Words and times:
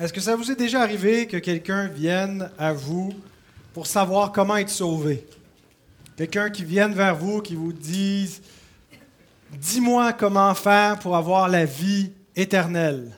Est-ce 0.00 0.12
que 0.12 0.20
ça 0.20 0.36
vous 0.36 0.48
est 0.48 0.54
déjà 0.54 0.80
arrivé 0.82 1.26
que 1.26 1.38
quelqu'un 1.38 1.88
vienne 1.88 2.52
à 2.56 2.72
vous 2.72 3.12
pour 3.74 3.88
savoir 3.88 4.30
comment 4.30 4.56
être 4.56 4.70
sauvé? 4.70 5.26
Quelqu'un 6.16 6.50
qui 6.50 6.64
vienne 6.64 6.94
vers 6.94 7.16
vous, 7.16 7.42
qui 7.42 7.56
vous 7.56 7.72
dise 7.72 8.40
Dis-moi 9.50 10.12
comment 10.12 10.54
faire 10.54 11.00
pour 11.00 11.16
avoir 11.16 11.48
la 11.48 11.64
vie 11.64 12.12
éternelle. 12.36 13.10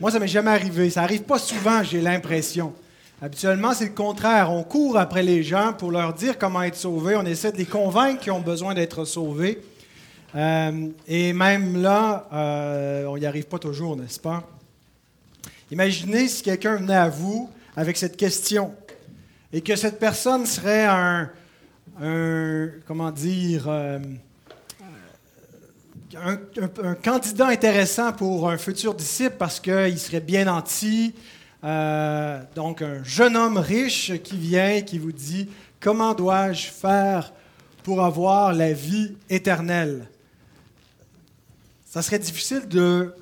Moi, 0.00 0.12
ça 0.12 0.20
m'est 0.20 0.28
jamais 0.28 0.52
arrivé. 0.52 0.88
Ça 0.88 1.02
arrive 1.02 1.22
pas 1.22 1.40
souvent, 1.40 1.82
j'ai 1.82 2.00
l'impression. 2.00 2.72
Habituellement, 3.20 3.74
c'est 3.74 3.86
le 3.86 3.94
contraire. 3.94 4.52
On 4.52 4.62
court 4.62 4.96
après 4.96 5.24
les 5.24 5.42
gens 5.42 5.72
pour 5.72 5.90
leur 5.90 6.12
dire 6.12 6.38
comment 6.38 6.62
être 6.62 6.76
sauvés. 6.76 7.16
On 7.16 7.26
essaie 7.26 7.50
de 7.50 7.56
les 7.56 7.66
convaincre 7.66 8.20
qu'ils 8.20 8.30
ont 8.30 8.40
besoin 8.40 8.72
d'être 8.72 9.04
sauvés. 9.04 9.60
Euh, 10.36 10.90
et 11.08 11.32
même 11.32 11.82
là, 11.82 12.28
euh, 12.32 13.06
on 13.06 13.18
n'y 13.18 13.26
arrive 13.26 13.46
pas 13.46 13.58
toujours, 13.58 13.96
n'est-ce 13.96 14.20
pas? 14.20 14.44
Imaginez 15.70 16.28
si 16.28 16.42
quelqu'un 16.42 16.76
venait 16.76 16.94
à 16.94 17.08
vous 17.08 17.50
avec 17.76 17.96
cette 17.96 18.16
question 18.16 18.72
et 19.52 19.60
que 19.60 19.74
cette 19.74 19.98
personne 19.98 20.46
serait 20.46 20.86
un, 20.86 21.30
comment 22.86 23.10
dire, 23.10 23.66
euh, 23.68 23.98
un, 26.14 26.94
candidat 26.94 27.48
intéressant 27.48 28.12
pour 28.12 28.48
un 28.48 28.58
futur 28.58 28.94
disciple 28.94 29.34
parce 29.38 29.58
qu'il 29.58 29.98
serait 29.98 30.20
bien 30.20 30.44
nanti. 30.44 31.14
Euh, 31.64 32.40
donc, 32.54 32.82
un 32.82 33.02
jeune 33.02 33.36
homme 33.36 33.58
riche 33.58 34.12
qui 34.22 34.36
vient, 34.36 34.82
qui 34.82 34.98
vous 34.98 35.12
dit 35.12 35.48
Comment 35.80 36.14
dois-je 36.14 36.68
faire 36.68 37.32
pour 37.82 38.04
avoir 38.04 38.52
la 38.52 38.72
vie 38.72 39.16
éternelle? 39.28 40.06
Ça 41.84 42.02
serait 42.02 42.20
difficile 42.20 42.68
de 42.68 43.14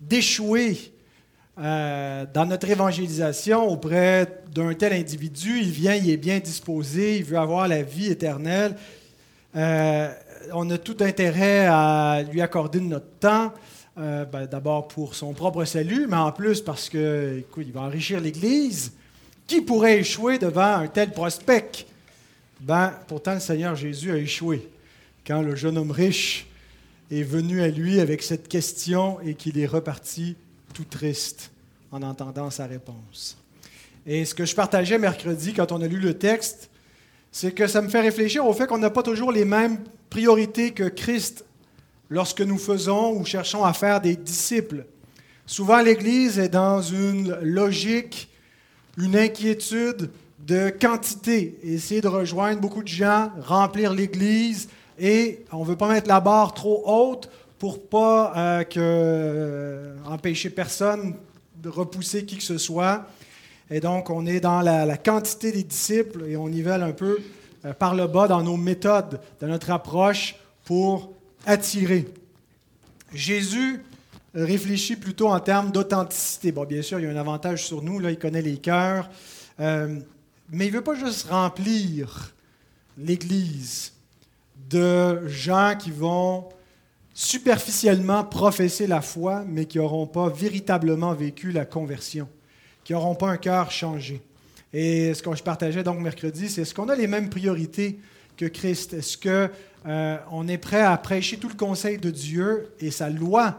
d'échouer 0.00 0.91
euh, 1.62 2.26
dans 2.34 2.44
notre 2.44 2.68
évangélisation 2.68 3.68
auprès 3.68 4.42
d'un 4.52 4.74
tel 4.74 4.92
individu. 4.94 5.60
Il 5.60 5.70
vient, 5.70 5.94
il 5.94 6.10
est 6.10 6.16
bien 6.16 6.40
disposé, 6.40 7.18
il 7.18 7.24
veut 7.24 7.38
avoir 7.38 7.68
la 7.68 7.82
vie 7.82 8.08
éternelle. 8.08 8.74
Euh, 9.54 10.12
on 10.52 10.68
a 10.70 10.78
tout 10.78 10.96
intérêt 10.98 11.66
à 11.68 12.24
lui 12.28 12.40
accorder 12.40 12.80
de 12.80 12.86
notre 12.86 13.12
temps, 13.20 13.52
euh, 13.96 14.24
ben, 14.24 14.46
d'abord 14.46 14.88
pour 14.88 15.14
son 15.14 15.34
propre 15.34 15.64
salut, 15.64 16.08
mais 16.08 16.16
en 16.16 16.32
plus 16.32 16.60
parce 16.60 16.88
que, 16.88 17.44
il 17.56 17.72
va 17.72 17.82
enrichir 17.82 18.20
l'Église. 18.20 18.92
Qui 19.46 19.60
pourrait 19.60 20.00
échouer 20.00 20.38
devant 20.38 20.78
un 20.78 20.88
tel 20.88 21.12
prospect? 21.12 21.86
Ben, 22.58 22.92
pourtant, 23.06 23.34
le 23.34 23.40
Seigneur 23.40 23.76
Jésus 23.76 24.10
a 24.10 24.16
échoué 24.16 24.68
quand 25.24 25.42
le 25.42 25.54
jeune 25.54 25.78
homme 25.78 25.92
riche 25.92 26.48
est 27.12 27.22
venu 27.22 27.62
à 27.62 27.68
lui 27.68 28.00
avec 28.00 28.24
cette 28.24 28.48
question 28.48 29.20
et 29.20 29.34
qu'il 29.34 29.60
est 29.60 29.66
reparti 29.66 30.34
tout 30.74 30.84
triste 30.84 31.51
en 31.92 32.02
entendant 32.02 32.50
sa 32.50 32.66
réponse. 32.66 33.36
Et 34.06 34.24
ce 34.24 34.34
que 34.34 34.44
je 34.44 34.54
partageais 34.54 34.98
mercredi 34.98 35.52
quand 35.52 35.70
on 35.70 35.80
a 35.80 35.86
lu 35.86 35.98
le 35.98 36.14
texte, 36.14 36.70
c'est 37.30 37.52
que 37.52 37.66
ça 37.66 37.80
me 37.80 37.88
fait 37.88 38.00
réfléchir 38.00 38.44
au 38.44 38.52
fait 38.52 38.66
qu'on 38.66 38.78
n'a 38.78 38.90
pas 38.90 39.02
toujours 39.02 39.30
les 39.30 39.44
mêmes 39.44 39.78
priorité 40.10 40.72
que 40.72 40.88
Christ 40.88 41.44
lorsque 42.10 42.42
nous 42.42 42.58
faisons 42.58 43.16
ou 43.16 43.24
cherchons 43.24 43.64
à 43.64 43.72
faire 43.72 44.00
des 44.00 44.14
disciples. 44.16 44.84
Souvent, 45.46 45.80
l'Église 45.80 46.38
est 46.38 46.50
dans 46.50 46.82
une 46.82 47.34
logique, 47.40 48.28
une 48.98 49.16
inquiétude 49.16 50.10
de 50.46 50.68
quantité. 50.68 51.58
Essayer 51.62 52.02
de 52.02 52.08
rejoindre 52.08 52.60
beaucoup 52.60 52.82
de 52.82 52.88
gens, 52.88 53.30
remplir 53.40 53.94
l'Église, 53.94 54.68
et 54.98 55.44
on 55.50 55.60
ne 55.60 55.64
veut 55.64 55.76
pas 55.76 55.88
mettre 55.88 56.08
la 56.08 56.20
barre 56.20 56.52
trop 56.52 56.82
haute 56.84 57.30
pour 57.58 57.88
pas 57.88 58.34
euh, 58.36 58.64
euh, 58.76 59.96
empêcher 60.04 60.50
personne 60.50 61.14
de 61.62 61.68
repousser 61.68 62.24
qui 62.24 62.36
que 62.36 62.42
ce 62.42 62.58
soit. 62.58 63.06
Et 63.70 63.80
donc, 63.80 64.10
on 64.10 64.26
est 64.26 64.40
dans 64.40 64.60
la, 64.60 64.96
quantité 64.96 65.52
des 65.52 65.62
disciples 65.62 66.24
et 66.26 66.36
on 66.36 66.48
nivelle 66.48 66.82
un 66.82 66.92
peu 66.92 67.20
euh, 67.64 67.72
par 67.72 67.94
le 67.94 68.06
bas 68.06 68.26
dans 68.26 68.42
nos 68.42 68.56
méthodes, 68.56 69.20
dans 69.40 69.46
notre 69.46 69.70
approche 69.70 70.34
pour 70.64 71.12
attirer. 71.46 72.06
Jésus 73.14 73.80
réfléchit 74.34 74.96
plutôt 74.96 75.28
en 75.28 75.38
termes 75.38 75.70
d'authenticité. 75.70 76.50
Bon, 76.50 76.64
bien 76.64 76.82
sûr, 76.82 76.98
il 76.98 77.04
y 77.04 77.06
a 77.06 77.10
un 77.10 77.16
avantage 77.16 77.64
sur 77.64 77.82
nous, 77.82 78.00
là, 78.00 78.10
il 78.10 78.18
connaît 78.18 78.42
les 78.42 78.56
cœurs, 78.56 79.08
euh, 79.60 80.00
mais 80.50 80.66
il 80.66 80.72
ne 80.72 80.76
veut 80.76 80.84
pas 80.84 80.94
juste 80.94 81.28
remplir 81.28 82.34
l'Église 82.98 83.92
de 84.68 85.26
gens 85.28 85.74
qui 85.78 85.90
vont 85.90 86.48
superficiellement 87.14 88.24
professer 88.24 88.86
la 88.86 89.00
foi, 89.00 89.44
mais 89.46 89.66
qui 89.66 89.78
n'auront 89.78 90.06
pas 90.06 90.28
véritablement 90.28 91.14
vécu 91.14 91.52
la 91.52 91.64
conversion, 91.64 92.28
qui 92.84 92.92
n'auront 92.92 93.14
pas 93.14 93.28
un 93.28 93.36
cœur 93.36 93.70
changé. 93.70 94.20
Et 94.72 95.12
ce 95.12 95.22
que 95.22 95.34
je 95.34 95.42
partageais 95.42 95.82
donc 95.82 96.00
mercredi, 96.00 96.48
c'est 96.48 96.62
est-ce 96.62 96.74
qu'on 96.74 96.88
a 96.88 96.96
les 96.96 97.06
mêmes 97.06 97.28
priorités 97.28 97.98
que 98.36 98.46
Christ? 98.46 98.94
Est-ce 98.94 99.18
qu'on 99.18 99.50
euh, 99.86 100.48
est 100.48 100.58
prêt 100.58 100.80
à 100.80 100.96
prêcher 100.96 101.36
tout 101.36 101.48
le 101.48 101.54
conseil 101.54 101.98
de 101.98 102.10
Dieu 102.10 102.70
et 102.80 102.90
sa 102.90 103.10
loi 103.10 103.56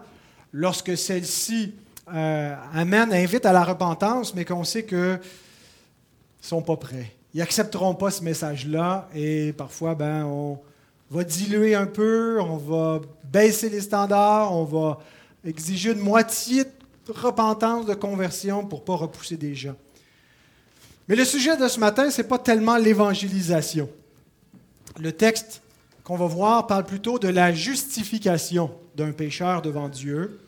lorsque 0.51 0.97
celle-ci 0.97 1.75
euh, 2.11 2.55
amène, 2.73 3.13
invite 3.13 3.45
à 3.45 3.53
la 3.53 3.63
repentance, 3.63 4.33
mais 4.33 4.45
qu'on 4.45 4.63
sait 4.63 4.85
qu'ils 4.85 4.97
ne 4.97 5.17
sont 6.41 6.63
pas 6.63 6.77
prêts? 6.77 7.11
Ils 7.35 7.39
n'accepteront 7.39 7.93
pas 7.93 8.09
ce 8.09 8.23
message-là 8.23 9.07
et 9.13 9.53
parfois, 9.53 9.93
ben, 9.93 10.25
on 10.25 10.59
va 11.13 11.23
diluer 11.23 11.75
un 11.75 11.85
peu, 11.85 12.41
on 12.41 12.57
va 12.57 13.01
baisser 13.23 13.69
les 13.69 13.81
standards, 13.81 14.51
on 14.51 14.63
va 14.63 14.99
exiger 15.45 15.91
une 15.91 15.99
moitié 15.99 16.63
de 16.63 17.11
repentance, 17.11 17.85
de 17.85 17.93
conversion 17.93 18.65
pour 18.65 18.79
ne 18.79 18.85
pas 18.85 18.95
repousser 18.95 19.37
des 19.37 19.53
gens. 19.53 19.75
Mais 21.07 21.15
le 21.15 21.25
sujet 21.25 21.55
de 21.55 21.67
ce 21.67 21.79
matin, 21.79 22.09
ce 22.09 22.21
n'est 22.21 22.27
pas 22.27 22.39
tellement 22.39 22.77
l'évangélisation. 22.77 23.89
Le 24.99 25.11
texte 25.11 25.61
qu'on 26.03 26.17
va 26.17 26.25
voir 26.25 26.65
parle 26.65 26.85
plutôt 26.85 27.19
de 27.19 27.27
la 27.27 27.53
justification 27.53 28.71
d'un 28.95 29.11
pécheur 29.11 29.61
devant 29.61 29.89
Dieu 29.89 30.39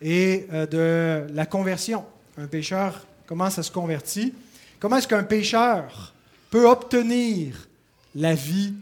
et 0.00 0.46
euh, 0.52 0.66
de 0.66 1.32
la 1.32 1.46
conversion. 1.46 2.04
Un 2.36 2.46
pécheur, 2.46 3.06
comment 3.26 3.50
ça 3.50 3.62
se 3.62 3.70
convertit? 3.70 4.34
Comment 4.80 4.96
est-ce 4.96 5.08
qu'un 5.08 5.24
pécheur 5.24 6.12
peut 6.50 6.66
obtenir 6.66 7.68
la 8.14 8.34
vie 8.34 8.74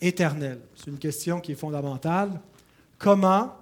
C'est 0.00 0.86
une 0.86 0.98
question 0.98 1.40
qui 1.40 1.52
est 1.52 1.56
fondamentale. 1.56 2.40
Comment 2.98 3.56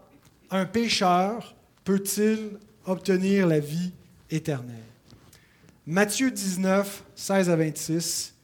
un 0.51 0.67
pécheur 0.67 1.55
peut-il 1.85 2.59
obtenir 2.87 3.47
la 3.47 3.59
vie 3.59 3.93
éternelle? 4.31 4.77
Matthieu 5.87 6.31
19, 6.31 7.05
16 7.17 7.51
à 7.51 7.57
26 7.57 8.35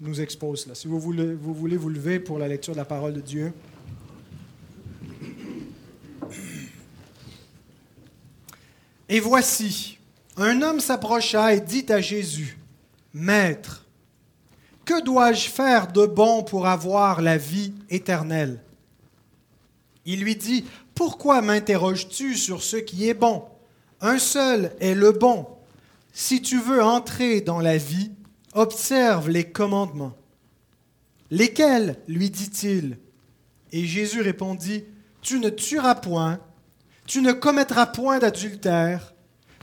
nous 0.00 0.20
expose 0.20 0.66
là. 0.66 0.74
Si 0.74 0.88
vous 0.88 0.98
voulez, 0.98 1.34
vous 1.34 1.54
voulez 1.54 1.76
vous 1.76 1.88
lever 1.88 2.20
pour 2.20 2.38
la 2.38 2.48
lecture 2.48 2.74
de 2.74 2.78
la 2.78 2.84
parole 2.84 3.14
de 3.14 3.20
Dieu. 3.20 3.52
Et 9.08 9.20
voici, 9.20 9.98
un 10.36 10.62
homme 10.62 10.80
s'approcha 10.80 11.54
et 11.54 11.60
dit 11.60 11.86
à 11.88 12.00
Jésus, 12.00 12.58
Maître, 13.12 13.86
que 14.84 15.02
dois-je 15.02 15.48
faire 15.48 15.92
de 15.92 16.06
bon 16.06 16.42
pour 16.42 16.66
avoir 16.66 17.20
la 17.20 17.36
vie 17.36 17.72
éternelle? 17.88 18.60
Il 20.04 20.22
lui 20.22 20.36
dit, 20.36 20.64
Pourquoi 20.94 21.42
m'interroges-tu 21.42 22.36
sur 22.36 22.62
ce 22.62 22.76
qui 22.76 23.08
est 23.08 23.14
bon? 23.14 23.44
Un 24.00 24.18
seul 24.18 24.72
est 24.80 24.94
le 24.94 25.12
bon. 25.12 25.46
Si 26.12 26.42
tu 26.42 26.58
veux 26.58 26.82
entrer 26.82 27.40
dans 27.40 27.60
la 27.60 27.76
vie, 27.76 28.10
observe 28.54 29.28
les 29.28 29.44
commandements. 29.44 30.16
Lesquels? 31.30 31.96
lui 32.08 32.30
dit-il 32.30 32.98
Et 33.72 33.84
Jésus 33.84 34.20
répondit, 34.20 34.84
Tu 35.22 35.38
ne 35.38 35.48
tueras 35.48 35.94
point, 35.94 36.40
tu 37.06 37.22
ne 37.22 37.32
commettras 37.32 37.86
point 37.86 38.18
d'adultère, 38.18 39.14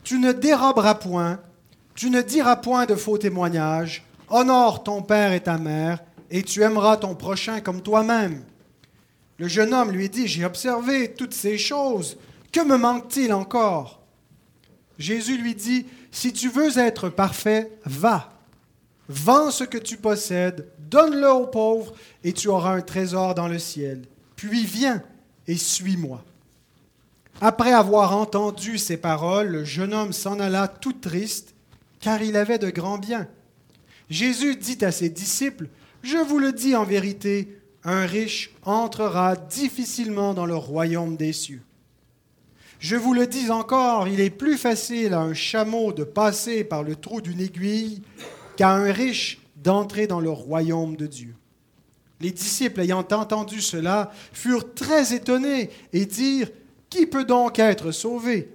tu 0.04 0.20
ne 0.20 0.32
déroberas 0.32 0.96
point, 0.96 1.42
tu 1.96 2.10
ne 2.10 2.22
diras 2.22 2.56
point 2.56 2.86
de 2.86 2.96
faux 2.96 3.18
témoignages, 3.18 4.07
honore 4.30 4.84
ton 4.84 5.02
père 5.02 5.34
et 5.34 5.42
ta 5.42 5.58
mère, 5.58 6.04
et 6.30 6.44
tu 6.44 6.62
aimeras 6.62 6.98
ton 6.98 7.16
prochain 7.16 7.62
comme 7.62 7.82
toi-même. 7.82 8.44
Le 9.38 9.48
jeune 9.48 9.74
homme 9.74 9.92
lui 9.92 10.10
dit, 10.10 10.28
J'ai 10.28 10.46
observé 10.46 11.14
toutes 11.14 11.34
ces 11.34 11.58
choses, 11.58 12.18
que 12.52 12.62
me 12.62 12.78
manque-t-il 12.78 13.34
encore? 13.34 14.02
Jésus 14.98 15.38
lui 15.38 15.56
dit, 15.56 15.86
si 16.12 16.34
tu 16.34 16.50
veux 16.50 16.80
être 16.80 17.10
parfait, 17.10 17.72
va. 17.86 18.34
Vends 19.10 19.52
ce 19.52 19.64
que 19.64 19.78
tu 19.78 19.98
possèdes, 19.98 20.68
donne-le 20.80 21.30
aux 21.32 21.48
pauvres, 21.48 21.94
et 22.24 22.34
tu 22.34 22.48
auras 22.48 22.74
un 22.74 22.82
trésor 22.82 23.36
dans 23.36 23.48
le 23.48 23.60
ciel. 23.60 24.02
Puis 24.36 24.66
viens 24.66 25.04
et 25.46 25.56
suis-moi. 25.56 26.24
Après 27.40 27.72
avoir 27.72 28.18
entendu 28.18 28.80
ces 28.80 28.98
paroles, 28.98 29.50
le 29.50 29.64
jeune 29.64 29.94
homme 29.94 30.12
s'en 30.12 30.40
alla 30.40 30.68
tout 30.68 30.94
triste, 30.94 31.54
car 32.00 32.22
il 32.22 32.36
avait 32.36 32.58
de 32.58 32.70
grands 32.70 32.98
biens. 32.98 33.28
Jésus 34.10 34.56
dit 34.56 34.84
à 34.84 34.92
ses 34.92 35.10
disciples, 35.10 35.68
Je 36.02 36.18
vous 36.18 36.40
le 36.40 36.54
dis 36.54 36.76
en 36.76 36.84
vérité, 36.84 37.60
un 37.84 38.06
riche 38.06 38.52
entrera 38.64 39.36
difficilement 39.36 40.34
dans 40.34 40.46
le 40.46 40.56
royaume 40.56 41.18
des 41.18 41.34
cieux. 41.34 41.62
Je 42.80 42.96
vous 42.96 43.14
le 43.14 43.26
dis 43.28 43.50
encore, 43.50 44.08
il 44.08 44.20
est 44.20 44.30
plus 44.30 44.58
facile 44.58 45.14
à 45.14 45.22
un 45.22 45.34
chameau 45.34 45.94
de 45.94 46.04
passer 46.04 46.64
par 46.64 46.84
le 46.84 46.96
trou 46.96 47.22
d'une 47.22 47.42
aiguille 47.42 48.02
qu'à 48.56 48.72
un 48.72 48.92
riche 48.92 49.40
d'entrer 49.56 50.06
dans 50.06 50.20
le 50.20 50.30
royaume 50.30 50.96
de 50.96 51.08
Dieu. 51.08 51.36
Les 52.20 52.32
disciples, 52.32 52.82
ayant 52.82 53.00
entendu 53.12 53.62
cela, 53.62 54.12
furent 54.32 54.74
très 54.74 55.14
étonnés 55.14 55.70
et 55.94 56.06
dirent, 56.06 56.50
Qui 56.90 57.06
peut 57.06 57.26
donc 57.26 57.60
être 57.60 57.92
sauvé? 57.92 58.50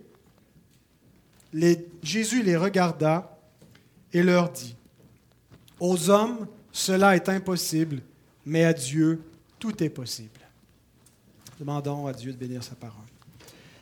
Jésus 2.02 2.42
les 2.42 2.56
regarda 2.56 3.38
et 4.12 4.22
leur 4.22 4.50
dit, 4.50 4.74
Aux 5.82 6.10
hommes, 6.10 6.46
cela 6.70 7.16
est 7.16 7.28
impossible, 7.28 8.02
mais 8.46 8.62
à 8.62 8.72
Dieu, 8.72 9.20
tout 9.58 9.82
est 9.82 9.88
possible. 9.88 10.38
Demandons 11.58 12.06
à 12.06 12.12
Dieu 12.12 12.30
de 12.32 12.36
bénir 12.36 12.62
sa 12.62 12.76
parole. 12.76 13.02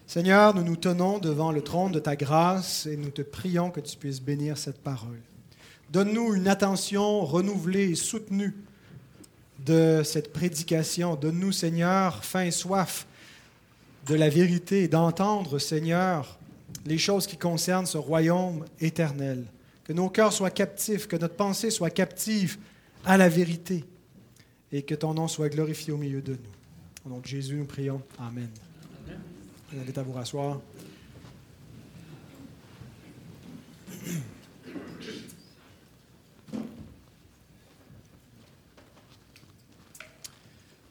Seigneur, 0.06 0.54
nous 0.54 0.62
nous 0.62 0.76
tenons 0.76 1.18
devant 1.18 1.52
le 1.52 1.60
trône 1.60 1.92
de 1.92 1.98
ta 1.98 2.16
grâce 2.16 2.86
et 2.86 2.96
nous 2.96 3.10
te 3.10 3.20
prions 3.20 3.70
que 3.70 3.80
tu 3.80 3.98
puisses 3.98 4.22
bénir 4.22 4.56
cette 4.56 4.78
parole. 4.78 5.20
Donne-nous 5.90 6.32
une 6.32 6.48
attention 6.48 7.20
renouvelée 7.20 7.90
et 7.90 7.96
soutenue 7.96 8.56
de 9.66 10.00
cette 10.02 10.32
prédication. 10.32 11.16
Donne-nous, 11.16 11.52
Seigneur, 11.52 12.24
faim 12.24 12.44
et 12.44 12.50
soif 12.50 13.06
de 14.06 14.14
la 14.14 14.30
vérité 14.30 14.84
et 14.84 14.88
d'entendre, 14.88 15.58
Seigneur, 15.58 16.38
les 16.86 16.96
choses 16.96 17.26
qui 17.26 17.36
concernent 17.36 17.84
ce 17.84 17.98
royaume 17.98 18.64
éternel. 18.80 19.44
Que 19.90 19.94
nos 19.96 20.08
cœurs 20.08 20.32
soient 20.32 20.52
captifs, 20.52 21.08
que 21.08 21.16
notre 21.16 21.34
pensée 21.34 21.68
soit 21.68 21.90
captive 21.90 22.58
à 23.04 23.16
la 23.16 23.28
vérité 23.28 23.84
et 24.70 24.82
que 24.82 24.94
ton 24.94 25.14
nom 25.14 25.26
soit 25.26 25.48
glorifié 25.48 25.92
au 25.92 25.96
milieu 25.96 26.22
de 26.22 26.34
nous. 26.34 27.04
Au 27.04 27.08
nom 27.08 27.18
de 27.18 27.26
Jésus, 27.26 27.56
nous 27.56 27.64
prions. 27.64 28.00
Amen. 28.16 28.48
Vous 29.72 29.98
à 29.98 30.02
vous 30.04 30.12
rasseoir. 30.12 30.60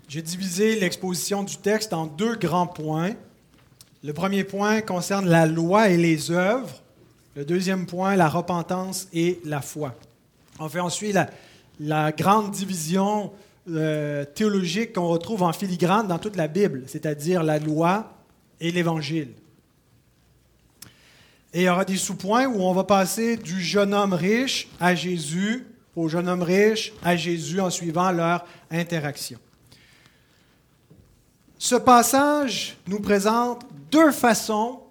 J'ai 0.09 0.21
divisé 0.21 0.77
l'exposition 0.77 1.43
du 1.43 1.55
texte 1.55 1.93
en 1.93 2.05
deux 2.05 2.35
grands 2.35 2.67
points. 2.67 3.15
Le 4.03 4.11
premier 4.11 4.43
point 4.43 4.81
concerne 4.81 5.29
la 5.29 5.45
loi 5.45 5.87
et 5.87 5.95
les 5.95 6.31
œuvres. 6.31 6.83
Le 7.39 7.45
deuxième 7.45 7.85
point, 7.85 8.17
la 8.17 8.27
repentance 8.27 9.07
et 9.13 9.39
la 9.45 9.61
foi. 9.61 9.95
On 10.59 10.67
fait 10.67 10.81
ensuite 10.81 11.17
la, 11.79 12.11
grande 12.11 12.51
division 12.51 13.31
euh, 13.69 14.25
théologique 14.25 14.91
qu'on 14.91 15.07
retrouve 15.07 15.43
en 15.43 15.53
filigrane 15.53 16.05
dans 16.05 16.19
toute 16.19 16.35
la 16.35 16.49
Bible, 16.49 16.83
c'est-à-dire 16.87 17.41
la 17.41 17.57
loi 17.57 18.11
et 18.59 18.73
l'Évangile. 18.73 19.29
Et 21.53 21.61
il 21.61 21.63
y 21.63 21.69
aura 21.69 21.85
des 21.85 21.95
sous-points 21.95 22.45
où 22.45 22.59
on 22.61 22.73
va 22.73 22.83
passer 22.83 23.37
du 23.37 23.61
jeune 23.61 23.93
homme 23.93 24.11
riche 24.11 24.67
à 24.77 24.93
Jésus, 24.93 25.65
au 25.95 26.09
jeune 26.09 26.27
homme 26.27 26.43
riche 26.43 26.91
à 27.05 27.15
Jésus 27.15 27.61
en 27.61 27.69
suivant 27.69 28.11
leur 28.11 28.45
interaction. 28.69 29.39
Ce 31.57 31.75
passage 31.75 32.75
nous 32.85 32.99
présente 32.99 33.65
deux 33.89 34.11
façons 34.11 34.81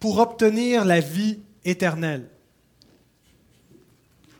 pour 0.00 0.18
obtenir 0.18 0.84
la 0.84 0.98
vie 0.98 1.38
éternelle. 1.64 2.28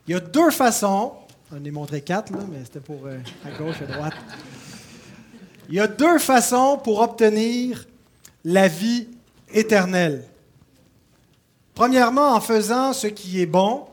Il 0.07 0.11
y 0.11 0.15
a 0.15 0.19
deux 0.19 0.51
façons, 0.51 1.13
on 1.51 1.63
est 1.63 1.71
montré 1.71 2.01
quatre, 2.01 2.31
mais 2.31 2.63
c'était 2.63 2.79
pour 2.79 3.05
euh, 3.05 3.17
à 3.43 3.51
gauche 3.57 3.77
et 3.81 3.91
à 3.91 3.95
droite. 3.95 4.13
Il 5.69 5.75
y 5.75 5.79
a 5.79 5.87
deux 5.87 6.19
façons 6.19 6.79
pour 6.83 7.01
obtenir 7.01 7.85
la 8.43 8.67
vie 8.67 9.07
éternelle. 9.51 10.23
Premièrement, 11.73 12.33
en 12.33 12.41
faisant 12.41 12.93
ce 12.93 13.07
qui 13.07 13.41
est 13.41 13.47
bon, 13.47 13.85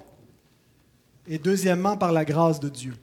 et 1.27 1.39
deuxièmement, 1.39 1.97
par 1.97 2.13
la 2.13 2.25
grâce 2.25 2.61
de 2.61 2.69
Dieu. 2.69 2.95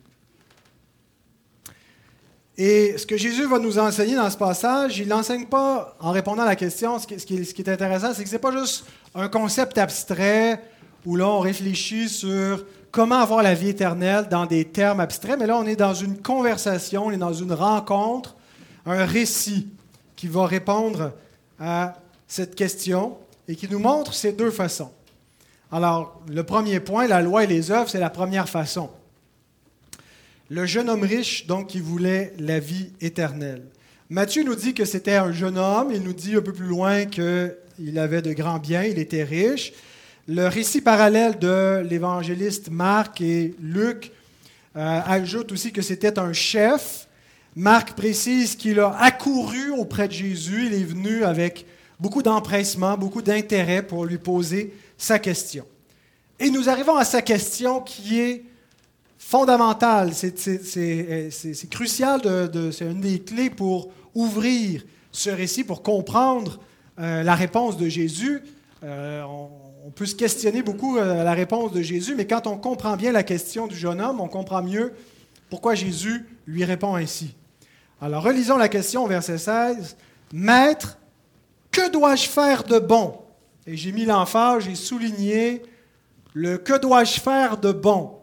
Et 2.62 2.98
ce 2.98 3.06
que 3.06 3.16
Jésus 3.16 3.46
va 3.46 3.58
nous 3.58 3.80
enseigner 3.80 4.18
dans 4.18 4.30
ce 4.30 4.36
passage, 4.36 4.98
il 5.00 5.08
n'enseigne 5.08 5.46
pas 5.46 5.96
en 5.98 6.12
répondant 6.12 6.42
à 6.42 6.46
la 6.46 6.58
question. 6.58 7.00
Ce 7.00 7.08
qui, 7.08 7.34
est 7.34 7.70
intéressant, 7.70 8.14
c'est 8.14 8.22
que 8.22 8.28
ce 8.28 8.36
n'est 8.36 8.40
pas 8.40 8.52
juste 8.52 8.84
un 9.16 9.30
concept 9.30 9.78
abstrait 9.78 10.62
où 11.06 11.16
là 11.16 11.26
on 11.30 11.40
réfléchit 11.40 12.10
sur 12.10 12.66
comment 12.92 13.20
avoir 13.20 13.44
la 13.44 13.54
vie 13.54 13.70
éternelle 13.70 14.28
dans 14.30 14.46
des 14.46 14.66
termes 14.66 15.00
abstraits, 15.00 15.40
mais 15.40 15.48
là 15.48 15.58
on 15.58 15.66
est 15.66 15.78
dans 15.78 15.94
une 15.94 16.18
conversation, 16.18 17.06
on 17.06 17.12
est 17.12 17.18
dans 17.18 17.32
une 17.32 17.54
rencontre, 17.54 18.36
un 18.86 19.06
récit 19.06 19.70
qui 20.18 20.28
va 20.28 20.46
répondre 20.46 21.14
à 21.62 21.96
cette 22.28 22.56
question 22.56 23.16
et 23.48 23.56
qui 23.56 23.70
nous 23.70 23.80
montre 23.80 24.14
ces 24.14 24.34
deux 24.34 24.52
façons. 24.52 24.92
Alors, 25.72 26.20
le 26.28 26.44
premier 26.44 26.82
point, 26.82 27.08
la 27.08 27.22
loi 27.22 27.46
et 27.46 27.48
les 27.48 27.72
œuvres, 27.72 27.90
c'est 27.90 28.02
la 28.02 28.10
première 28.10 28.50
façon. 28.50 28.90
Le 30.52 30.66
jeune 30.66 30.90
homme 30.90 31.04
riche, 31.04 31.46
donc, 31.46 31.68
qui 31.68 31.80
voulait 31.80 32.34
la 32.40 32.60
vie 32.60 32.90
éternelle. 33.02 33.62
Matthieu 34.10 34.44
nous 34.44 34.56
dit 34.56 34.74
que 34.74 34.84
c'était 34.84 35.16
un 35.16 35.32
jeune 35.32 35.60
homme. 35.60 35.92
Il 35.94 36.02
nous 36.02 36.14
dit 36.14 36.36
un 36.36 36.42
peu 36.42 36.54
plus 36.54 36.66
loin 36.66 37.06
qu'il 37.06 38.00
avait 38.00 38.24
de 38.24 38.34
grands 38.34 38.58
biens, 38.58 38.82
il 38.82 38.98
était 38.98 39.24
riche. 39.24 39.74
Le 40.28 40.48
récit 40.48 40.82
parallèle 40.82 41.38
de 41.38 41.84
l'évangéliste 41.88 42.72
Marc 42.72 43.22
et 43.22 43.54
Luc 43.62 44.12
euh, 44.76 45.02
ajoute 45.06 45.52
aussi 45.52 45.72
que 45.72 45.84
c'était 45.84 46.18
un 46.18 46.34
chef. 46.34 47.08
Marc 47.56 47.94
précise 47.94 48.56
qu'il 48.56 48.80
a 48.80 48.96
accouru 49.00 49.70
auprès 49.72 50.08
de 50.08 50.14
Jésus. 50.14 50.66
Il 50.66 50.74
est 50.74 50.84
venu 50.84 51.24
avec 51.24 51.68
beaucoup 52.00 52.24
d'empressement, 52.24 52.98
beaucoup 52.98 53.22
d'intérêt 53.22 53.84
pour 53.84 54.06
lui 54.06 54.18
poser 54.18 54.74
sa 54.98 55.20
question. 55.20 55.66
Et 56.40 56.50
nous 56.50 56.70
arrivons 56.70 56.96
à 56.96 57.06
sa 57.06 57.22
question 57.22 57.82
qui 57.82 58.20
est 58.20 58.44
fondamental, 59.20 60.12
euh, 60.12 61.30
c'est 61.30 61.70
crucial, 61.70 62.22
c'est 62.72 62.86
une 62.86 63.02
des 63.02 63.20
clés 63.20 63.50
pour 63.50 63.90
ouvrir 64.16 64.84
ce 65.12 65.30
récit, 65.30 65.64
pour 65.64 65.84
comprendre 65.84 66.60
euh, 67.00 67.22
la 67.22 67.36
réponse 67.36 67.78
de 67.78 67.90
Jésus. 67.90 68.42
Euh, 68.84 69.22
on, 69.24 69.92
peut 69.92 70.06
se 70.06 70.16
questionner 70.16 70.62
beaucoup 70.62 70.98
la 70.98 71.34
réponse 71.34 71.72
de 71.72 71.82
Jésus, 71.82 72.14
mais 72.16 72.28
quand 72.28 72.46
on 72.46 72.58
comprend 72.58 72.96
bien 72.96 73.12
la 73.12 73.24
question 73.24 73.66
du 73.66 73.76
jeune 73.76 74.00
homme, 74.00 74.22
on 74.22 74.28
comprend 74.28 74.62
mieux 74.62 74.94
pourquoi 75.50 75.74
Jésus 75.74 76.28
lui 76.46 76.64
répond 76.64 76.94
ainsi. 76.94 77.34
Alors, 78.00 78.24
relisons 78.24 78.56
la 78.56 78.70
question 78.70 79.06
au 79.06 79.08
verset 79.08 79.40
16. 79.40 79.98
Maître, 80.32 81.00
que 81.72 81.90
dois-je 81.90 82.30
faire 82.30 82.64
de 82.64 82.78
bon? 82.78 83.16
Et 83.66 83.76
j'ai 83.76 83.92
mis 83.92 84.06
l'emphase, 84.06 84.66
j'ai 84.66 84.76
souligné 84.76 85.64
le 86.36 86.60
que 86.60 86.78
dois-je 86.78 87.20
faire 87.20 87.58
de 87.58 87.72
bon 87.72 88.19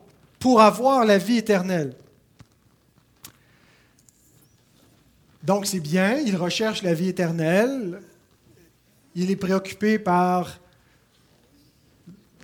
pour 0.47 0.61
avoir 0.61 1.05
la 1.05 1.19
vie 1.19 1.38
éternelle. 1.38 1.93
Donc 5.43 5.67
c'est 5.67 5.81
bien, 5.81 6.19
il 6.19 6.37
recherche 6.37 6.85
la 6.85 6.95
vie 6.95 7.09
éternelle, 7.09 8.00
il 9.17 9.33
est 9.33 9.35
préoccupé 9.35 9.99
par 9.99 10.61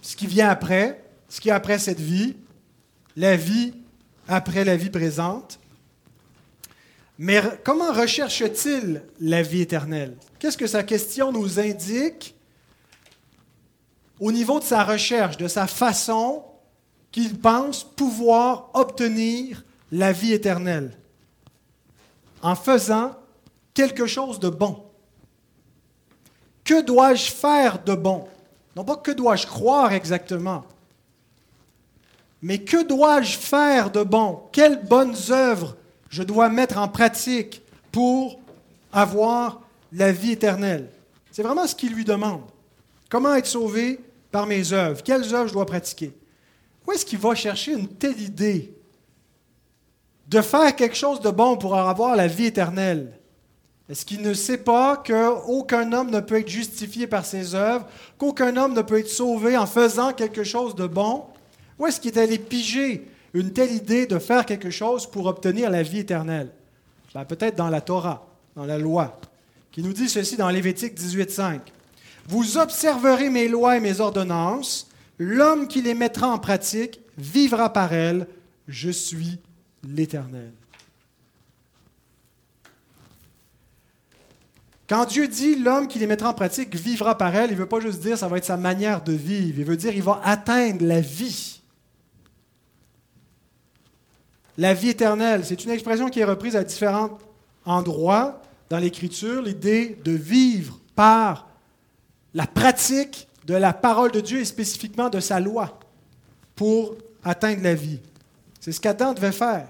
ce 0.01 0.17
qui 0.17 0.27
vient 0.27 0.49
après, 0.49 1.05
ce 1.29 1.41
qui 1.41 1.51
est 1.51 1.53
après 1.53 1.79
cette 1.79 2.01
vie, 2.01 2.35
la 3.15 3.37
vie 3.37 3.73
après 4.27 4.65
la 4.65 4.77
vie 4.77 4.91
présente. 4.91 5.61
Mais 7.21 7.41
comment 7.63 7.93
recherche-t-il 7.93 9.05
la 9.21 9.43
vie 9.43 9.61
éternelle? 9.61 10.17
Qu'est-ce 10.41 10.59
que 10.59 10.67
sa 10.67 10.83
question 10.83 11.31
nous 11.31 11.61
indique 11.61 12.35
au 14.19 14.33
niveau 14.33 14.59
de 14.59 14.65
sa 14.65 14.83
recherche, 14.83 15.37
de 15.37 15.47
sa 15.47 15.69
façon 15.69 16.47
qu'il 17.13 17.39
pense 17.39 17.85
pouvoir 17.85 18.71
obtenir 18.73 19.63
la 19.93 20.13
vie 20.13 20.33
éternelle 20.33 20.97
en 22.43 22.57
faisant 22.57 23.13
quelque 23.75 24.07
chose 24.07 24.41
de 24.41 24.49
bon. 24.49 24.83
Que 26.65 26.83
dois-je 26.83 27.31
faire 27.31 27.83
de 27.85 27.95
bon? 27.95 28.27
Non 28.75 28.85
pas 28.85 28.97
que 28.97 29.11
dois-je 29.11 29.47
croire 29.47 29.93
exactement, 29.93 30.65
mais 32.41 32.59
que 32.59 32.83
dois-je 32.83 33.39
faire 33.39 33.91
de 33.91 34.03
bon? 34.03 34.43
Quelles 34.51 34.83
bonnes 34.83 35.15
œuvres 35.31 35.77
je 36.09 36.23
dois 36.23 36.49
mettre 36.49 36.79
en 36.79 36.89
pratique 36.89 37.63
pour 37.93 38.41
avoir 38.93 39.61
la 39.93 40.11
vie 40.11 40.33
éternelle? 40.33 40.91
C'est 41.31 41.43
vraiment 41.43 41.67
ce 41.67 41.75
qu'il 41.75 41.93
lui 41.93 42.05
demande. 42.05 42.43
Comment 43.09 43.35
être 43.35 43.47
sauvé 43.47 44.01
par 44.31 44.47
mes 44.47 44.73
œuvres? 44.73 45.03
Quelles 45.03 45.35
œuvres 45.35 45.49
je 45.49 45.53
dois 45.53 45.67
pratiquer? 45.67 46.13
Où 46.87 46.93
est-ce 46.93 47.05
qu'il 47.05 47.19
va 47.19 47.35
chercher 47.35 47.73
une 47.73 47.89
telle 47.89 48.21
idée 48.21 48.75
de 50.29 50.41
faire 50.41 50.75
quelque 50.75 50.97
chose 50.97 51.21
de 51.21 51.31
bon 51.31 51.57
pour 51.57 51.77
avoir 51.77 52.17
la 52.17 52.27
vie 52.27 52.47
éternelle? 52.47 53.13
Est-ce 53.89 54.07
qu'il 54.07 54.23
ne 54.23 54.33
sait 54.33 54.59
pas 54.59 54.97
qu'aucun 54.97 55.93
homme 55.93 56.11
ne 56.11 56.21
peut 56.21 56.39
être 56.39 56.49
justifié 56.49 57.07
par 57.07 57.27
ses 57.27 57.55
œuvres, 57.55 57.87
qu'aucun 58.17 58.57
homme 58.57 58.75
ne 58.75 58.83
peut 58.83 58.99
être 58.99 59.09
sauvé 59.09 59.57
en 59.57 59.67
faisant 59.67 60.13
quelque 60.13 60.45
chose 60.45 60.75
de 60.75 60.87
bon? 60.87 61.25
Où 61.79 61.87
est-ce 61.87 62.01
qu'il 62.01 62.17
est 62.17 62.21
allé 62.21 62.39
piger 62.39 63.07
une 63.35 63.53
telle 63.53 63.73
idée 63.73 64.07
de 64.07 64.19
faire 64.19 64.47
quelque 64.47 64.71
chose 64.71 65.07
pour 65.07 65.27
obtenir 65.27 65.69
la 65.69 65.83
vie 65.83 65.99
éternelle? 65.99 66.51
Ben, 67.15 67.25
peut-être 67.25 67.57
dans 67.57 67.69
la 67.69 67.83
Torah, 67.83 68.27
dans 68.57 68.65
la 68.65 68.79
loi, 68.79 69.21
qui 69.71 69.83
nous 69.83 69.93
dit 69.93 70.09
ceci 70.09 70.37
dans 70.37 70.49
Lévitique 70.49 70.99
18.5. 70.99 71.61
Vous 72.29 72.57
observerez 72.57 73.29
mes 73.29 73.49
lois 73.49 73.77
et 73.77 73.81
mes 73.81 74.01
ordonnances. 74.01 74.89
L'homme 75.23 75.69
qui 75.69 75.83
les 75.83 75.95
mettra 75.95 76.27
en 76.27 76.39
pratique 76.41 77.01
vivra 77.17 77.73
par 77.73 77.93
elles. 77.93 78.27
Je 78.67 78.91
suis 78.91 79.39
l'Éternel. 79.85 80.53
Quand 84.89 85.07
Dieu 85.07 85.29
dit 85.29 85.55
l'homme 85.55 85.87
qui 85.87 86.01
les 86.01 86.09
mettra 86.09 86.31
en 86.31 86.35
pratique 86.35 86.75
vivra 86.75 87.17
par 87.17 87.35
elles, 87.37 87.51
il 87.51 87.55
ne 87.55 87.61
veut 87.61 87.69
pas 87.69 87.79
juste 87.79 88.01
dire 88.01 88.19
ça 88.19 88.27
va 88.27 88.39
être 88.39 88.45
sa 88.45 88.57
manière 88.57 89.03
de 89.03 89.13
vivre, 89.13 89.61
il 89.61 89.65
veut 89.65 89.77
dire 89.77 89.95
il 89.95 90.03
va 90.03 90.21
atteindre 90.25 90.85
la 90.85 91.01
vie. 91.01 91.63
La 94.59 94.75
vie 94.75 94.89
éternelle, 94.89 95.45
c'est 95.45 95.65
une 95.65 95.71
expression 95.71 96.09
qui 96.09 96.19
est 96.19 96.25
reprise 96.25 96.57
à 96.57 96.65
différents 96.65 97.17
endroits 97.65 98.43
dans 98.71 98.79
l'Écriture, 98.79 99.41
l'idée 99.41 99.99
de 100.05 100.13
vivre 100.13 100.81
par 100.97 101.49
la 102.35 102.47
pratique 102.47 103.29
de 103.47 103.55
la 103.55 103.73
parole 103.73 104.13
de 104.13 104.21
Dieu 104.21 104.41
et 104.41 104.45
spécifiquement 104.45 105.09
de 105.09 105.21
sa 105.21 105.41
loi 105.41 105.79
pour 106.55 106.95
atteindre 107.25 107.63
la 107.63 107.75
vie. 107.75 108.01
C'est 108.61 108.73
ce 108.73 108.81
qu'Adam 108.81 109.13
devait 109.13 109.33
faire. 109.33 109.67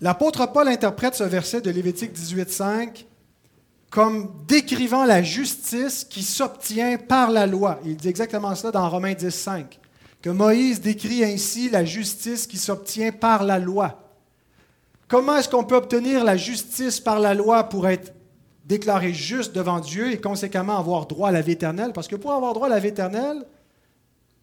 L'apôtre 0.00 0.46
Paul 0.52 0.68
interprète 0.68 1.14
ce 1.14 1.24
verset 1.24 1.60
de 1.60 1.70
Lévitique 1.70 2.12
18.5 2.14 3.04
comme 3.90 4.30
décrivant 4.46 5.04
la 5.04 5.22
justice 5.22 6.04
qui 6.04 6.22
s'obtient 6.22 6.98
par 6.98 7.30
la 7.30 7.46
loi. 7.46 7.80
Il 7.84 7.96
dit 7.96 8.08
exactement 8.08 8.54
cela 8.54 8.70
dans 8.70 8.88
Romains 8.88 9.14
10.5, 9.14 9.64
que 10.20 10.30
Moïse 10.30 10.80
décrit 10.80 11.24
ainsi 11.24 11.70
la 11.70 11.84
justice 11.84 12.46
qui 12.46 12.58
s'obtient 12.58 13.12
par 13.12 13.44
la 13.44 13.58
loi. 13.58 14.02
Comment 15.08 15.36
est-ce 15.36 15.48
qu'on 15.48 15.64
peut 15.64 15.76
obtenir 15.76 16.22
la 16.22 16.36
justice 16.36 17.00
par 17.00 17.18
la 17.18 17.32
loi 17.32 17.64
pour 17.64 17.88
être 17.88 18.12
déclaré 18.68 19.14
juste 19.14 19.54
devant 19.54 19.80
Dieu 19.80 20.12
et 20.12 20.20
conséquemment 20.20 20.78
avoir 20.78 21.06
droit 21.06 21.30
à 21.30 21.32
la 21.32 21.40
vie 21.40 21.52
éternelle? 21.52 21.92
Parce 21.92 22.06
que 22.06 22.16
pour 22.16 22.32
avoir 22.32 22.52
droit 22.52 22.66
à 22.66 22.70
la 22.70 22.78
vie 22.78 22.88
éternelle, 22.88 23.44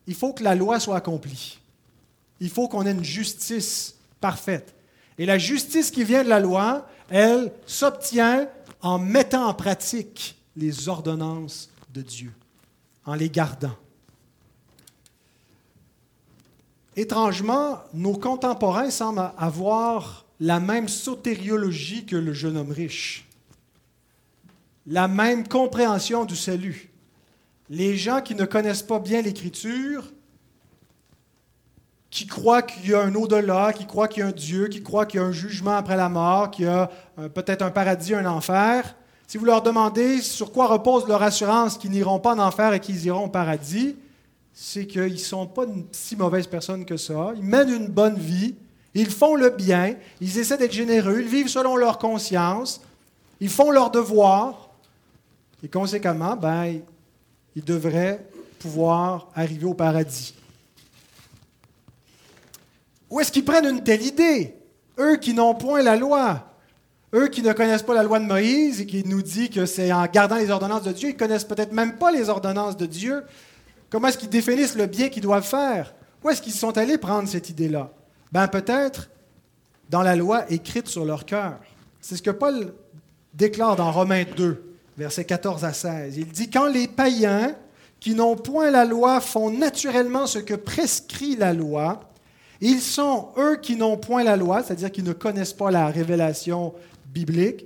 il 0.08 0.16
faut 0.16 0.34
que 0.34 0.44
la 0.44 0.56
loi 0.56 0.80
soit 0.80 0.98
accomplie. 0.98 1.60
Il 2.40 2.50
faut 2.50 2.68
qu'on 2.68 2.86
ait 2.86 2.92
une 2.92 3.04
justice 3.04 3.96
parfaite. 4.20 4.74
Et 5.18 5.26
la 5.26 5.38
justice 5.38 5.92
qui 5.92 6.04
vient 6.04 6.24
de 6.24 6.30
la 6.30 6.40
loi, 6.40 6.88
elle 7.10 7.52
s'obtient 7.66 8.50
en 8.82 9.00
mettant 9.00 9.48
en 9.48 9.54
pratique 9.54 10.36
les 10.58 10.90
ordonnances 10.90 11.70
de 11.94 12.02
Dieu, 12.02 12.34
en 13.06 13.14
les 13.14 13.30
gardant. 13.30 13.76
Étrangement, 16.96 17.80
nos 17.94 18.18
contemporains 18.18 18.90
semblent 18.90 19.32
avoir 19.38 20.26
la 20.40 20.60
même 20.60 20.88
sotériologie 20.88 22.06
que 22.06 22.16
le 22.16 22.34
jeune 22.34 22.58
homme 22.58 22.72
riche, 22.72 23.25
la 24.88 25.08
même 25.08 25.48
compréhension 25.48 26.26
du 26.26 26.36
salut. 26.36 26.92
Les 27.70 27.98
gens 27.98 28.22
qui 28.22 28.36
ne 28.36 28.46
connaissent 28.46 28.84
pas 28.84 29.00
bien 29.00 29.22
l'Écriture 29.22 30.12
qui 32.12 32.28
croient 32.28 32.62
qu'il 32.62 32.92
y 32.92 32.94
a 32.94 33.02
un 33.02 33.14
au-delà, 33.16 33.74
qui 33.74 33.86
croient 33.86 34.08
qu'il 34.08 34.22
y 34.22 34.24
a 34.24 34.28
un 34.28 34.32
Dieu, 34.32 34.68
qui 34.68 34.82
croient 34.82 35.06
qu'il 35.06 35.20
y 35.20 35.24
a 35.24 35.26
un 35.26 35.34
jugement 35.34 35.76
après 35.76 35.98
la 35.98 36.08
mort, 36.08 36.50
qu'il 36.50 36.66
y 36.66 36.68
a 36.68 36.90
euh, 37.20 37.28
peut-être 37.28 37.62
un 37.62 37.72
paradis, 37.72 38.14
un 38.14 38.26
enfer, 38.26 38.96
si 39.28 39.38
vous 39.38 39.46
leur 39.46 39.62
demandez 39.62 40.22
sur 40.22 40.52
quoi 40.52 40.68
repose 40.68 41.08
leur 41.08 41.24
assurance 41.24 41.78
qu'ils 41.78 41.92
n'iront 41.92 42.20
pas 42.20 42.36
en 42.36 42.40
enfer 42.40 42.74
et 42.74 42.80
qu'ils 42.80 43.06
iront 43.06 43.26
au 43.26 43.30
paradis, 43.30 43.96
c'est 44.54 44.86
qu'ils 44.86 45.14
ne 45.14 45.18
sont 45.18 45.48
pas 45.48 45.66
une 45.66 45.86
si 45.92 46.16
mauvaise 46.16 46.48
personne 46.48 46.86
que 46.86 46.96
ça. 46.96 47.34
Ils 47.36 47.44
mènent 47.44 47.70
une 47.70 47.88
bonne 47.88 48.18
vie, 48.18 48.56
ils 48.94 49.10
font 49.10 49.36
le 49.36 49.50
bien, 49.50 49.96
ils 50.22 50.38
essaient 50.38 50.58
d'être 50.58 50.72
généreux, 50.72 51.22
ils 51.22 51.28
vivent 51.28 51.50
selon 51.50 51.76
leur 51.76 51.98
conscience, 51.98 52.82
ils 53.40 53.50
font 53.50 53.72
leur 53.72 53.90
devoir, 53.90 54.65
et 55.64 55.68
conséquemment, 55.68 56.36
ben, 56.36 56.82
ils 57.56 57.64
devraient 57.64 58.26
pouvoir 58.60 59.30
arriver 59.36 59.66
au 59.66 59.74
paradis. 59.74 60.36
Où 63.10 63.20
est-ce 63.20 63.32
qu'ils 63.32 63.46
prennent 63.46 63.66
une 63.66 63.84
telle 63.84 64.02
idée? 64.02 64.56
Eux 65.00 65.18
qui 65.18 65.34
n'ont 65.34 65.56
point 65.56 65.82
la 65.82 65.96
loi, 65.96 66.56
eux 67.14 67.28
qui 67.28 67.42
ne 67.42 67.54
connaissent 67.54 67.84
pas 67.84 67.94
la 67.94 68.04
loi 68.04 68.20
de 68.20 68.26
Moïse 68.26 68.82
et 68.82 68.86
qui 68.86 69.06
nous 69.06 69.22
dit 69.22 69.50
que 69.50 69.66
c'est 69.66 69.92
en 69.92 70.06
gardant 70.06 70.36
les 70.36 70.50
ordonnances 70.50 70.84
de 70.84 70.92
Dieu, 70.92 71.10
ils 71.10 71.18
connaissent 71.18 71.46
peut-être 71.46 71.72
même 71.72 71.98
pas 71.98 72.12
les 72.12 72.30
ordonnances 72.30 72.78
de 72.78 72.86
Dieu. 72.86 73.24
Comment 73.90 74.08
est-ce 74.08 74.18
qu'ils 74.18 74.30
définissent 74.30 74.76
le 74.76 74.86
bien 74.86 75.10
qu'ils 75.10 75.24
doivent 75.24 75.48
faire? 75.48 75.94
Où 76.24 76.30
est-ce 76.30 76.42
qu'ils 76.42 76.54
sont 76.54 76.78
allés 76.78 76.98
prendre 76.98 77.30
cette 77.30 77.50
idée-là? 77.50 77.92
Ben 78.32 78.48
peut-être 78.48 79.10
dans 79.90 80.02
la 80.02 80.16
loi 80.16 80.52
écrite 80.52 80.88
sur 80.88 81.06
leur 81.06 81.26
cœur. 81.26 81.60
C'est 82.02 82.18
ce 82.18 82.22
que 82.22 82.32
Paul 82.32 82.74
déclare 83.34 83.76
dans 83.76 83.92
Romains 83.92 84.26
2, 84.36 84.75
versets 84.98 85.26
14 85.26 85.66
à 85.66 85.74
16. 85.74 86.18
Il 86.18 86.28
dit, 86.28 86.50
quand 86.50 86.68
les 86.68 86.88
païens 86.88 87.56
qui 88.00 88.16
n'ont 88.16 88.36
point 88.36 88.72
la 88.72 88.86
loi 88.86 89.20
font 89.20 89.50
naturellement 89.50 90.28
ce 90.28 90.40
que 90.40 90.54
prescrit 90.54 91.36
la 91.36 91.54
loi, 91.54 92.02
ils 92.62 92.82
sont, 92.82 93.30
eux 93.38 93.58
qui 93.62 93.76
n'ont 93.76 93.98
point 93.98 94.24
la 94.24 94.38
loi, 94.38 94.64
c'est-à-dire 94.64 94.92
qui 94.92 95.04
ne 95.04 95.14
connaissent 95.14 95.54
pas 95.54 95.72
la 95.72 95.88
révélation 95.88 96.74
biblique, 97.08 97.66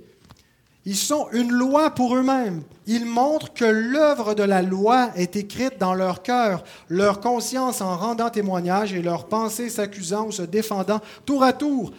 ils 0.86 0.96
sont 0.96 1.28
une 1.32 1.52
loi 1.52 1.90
pour 1.90 2.16
eux-mêmes. 2.16 2.62
Ils 2.86 3.04
montrent 3.04 3.52
que 3.52 3.66
l'œuvre 3.66 4.34
de 4.34 4.42
la 4.42 4.62
loi 4.62 5.10
est 5.14 5.36
écrite 5.36 5.78
dans 5.78 5.94
leur 5.94 6.22
cœur, 6.22 6.64
leur 6.88 7.20
conscience 7.20 7.82
en 7.82 7.96
rendant 7.96 8.30
témoignage 8.30 8.94
et 8.94 9.02
leur 9.02 9.26
pensée 9.26 9.68
s'accusant 9.68 10.26
ou 10.26 10.32
se 10.32 10.42
défendant 10.42 11.00
tour 11.26 11.42
à 11.42 11.52
tour. 11.52 11.92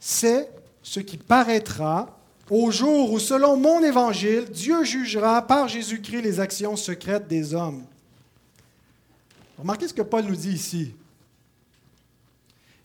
C'est 0.00 0.50
ce 0.82 1.00
qui 1.00 1.16
paraîtra 1.16 2.19
au 2.50 2.70
jour 2.70 3.12
où, 3.12 3.18
selon 3.18 3.56
mon 3.56 3.82
évangile, 3.82 4.46
Dieu 4.50 4.82
jugera 4.84 5.46
par 5.46 5.68
Jésus-Christ 5.68 6.22
les 6.22 6.40
actions 6.40 6.76
secrètes 6.76 7.28
des 7.28 7.54
hommes. 7.54 7.84
Remarquez 9.56 9.88
ce 9.88 9.94
que 9.94 10.02
Paul 10.02 10.24
nous 10.24 10.34
dit 10.34 10.52
ici. 10.52 10.94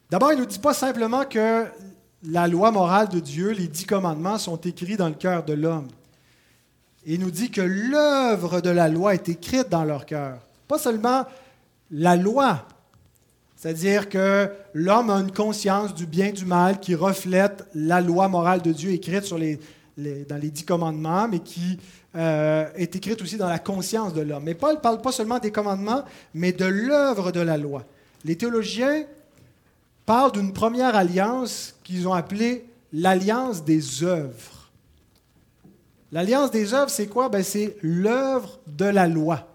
D'abord, 0.10 0.32
il 0.32 0.36
ne 0.36 0.42
nous 0.42 0.48
dit 0.48 0.60
pas 0.60 0.74
simplement 0.74 1.26
que 1.26 1.66
la 2.24 2.48
loi 2.48 2.70
morale 2.72 3.10
de 3.10 3.20
Dieu, 3.20 3.52
les 3.52 3.68
dix 3.68 3.86
commandements, 3.86 4.38
sont 4.38 4.58
écrits 4.58 4.98
dans 4.98 5.10
le 5.10 5.16
cœur 5.16 5.44
de 5.44 5.54
l'homme. 5.54 5.88
Il 7.06 7.20
nous 7.20 7.32
dit 7.32 7.50
que 7.50 7.62
l'œuvre 7.62 8.62
de 8.62 8.70
la 8.70 8.88
loi 8.88 9.14
est 9.14 9.30
écrite 9.30 9.70
dans 9.70 9.84
leur 9.84 10.06
cœur. 10.06 10.40
Pas 10.68 10.78
seulement 10.78 11.26
la 11.92 12.16
loi, 12.16 12.68
c'est-à-dire 13.56 14.10
que 14.10 14.50
l'homme 14.74 15.10
a 15.10 15.16
une 15.16 15.32
conscience 15.32 15.94
du 15.94 16.06
bien 16.06 16.28
et 16.28 16.32
du 16.34 16.46
mal 16.46 16.80
qui 16.80 16.94
reflète 16.94 17.66
la 17.74 18.02
loi 18.02 18.28
morale 18.28 18.62
de 18.62 18.72
Dieu 18.72 18.92
écrite 18.92 19.30
dans 19.30 19.38
les 19.38 20.52
dix 20.52 20.66
commandements, 20.66 21.28
mais 21.28 21.40
qui 21.40 21.80
euh, 22.16 22.68
est 22.76 22.96
écrite 22.96 23.22
aussi 23.22 23.38
dans 23.38 23.50
la 23.50 23.60
conscience 23.60 24.14
de 24.14 24.22
l'homme. 24.22 24.44
Mais 24.44 24.56
Paul 24.56 24.76
ne 24.76 24.80
parle 24.80 25.02
pas 25.02 25.12
seulement 25.12 25.40
des 25.40 25.52
commandements, 25.52 26.04
mais 26.34 26.52
de 26.52 26.66
l'œuvre 26.66 27.32
de 27.32 27.40
la 27.40 27.58
loi. 27.58 27.86
Les 28.26 28.36
théologiens 28.36 29.04
parle 30.06 30.34
d'une 30.34 30.52
première 30.52 30.96
alliance 30.96 31.76
qu'ils 31.84 32.08
ont 32.08 32.14
appelée 32.14 32.66
l'alliance 32.92 33.64
des 33.64 34.04
œuvres. 34.04 34.70
L'alliance 36.12 36.52
des 36.52 36.74
œuvres, 36.74 36.90
c'est 36.90 37.08
quoi? 37.08 37.30
Ben, 37.30 37.44
c'est 37.44 37.78
l'œuvre 37.82 38.60
de 38.68 38.86
la 38.86 39.08
loi. 39.08 39.55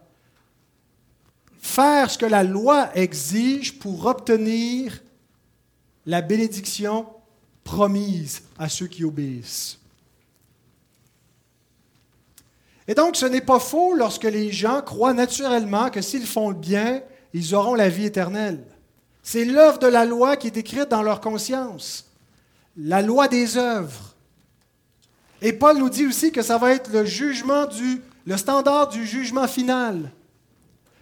Faire 1.60 2.10
ce 2.10 2.18
que 2.18 2.26
la 2.26 2.42
loi 2.42 2.90
exige 2.94 3.78
pour 3.78 4.06
obtenir 4.06 5.00
la 6.06 6.22
bénédiction 6.22 7.06
promise 7.62 8.42
à 8.58 8.68
ceux 8.68 8.86
qui 8.86 9.04
obéissent. 9.04 9.78
Et 12.88 12.94
donc, 12.94 13.14
ce 13.14 13.26
n'est 13.26 13.40
pas 13.40 13.60
faux 13.60 13.94
lorsque 13.94 14.24
les 14.24 14.50
gens 14.50 14.82
croient 14.82 15.12
naturellement 15.12 15.90
que 15.90 16.00
s'ils 16.00 16.26
font 16.26 16.48
le 16.48 16.56
bien, 16.56 17.02
ils 17.32 17.54
auront 17.54 17.74
la 17.74 17.88
vie 17.88 18.06
éternelle. 18.06 18.64
C'est 19.22 19.44
l'œuvre 19.44 19.78
de 19.78 19.86
la 19.86 20.04
loi 20.04 20.36
qui 20.36 20.48
est 20.48 20.56
écrite 20.56 20.88
dans 20.88 21.02
leur 21.02 21.20
conscience. 21.20 22.10
La 22.76 23.02
loi 23.02 23.28
des 23.28 23.58
œuvres. 23.58 24.16
Et 25.42 25.52
Paul 25.52 25.78
nous 25.78 25.90
dit 25.90 26.06
aussi 26.06 26.32
que 26.32 26.42
ça 26.42 26.58
va 26.58 26.72
être 26.72 26.90
le 26.90 27.04
jugement 27.04 27.66
du, 27.66 28.02
le 28.26 28.36
standard 28.36 28.88
du 28.88 29.06
jugement 29.06 29.46
final. 29.46 30.10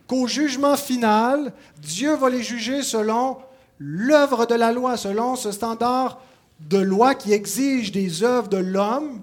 Qu'au 0.08 0.26
jugement 0.26 0.76
final, 0.76 1.52
Dieu 1.80 2.16
va 2.16 2.30
les 2.30 2.42
juger 2.42 2.82
selon 2.82 3.36
l'œuvre 3.78 4.46
de 4.46 4.54
la 4.54 4.72
loi, 4.72 4.96
selon 4.96 5.36
ce 5.36 5.52
standard 5.52 6.20
de 6.60 6.78
loi 6.78 7.14
qui 7.14 7.32
exige 7.32 7.92
des 7.92 8.24
œuvres 8.24 8.48
de 8.48 8.56
l'homme. 8.56 9.20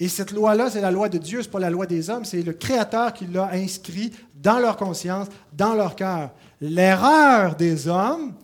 Et 0.00 0.08
cette 0.08 0.30
loi-là, 0.30 0.70
c'est 0.70 0.80
la 0.80 0.90
loi 0.90 1.08
de 1.08 1.18
Dieu, 1.18 1.42
ce 1.42 1.48
n'est 1.48 1.52
pas 1.52 1.58
la 1.58 1.70
loi 1.70 1.86
des 1.86 2.10
hommes, 2.10 2.24
c'est 2.24 2.42
le 2.42 2.52
Créateur 2.52 3.12
qui 3.12 3.26
l'a 3.26 3.50
inscrit 3.52 4.12
dans 4.36 4.58
leur 4.58 4.76
conscience, 4.76 5.26
dans 5.52 5.74
leur 5.74 5.94
cœur. 5.96 6.30
L'erreur 6.60 7.56
des 7.56 7.88
hommes, 7.88 8.34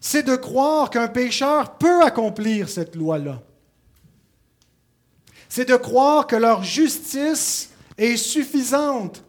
c'est 0.00 0.22
de 0.22 0.36
croire 0.36 0.90
qu'un 0.90 1.08
pécheur 1.08 1.76
peut 1.78 2.02
accomplir 2.02 2.68
cette 2.68 2.94
loi-là. 2.94 3.42
C'est 5.48 5.68
de 5.68 5.76
croire 5.76 6.26
que 6.28 6.36
leur 6.36 6.62
justice 6.62 7.70
est 7.96 8.16
suffisante. 8.16 9.24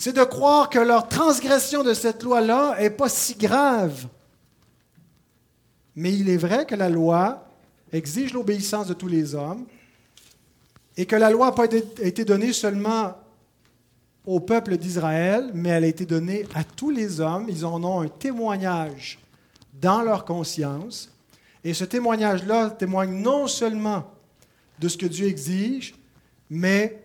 C'est 0.00 0.14
de 0.14 0.24
croire 0.24 0.70
que 0.70 0.78
leur 0.78 1.08
transgression 1.08 1.84
de 1.84 1.92
cette 1.92 2.22
loi-là 2.22 2.74
n'est 2.80 2.88
pas 2.88 3.10
si 3.10 3.34
grave. 3.34 4.06
Mais 5.94 6.10
il 6.14 6.30
est 6.30 6.38
vrai 6.38 6.64
que 6.64 6.74
la 6.74 6.88
loi 6.88 7.46
exige 7.92 8.32
l'obéissance 8.32 8.86
de 8.86 8.94
tous 8.94 9.08
les 9.08 9.34
hommes 9.34 9.66
et 10.96 11.04
que 11.04 11.16
la 11.16 11.28
loi 11.30 11.48
n'a 11.48 11.52
pas 11.52 11.66
été 11.66 12.24
donnée 12.24 12.54
seulement 12.54 13.14
au 14.24 14.40
peuple 14.40 14.78
d'Israël, 14.78 15.50
mais 15.52 15.68
elle 15.68 15.84
a 15.84 15.88
été 15.88 16.06
donnée 16.06 16.46
à 16.54 16.64
tous 16.64 16.88
les 16.88 17.20
hommes. 17.20 17.44
Ils 17.50 17.66
en 17.66 17.84
ont 17.84 18.00
un 18.00 18.08
témoignage 18.08 19.18
dans 19.82 20.00
leur 20.00 20.24
conscience. 20.24 21.12
Et 21.62 21.74
ce 21.74 21.84
témoignage-là 21.84 22.70
témoigne 22.70 23.20
non 23.20 23.46
seulement 23.46 24.10
de 24.78 24.88
ce 24.88 24.96
que 24.96 25.04
Dieu 25.04 25.26
exige, 25.26 25.94
mais 26.48 27.02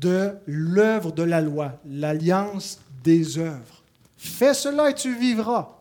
de 0.00 0.32
l'œuvre 0.46 1.12
de 1.12 1.22
la 1.22 1.40
loi, 1.40 1.80
l'alliance 1.86 2.78
des 3.02 3.38
œuvres. 3.38 3.82
Fais 4.16 4.54
cela 4.54 4.90
et 4.90 4.94
tu 4.94 5.14
vivras. 5.14 5.78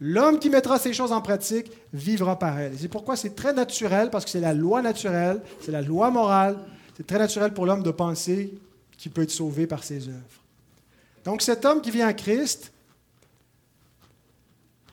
L'homme 0.00 0.38
qui 0.38 0.50
mettra 0.50 0.78
ces 0.78 0.92
choses 0.92 1.12
en 1.12 1.20
pratique 1.20 1.70
vivra 1.92 2.38
par 2.38 2.58
elles. 2.58 2.74
C'est 2.78 2.88
pourquoi 2.88 3.16
c'est 3.16 3.36
très 3.36 3.52
naturel, 3.52 4.10
parce 4.10 4.24
que 4.24 4.30
c'est 4.30 4.40
la 4.40 4.52
loi 4.52 4.82
naturelle, 4.82 5.40
c'est 5.60 5.70
la 5.70 5.80
loi 5.80 6.10
morale. 6.10 6.58
C'est 6.96 7.06
très 7.06 7.18
naturel 7.18 7.54
pour 7.54 7.66
l'homme 7.66 7.82
de 7.82 7.90
penser 7.90 8.52
qu'il 8.98 9.12
peut 9.12 9.22
être 9.22 9.30
sauvé 9.30 9.66
par 9.66 9.84
ses 9.84 10.08
œuvres. 10.08 10.42
Donc 11.24 11.40
cet 11.40 11.64
homme 11.64 11.80
qui 11.80 11.90
vient 11.90 12.08
à 12.08 12.14
Christ 12.14 12.72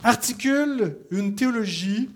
articule 0.04 0.98
une 1.12 1.36
théologie 1.36 2.10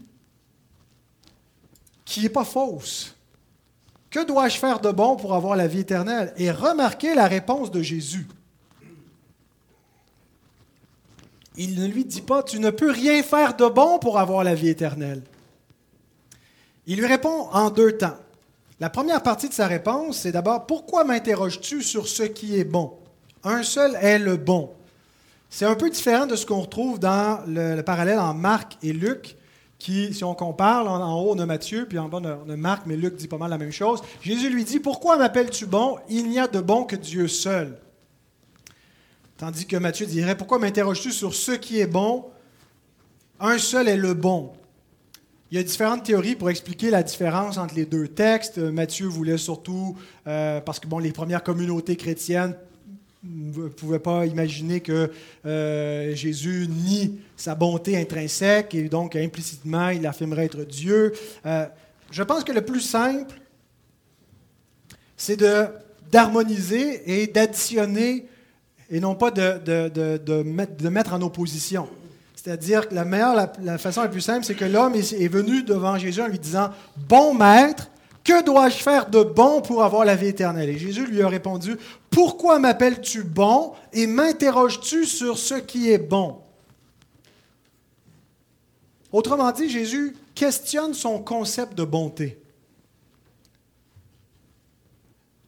qui 2.06 2.22
n'est 2.22 2.30
pas 2.30 2.46
fausse. 2.46 3.13
Que 4.14 4.24
dois-je 4.24 4.60
faire 4.60 4.80
de 4.80 4.92
bon 4.92 5.16
pour 5.16 5.34
avoir 5.34 5.56
la 5.56 5.66
vie 5.66 5.80
éternelle? 5.80 6.34
Et 6.38 6.52
remarquez 6.52 7.16
la 7.16 7.26
réponse 7.26 7.72
de 7.72 7.82
Jésus. 7.82 8.28
Il 11.58 11.82
ne 11.82 11.88
lui 11.88 12.06
dit 12.06 12.22
pas, 12.22 12.44
tu 12.44 12.60
ne 12.60 12.70
peux 12.70 12.92
rien 12.92 13.24
faire 13.24 13.56
de 13.56 13.68
bon 13.68 13.98
pour 13.98 14.20
avoir 14.20 14.44
la 14.44 14.54
vie 14.54 14.70
éternelle. 14.70 15.24
Il 16.86 17.00
lui 17.00 17.08
répond 17.08 17.48
en 17.54 17.72
deux 17.72 17.98
temps. 17.98 18.18
La 18.80 18.92
première 18.92 19.24
partie 19.24 19.50
de 19.50 19.54
sa 19.56 19.66
réponse, 19.66 20.20
c'est 20.20 20.32
d'abord, 20.32 20.68
pourquoi 20.68 21.04
m'interroges-tu 21.06 21.82
sur 21.82 22.08
ce 22.08 22.22
qui 22.22 22.60
est 22.60 22.66
bon? 22.66 22.94
Un 23.44 23.64
seul 23.64 23.96
est 24.00 24.20
le 24.20 24.38
bon. 24.38 24.70
C'est 25.50 25.66
un 25.66 25.76
peu 25.76 25.90
différent 25.90 26.28
de 26.28 26.36
ce 26.36 26.46
qu'on 26.46 26.62
retrouve 26.62 27.00
dans 27.00 27.40
le, 27.48 27.82
parallèle 27.82 28.20
en 28.20 28.36
Marc 28.36 28.78
et 28.84 28.94
Luc 28.94 29.38
qui, 29.84 30.14
si 30.14 30.24
on 30.24 30.34
compare, 30.34 30.90
en, 30.90 31.22
haut 31.22 31.34
on 31.36 31.40
a 31.40 31.46
Matthieu, 31.46 31.86
puis 31.86 32.00
en 32.00 32.08
bas 32.08 32.22
on 32.24 32.50
a 32.50 32.56
Marc, 32.56 32.86
mais 32.86 32.96
Luc 32.96 33.18
dit 33.18 33.28
pas 33.28 33.38
mal 33.38 33.50
la 33.50 33.58
même 33.58 33.74
chose. 33.74 34.02
Jésus 34.22 34.50
lui 34.50 34.64
dit, 34.64 34.80
pourquoi 34.80 35.18
m'appelles-tu 35.18 35.66
bon? 35.66 35.98
Il 36.10 36.30
n'y 36.30 36.40
a 36.40 36.48
de 36.48 36.62
bon 36.62 36.86
que 36.86 36.96
Dieu 36.96 37.28
seul. 37.28 37.78
Tandis 39.38 39.66
que 39.66 39.76
Matthieu 39.76 40.06
dirait, 40.06 40.38
pourquoi 40.38 40.58
m'interroges-tu 40.58 41.12
sur 41.12 41.36
ce 41.36 41.52
qui 41.52 41.82
est 41.82 41.88
bon? 41.88 42.26
Un 43.42 43.58
seul 43.58 43.90
est 43.90 43.98
le 43.98 44.14
bon. 44.14 44.54
Il 45.52 45.58
y 45.58 45.60
a 45.60 45.64
différentes 45.64 46.04
théories 46.04 46.36
pour 46.36 46.50
expliquer 46.50 46.90
la 46.90 47.04
différence 47.04 47.58
entre 47.58 47.76
les 47.76 47.86
deux 47.86 48.08
textes. 48.08 48.60
Matthieu 48.60 49.08
voulait 49.08 49.38
surtout, 49.38 49.98
euh, 50.28 50.62
parce 50.62 50.80
que 50.80 50.88
bon, 50.88 51.00
les 51.00 51.12
premières 51.12 51.44
communautés 51.44 51.98
chrétiennes 51.98 52.56
ne 53.24 53.70
pouvait 53.70 54.00
pas 54.00 54.26
imaginer 54.26 54.82
que 54.82 55.12
euh, 55.46 56.14
Jésus 56.16 56.68
nie 56.68 57.20
sa 57.38 57.56
bonté 57.56 57.98
intrinsèque 57.98 58.76
et 58.76 58.90
donc 58.90 59.16
implicitement 59.16 59.90
il 59.90 60.06
affirmerait 60.06 60.46
être 60.46 60.66
Dieu. 60.66 61.14
Euh, 61.46 61.66
je 62.12 62.24
pense 62.24 62.44
que 62.44 62.52
le 62.52 62.62
plus 62.62 62.82
simple, 62.82 63.34
c'est 65.16 65.42
d'harmoniser 66.12 67.22
et 67.22 67.28
d'additionner 67.28 68.28
et 68.90 69.00
non 69.00 69.16
pas 69.16 69.32
de, 69.32 69.58
de, 69.90 70.18
de, 70.18 70.44
mettre, 70.44 70.76
de 70.76 70.90
mettre 70.90 71.14
en 71.14 71.22
opposition. 71.22 71.88
C'est-à-dire 72.36 72.90
que 72.90 72.94
la 72.94 73.06
meilleure, 73.06 73.50
la, 73.62 73.78
façon 73.78 74.02
la 74.02 74.10
plus 74.10 74.22
simple, 74.22 74.44
c'est 74.44 74.54
que 74.54 74.66
l'homme 74.66 74.96
est, 74.96 75.14
est 75.14 75.30
venu 75.30 75.64
devant 75.64 75.98
Jésus 75.98 76.22
en 76.22 76.28
lui 76.28 76.40
disant 76.40 76.70
Bon 77.08 77.34
maître, 77.34 77.90
que 78.24 78.44
dois-je 78.44 78.78
faire 78.78 79.10
de 79.10 79.24
bon 79.24 79.62
pour 79.62 79.84
avoir 79.84 80.06
la 80.06 80.16
vie 80.16 80.28
éternelle 80.28 80.70
Et 80.70 80.78
Jésus 80.78 81.06
lui 81.06 81.22
a 81.22 81.28
répondu, 81.28 81.76
Pourquoi 82.14 82.60
m'appelles-tu 82.60 83.24
bon 83.24 83.74
et 83.92 84.06
m'interroges-tu 84.06 85.06
sur 85.06 85.40
ce 85.40 85.56
qui 85.56 85.90
est 85.90 85.98
bon? 85.98 86.38
Autrement 89.12 89.52
dit, 89.52 89.68
Jésus 89.68 90.16
questionne 90.36 90.94
son 90.94 91.24
concept 91.24 91.74
de 91.74 91.84
bonté. 91.84 92.40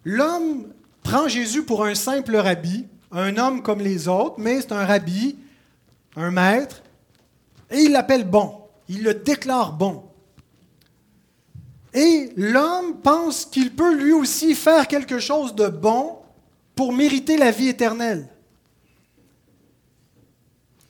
L'homme 0.04 0.74
prend 1.04 1.28
Jésus 1.28 1.64
pour 1.64 1.86
un 1.86 1.94
simple 1.94 2.36
rabbi, 2.36 2.88
un 3.12 3.38
homme 3.38 3.62
comme 3.62 3.80
les 3.80 4.08
autres, 4.08 4.36
mais 4.40 4.60
c'est 4.62 4.72
un 4.72 4.86
rabbi, 4.86 5.38
un 6.16 6.32
maître, 6.32 6.82
et 7.70 7.82
il 7.82 7.92
l'appelle 7.92 8.28
bon. 8.28 8.58
Il 8.90 9.04
le 9.04 9.14
déclare 9.14 9.74
bon. 9.74 10.04
Et 11.94 12.32
l'homme 12.36 13.02
pense 13.02 13.46
qu'il 13.46 13.76
peut 13.76 13.96
lui 13.96 14.14
aussi 14.14 14.56
faire 14.56 14.88
quelque 14.88 15.20
chose 15.20 15.54
de 15.54 15.68
bon 15.68 16.20
pour 16.76 16.94
mériter 16.94 17.38
la 17.38 17.52
vie 17.52 17.70
éternelle. 17.70 18.28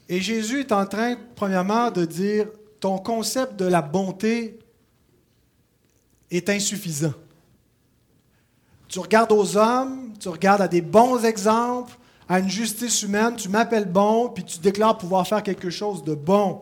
Et 0.09 0.19
Jésus 0.19 0.61
est 0.61 0.71
en 0.71 0.85
train, 0.85 1.15
premièrement, 1.35 1.91
de 1.91 2.05
dire, 2.05 2.47
ton 2.79 2.97
concept 2.97 3.55
de 3.55 3.65
la 3.65 3.81
bonté 3.81 4.59
est 6.29 6.49
insuffisant. 6.49 7.13
Tu 8.87 8.99
regardes 8.99 9.31
aux 9.31 9.57
hommes, 9.57 10.13
tu 10.19 10.29
regardes 10.29 10.61
à 10.61 10.67
des 10.67 10.81
bons 10.81 11.23
exemples, 11.25 11.97
à 12.29 12.39
une 12.39 12.49
justice 12.49 13.01
humaine, 13.03 13.35
tu 13.35 13.49
m'appelles 13.49 13.91
bon, 13.91 14.29
puis 14.29 14.43
tu 14.43 14.59
déclares 14.59 14.97
pouvoir 14.97 15.27
faire 15.27 15.43
quelque 15.43 15.69
chose 15.69 16.03
de 16.03 16.15
bon. 16.15 16.61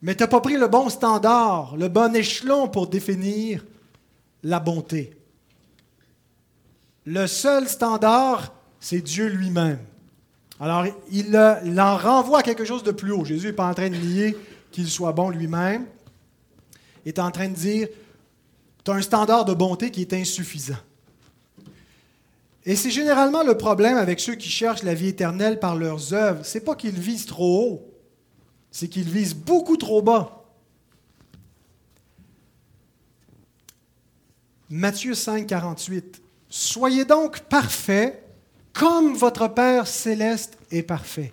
Mais 0.00 0.14
tu 0.14 0.22
n'as 0.22 0.28
pas 0.28 0.40
pris 0.40 0.56
le 0.56 0.68
bon 0.68 0.88
standard, 0.88 1.76
le 1.76 1.88
bon 1.88 2.14
échelon 2.14 2.68
pour 2.68 2.86
définir 2.86 3.64
la 4.42 4.60
bonté. 4.60 5.17
Le 7.10 7.26
seul 7.26 7.66
standard, 7.66 8.52
c'est 8.80 9.00
Dieu 9.00 9.28
lui-même. 9.28 9.78
Alors, 10.60 10.84
il, 11.10 11.34
en 11.34 11.96
renvoie 11.96 12.40
à 12.40 12.42
quelque 12.42 12.66
chose 12.66 12.82
de 12.82 12.90
plus 12.90 13.12
haut. 13.12 13.24
Jésus 13.24 13.46
n'est 13.46 13.52
pas 13.54 13.66
en 13.66 13.72
train 13.72 13.88
de 13.88 13.96
nier 13.96 14.36
qu'il 14.70 14.86
soit 14.90 15.12
bon 15.12 15.30
lui-même. 15.30 15.86
Il 17.06 17.08
est 17.08 17.18
en 17.18 17.30
train 17.30 17.48
de 17.48 17.54
dire, 17.54 17.88
tu 18.84 18.90
as 18.90 18.94
un 18.94 19.00
standard 19.00 19.46
de 19.46 19.54
bonté 19.54 19.90
qui 19.90 20.02
est 20.02 20.12
insuffisant. 20.12 20.76
Et 22.66 22.76
c'est 22.76 22.90
généralement 22.90 23.42
le 23.42 23.56
problème 23.56 23.96
avec 23.96 24.20
ceux 24.20 24.34
qui 24.34 24.50
cherchent 24.50 24.82
la 24.82 24.92
vie 24.92 25.08
éternelle 25.08 25.58
par 25.58 25.76
leurs 25.76 26.12
œuvres. 26.12 26.44
Ce 26.44 26.58
n'est 26.58 26.64
pas 26.64 26.74
qu'ils 26.74 26.98
visent 26.98 27.24
trop 27.24 27.62
haut, 27.62 27.94
c'est 28.70 28.88
qu'ils 28.88 29.08
visent 29.08 29.34
beaucoup 29.34 29.78
trop 29.78 30.02
bas. 30.02 30.44
Matthieu 34.68 35.14
5, 35.14 35.46
48. 35.46 36.27
Soyez 36.48 37.04
donc 37.04 37.40
parfaits 37.40 38.22
comme 38.72 39.14
votre 39.14 39.48
Père 39.48 39.86
céleste 39.86 40.56
est 40.70 40.82
parfait. 40.82 41.32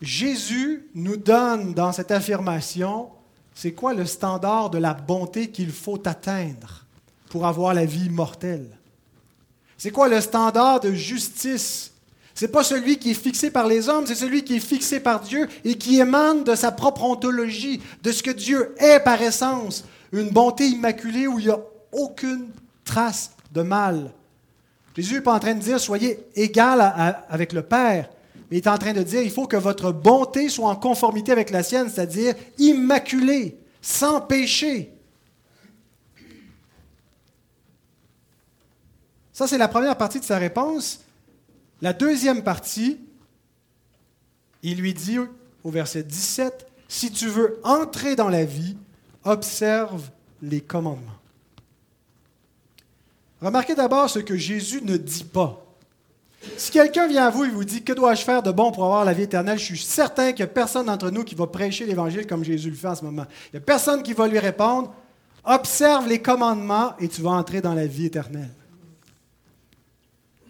Jésus 0.00 0.88
nous 0.94 1.16
donne 1.16 1.74
dans 1.74 1.92
cette 1.92 2.10
affirmation, 2.10 3.08
c'est 3.54 3.72
quoi 3.72 3.94
le 3.94 4.06
standard 4.06 4.70
de 4.70 4.78
la 4.78 4.94
bonté 4.94 5.48
qu'il 5.50 5.72
faut 5.72 6.00
atteindre 6.06 6.84
pour 7.30 7.46
avoir 7.46 7.74
la 7.74 7.84
vie 7.84 8.10
mortelle? 8.10 8.68
C'est 9.76 9.90
quoi 9.90 10.08
le 10.08 10.20
standard 10.20 10.80
de 10.80 10.92
justice? 10.92 11.92
Ce 12.34 12.44
n'est 12.44 12.52
pas 12.52 12.62
celui 12.62 12.98
qui 12.98 13.10
est 13.10 13.14
fixé 13.14 13.50
par 13.50 13.66
les 13.66 13.88
hommes, 13.88 14.06
c'est 14.06 14.14
celui 14.14 14.44
qui 14.44 14.56
est 14.56 14.60
fixé 14.60 15.00
par 15.00 15.20
Dieu 15.20 15.48
et 15.64 15.76
qui 15.76 15.98
émane 15.98 16.44
de 16.44 16.54
sa 16.54 16.70
propre 16.70 17.02
ontologie, 17.02 17.82
de 18.02 18.12
ce 18.12 18.22
que 18.22 18.30
Dieu 18.30 18.76
est 18.78 19.00
par 19.00 19.20
essence, 19.20 19.84
une 20.12 20.30
bonté 20.30 20.68
immaculée 20.68 21.26
où 21.26 21.40
il 21.40 21.46
n'y 21.46 21.50
a 21.50 21.58
aucune 21.90 22.50
trace 22.84 23.32
de 23.52 23.62
mal. 23.62 24.12
Jésus 24.96 25.14
n'est 25.14 25.20
pas 25.20 25.34
en 25.34 25.38
train 25.38 25.54
de 25.54 25.60
dire 25.60 25.78
soyez 25.78 26.18
égal 26.34 26.80
avec 27.28 27.52
le 27.52 27.62
Père, 27.62 28.10
mais 28.50 28.58
il 28.58 28.64
est 28.64 28.68
en 28.68 28.78
train 28.78 28.92
de 28.92 29.02
dire 29.02 29.22
il 29.22 29.30
faut 29.30 29.46
que 29.46 29.56
votre 29.56 29.92
bonté 29.92 30.48
soit 30.48 30.68
en 30.68 30.76
conformité 30.76 31.30
avec 31.30 31.50
la 31.50 31.62
sienne, 31.62 31.88
c'est-à-dire 31.88 32.34
immaculée, 32.58 33.58
sans 33.80 34.20
péché. 34.20 34.92
Ça, 39.32 39.46
c'est 39.46 39.58
la 39.58 39.68
première 39.68 39.96
partie 39.96 40.18
de 40.18 40.24
sa 40.24 40.36
réponse. 40.36 41.00
La 41.80 41.92
deuxième 41.92 42.42
partie, 42.42 42.98
il 44.64 44.80
lui 44.80 44.94
dit 44.94 45.18
au 45.62 45.70
verset 45.70 46.02
17, 46.02 46.66
Si 46.88 47.12
tu 47.12 47.28
veux 47.28 47.60
entrer 47.62 48.16
dans 48.16 48.28
la 48.28 48.44
vie, 48.44 48.76
observe 49.22 50.10
les 50.42 50.60
commandements. 50.60 51.17
Remarquez 53.40 53.74
d'abord 53.74 54.10
ce 54.10 54.18
que 54.18 54.36
Jésus 54.36 54.80
ne 54.82 54.96
dit 54.96 55.24
pas. 55.24 55.64
Si 56.56 56.70
quelqu'un 56.70 57.06
vient 57.06 57.26
à 57.26 57.30
vous 57.30 57.44
et 57.44 57.50
vous 57.50 57.64
dit 57.64 57.82
Que 57.82 57.92
dois-je 57.92 58.22
faire 58.22 58.42
de 58.42 58.50
bon 58.50 58.72
pour 58.72 58.84
avoir 58.84 59.04
la 59.04 59.12
vie 59.12 59.24
éternelle 59.24 59.58
je 59.58 59.64
suis 59.64 59.78
certain 59.78 60.32
qu'il 60.32 60.44
n'y 60.44 60.50
a 60.50 60.52
personne 60.52 60.86
d'entre 60.86 61.10
nous 61.10 61.24
qui 61.24 61.34
va 61.34 61.46
prêcher 61.46 61.84
l'Évangile 61.84 62.26
comme 62.26 62.44
Jésus 62.44 62.70
le 62.70 62.76
fait 62.76 62.88
en 62.88 62.94
ce 62.94 63.04
moment. 63.04 63.26
Il 63.46 63.56
n'y 63.56 63.58
a 63.58 63.66
personne 63.66 64.02
qui 64.02 64.12
va 64.12 64.26
lui 64.28 64.38
répondre 64.38 64.92
Observe 65.44 66.06
les 66.06 66.20
commandements 66.20 66.92
et 66.98 67.08
tu 67.08 67.22
vas 67.22 67.30
entrer 67.30 67.60
dans 67.60 67.72
la 67.74 67.86
vie 67.86 68.06
éternelle. 68.06 68.50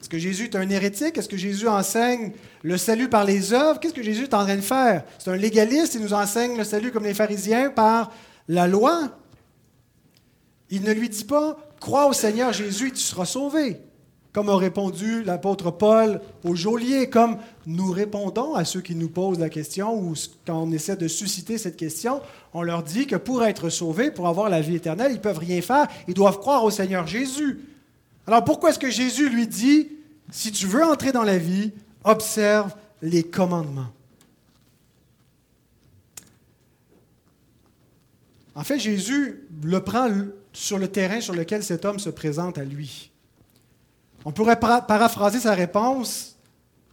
Est-ce 0.01 0.09
que 0.09 0.19
Jésus 0.19 0.45
est 0.45 0.57
un 0.57 0.69
hérétique? 0.69 1.19
Est-ce 1.19 1.29
que 1.29 1.37
Jésus 1.37 1.69
enseigne 1.69 2.33
le 2.63 2.77
salut 2.77 3.09
par 3.09 3.25
les 3.25 3.53
œuvres? 3.53 3.79
Qu'est-ce 3.79 3.95
que 3.95 4.03
Jésus 4.03 4.25
est 4.25 4.35
en 4.35 4.45
train 4.45 4.57
de 4.57 4.61
faire? 4.61 5.05
C'est 5.19 5.31
un 5.31 5.37
légaliste, 5.37 5.95
il 5.95 6.01
nous 6.01 6.15
enseigne 6.15 6.57
le 6.57 6.65
salut 6.65 6.91
comme 6.91 7.05
les 7.05 7.15
pharisiens 7.15 7.71
par 7.71 8.11
la 8.49 8.67
loi. 8.67 9.11
Il 10.71 10.83
ne 10.83 10.93
lui 10.93 11.09
dit 11.09 11.25
pas, 11.25 11.57
crois 11.81 12.09
au 12.09 12.13
Seigneur 12.13 12.53
Jésus 12.53 12.89
et 12.89 12.93
tu 12.93 13.01
seras 13.01 13.25
sauvé. 13.25 13.81
Comme 14.33 14.51
a 14.51 14.57
répondu 14.57 15.23
l'apôtre 15.25 15.71
Paul 15.71 16.21
au 16.45 16.55
geôlier, 16.55 17.09
comme 17.09 17.39
nous 17.67 17.91
répondons 17.91 18.55
à 18.55 18.65
ceux 18.65 18.81
qui 18.81 18.95
nous 18.95 19.09
posent 19.09 19.39
la 19.39 19.49
question 19.49 19.99
ou 19.99 20.15
quand 20.47 20.63
on 20.63 20.71
essaie 20.71 20.97
de 20.97 21.09
susciter 21.09 21.57
cette 21.59 21.77
question, 21.77 22.21
on 22.53 22.63
leur 22.63 22.83
dit 22.83 23.07
que 23.07 23.17
pour 23.17 23.43
être 23.45 23.71
sauvés, 23.71 24.11
pour 24.11 24.29
avoir 24.29 24.51
la 24.51 24.61
vie 24.61 24.77
éternelle, 24.77 25.13
ils 25.13 25.17
ne 25.17 25.21
peuvent 25.21 25.39
rien 25.39 25.61
faire, 25.63 25.89
ils 26.07 26.15
doivent 26.15 26.39
croire 26.39 26.63
au 26.63 26.71
Seigneur 26.71 27.07
Jésus. 27.07 27.61
Alors 28.27 28.45
pourquoi 28.45 28.71
est-ce 28.71 28.79
que 28.79 28.91
Jésus 28.91 29.31
lui 29.31 29.47
dit, 29.47 29.89
si 30.31 30.53
tu 30.53 30.67
veux 30.67 30.85
entrer 30.85 31.11
dans 31.11 31.25
la 31.25 31.39
vie, 31.39 31.73
observe 32.05 32.75
les 33.01 33.23
commandements? 33.23 33.89
En 38.55 38.65
fait, 38.65 38.79
Jésus 38.79 39.47
le 39.63 39.81
prend 39.81 40.11
sur 40.53 40.79
le 40.79 40.89
terrain 40.89 41.21
sur 41.21 41.35
lequel 41.35 41.63
cet 41.63 41.85
homme 41.85 41.99
se 41.99 42.11
présente 42.11 42.59
à 42.59 42.65
lui. 42.65 43.11
On 44.25 44.33
pourrait 44.33 44.59
paraphraser 44.59 45.41
sa 45.41 45.55
réponse 45.55 46.37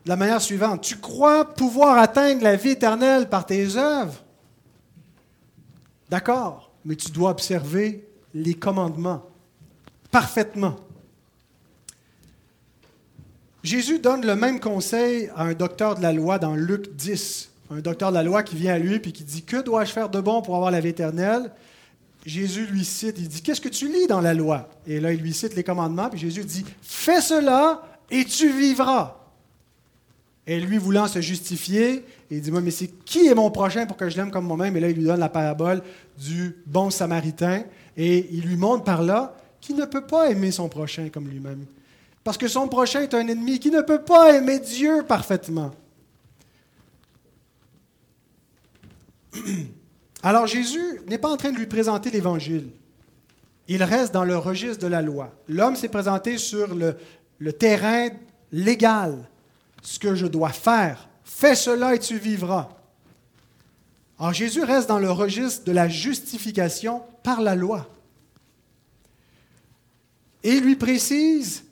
de 0.05 0.09
la 0.09 0.15
manière 0.15 0.41
suivante. 0.41 0.81
Tu 0.81 0.97
crois 0.97 1.45
pouvoir 1.45 1.97
atteindre 1.97 2.43
la 2.43 2.55
vie 2.55 2.71
éternelle 2.71 3.27
par 3.29 3.45
tes 3.45 3.75
œuvres? 3.75 4.23
D'accord, 6.09 6.71
mais 6.85 6.95
tu 6.95 7.09
dois 7.11 7.31
observer 7.31 8.07
les 8.33 8.53
commandements 8.53 9.23
parfaitement. 10.11 10.75
Jésus 13.63 13.99
donne 13.99 14.25
le 14.25 14.35
même 14.35 14.59
conseil 14.59 15.29
à 15.35 15.43
un 15.43 15.53
docteur 15.53 15.95
de 15.95 16.01
la 16.03 16.13
loi 16.13 16.37
dans 16.37 16.55
Luc 16.55 16.95
10. 16.95 17.49
Un 17.71 17.79
docteur 17.79 18.11
de 18.11 18.15
la 18.15 18.23
loi 18.23 18.43
qui 18.43 18.55
vient 18.55 18.75
à 18.75 18.77
lui 18.77 18.95
et 18.95 19.01
qui 19.01 19.23
dit 19.23 19.41
Que 19.41 19.61
dois-je 19.61 19.91
faire 19.91 20.09
de 20.09 20.21
bon 20.21 20.43
pour 20.43 20.55
avoir 20.55 20.69
la 20.69 20.79
vie 20.79 20.89
éternelle? 20.89 21.51
Jésus 22.25 22.65
lui 22.65 22.83
cite, 22.83 23.15
il 23.19 23.27
dit, 23.27 23.41
qu'est-ce 23.41 23.61
que 23.61 23.69
tu 23.69 23.87
lis 23.87 24.07
dans 24.07 24.21
la 24.21 24.33
loi? 24.33 24.67
Et 24.87 24.99
là, 24.99 25.13
il 25.13 25.21
lui 25.21 25.33
cite 25.33 25.55
les 25.55 25.63
commandements, 25.63 26.09
puis 26.09 26.19
Jésus 26.19 26.43
dit, 26.43 26.65
fais 26.81 27.21
cela 27.21 27.83
et 28.09 28.25
tu 28.25 28.51
vivras. 28.51 29.17
Et 30.47 30.59
lui, 30.59 30.77
voulant 30.77 31.07
se 31.07 31.21
justifier, 31.21 32.03
il 32.31 32.41
dit, 32.41 32.51
mais 32.51 32.71
c'est 32.71 32.87
qui 32.87 33.27
est 33.27 33.35
mon 33.35 33.51
prochain 33.51 33.85
pour 33.85 33.95
que 33.95 34.09
je 34.09 34.17
l'aime 34.17 34.31
comme 34.31 34.45
moi-même? 34.45 34.75
Et 34.75 34.79
là, 34.79 34.89
il 34.89 34.95
lui 34.95 35.03
donne 35.03 35.19
la 35.19 35.29
parabole 35.29 35.83
du 36.17 36.55
bon 36.65 36.89
samaritain, 36.89 37.63
et 37.95 38.27
il 38.31 38.41
lui 38.41 38.55
montre 38.55 38.83
par 38.83 39.03
là 39.03 39.35
qu'il 39.61 39.75
ne 39.75 39.85
peut 39.85 40.05
pas 40.05 40.29
aimer 40.29 40.51
son 40.51 40.67
prochain 40.67 41.09
comme 41.09 41.27
lui-même. 41.27 41.65
Parce 42.23 42.37
que 42.37 42.47
son 42.47 42.67
prochain 42.67 43.01
est 43.01 43.13
un 43.13 43.27
ennemi 43.27 43.59
qui 43.59 43.69
ne 43.69 43.81
peut 43.81 44.01
pas 44.01 44.35
aimer 44.35 44.59
Dieu 44.59 45.03
parfaitement. 45.07 45.71
Alors 50.25 50.47
Jésus 50.47 51.01
n'est 51.05 51.19
pas 51.19 51.29
en 51.29 51.37
train 51.37 51.51
de 51.51 51.57
lui 51.57 51.67
présenter 51.67 52.09
l'Évangile. 52.09 52.69
Il 53.67 53.83
reste 53.83 54.11
dans 54.11 54.23
le 54.23 54.35
registre 54.35 54.81
de 54.81 54.87
la 54.87 55.03
loi. 55.03 55.31
L'homme 55.47 55.75
s'est 55.75 55.87
présenté 55.87 56.39
sur 56.39 56.73
le, 56.73 57.53
terrain 57.53 58.09
légal. 58.51 59.19
Ce 59.83 59.99
que 59.99 60.15
je 60.15 60.25
dois 60.25 60.49
faire, 60.49 61.07
fais 61.23 61.53
cela 61.53 61.93
et 61.93 61.99
tu 61.99 62.17
vivras. 62.17 62.69
Alors 64.17 64.33
Jésus 64.33 64.63
reste 64.63 64.89
dans 64.89 64.97
le 64.97 65.11
registre 65.11 65.63
de 65.63 65.71
la 65.71 65.87
justification 65.87 67.03
par 67.21 67.41
la 67.41 67.53
loi. 67.53 67.87
Et 70.43 70.53
il 70.53 70.63
lui 70.63 70.75
précise 70.75 71.65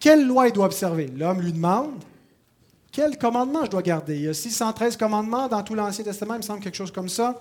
quelle 0.00 0.26
loi 0.26 0.48
il 0.48 0.52
doit 0.52 0.66
observer. 0.66 1.06
L'homme 1.16 1.40
lui 1.40 1.52
demande 1.52 2.02
quel 2.94 3.18
commandement 3.18 3.64
je 3.64 3.70
dois 3.70 3.82
garder? 3.82 4.14
Il 4.14 4.22
y 4.22 4.28
a 4.28 4.34
613 4.34 4.96
commandements 4.96 5.48
dans 5.48 5.64
tout 5.64 5.74
l'Ancien 5.74 6.04
Testament, 6.04 6.34
il 6.34 6.38
me 6.38 6.42
semble 6.42 6.60
quelque 6.60 6.76
chose 6.76 6.92
comme 6.92 7.08
ça. 7.08 7.40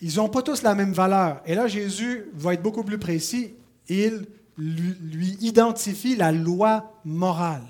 Ils 0.00 0.16
n'ont 0.16 0.30
pas 0.30 0.40
tous 0.40 0.62
la 0.62 0.74
même 0.74 0.94
valeur. 0.94 1.42
Et 1.44 1.54
là, 1.54 1.68
Jésus 1.68 2.24
va 2.32 2.54
être 2.54 2.62
beaucoup 2.62 2.82
plus 2.82 2.98
précis. 2.98 3.52
Il 3.86 4.26
lui, 4.56 5.36
identifie 5.42 6.16
la 6.16 6.32
loi 6.32 6.94
morale. 7.04 7.66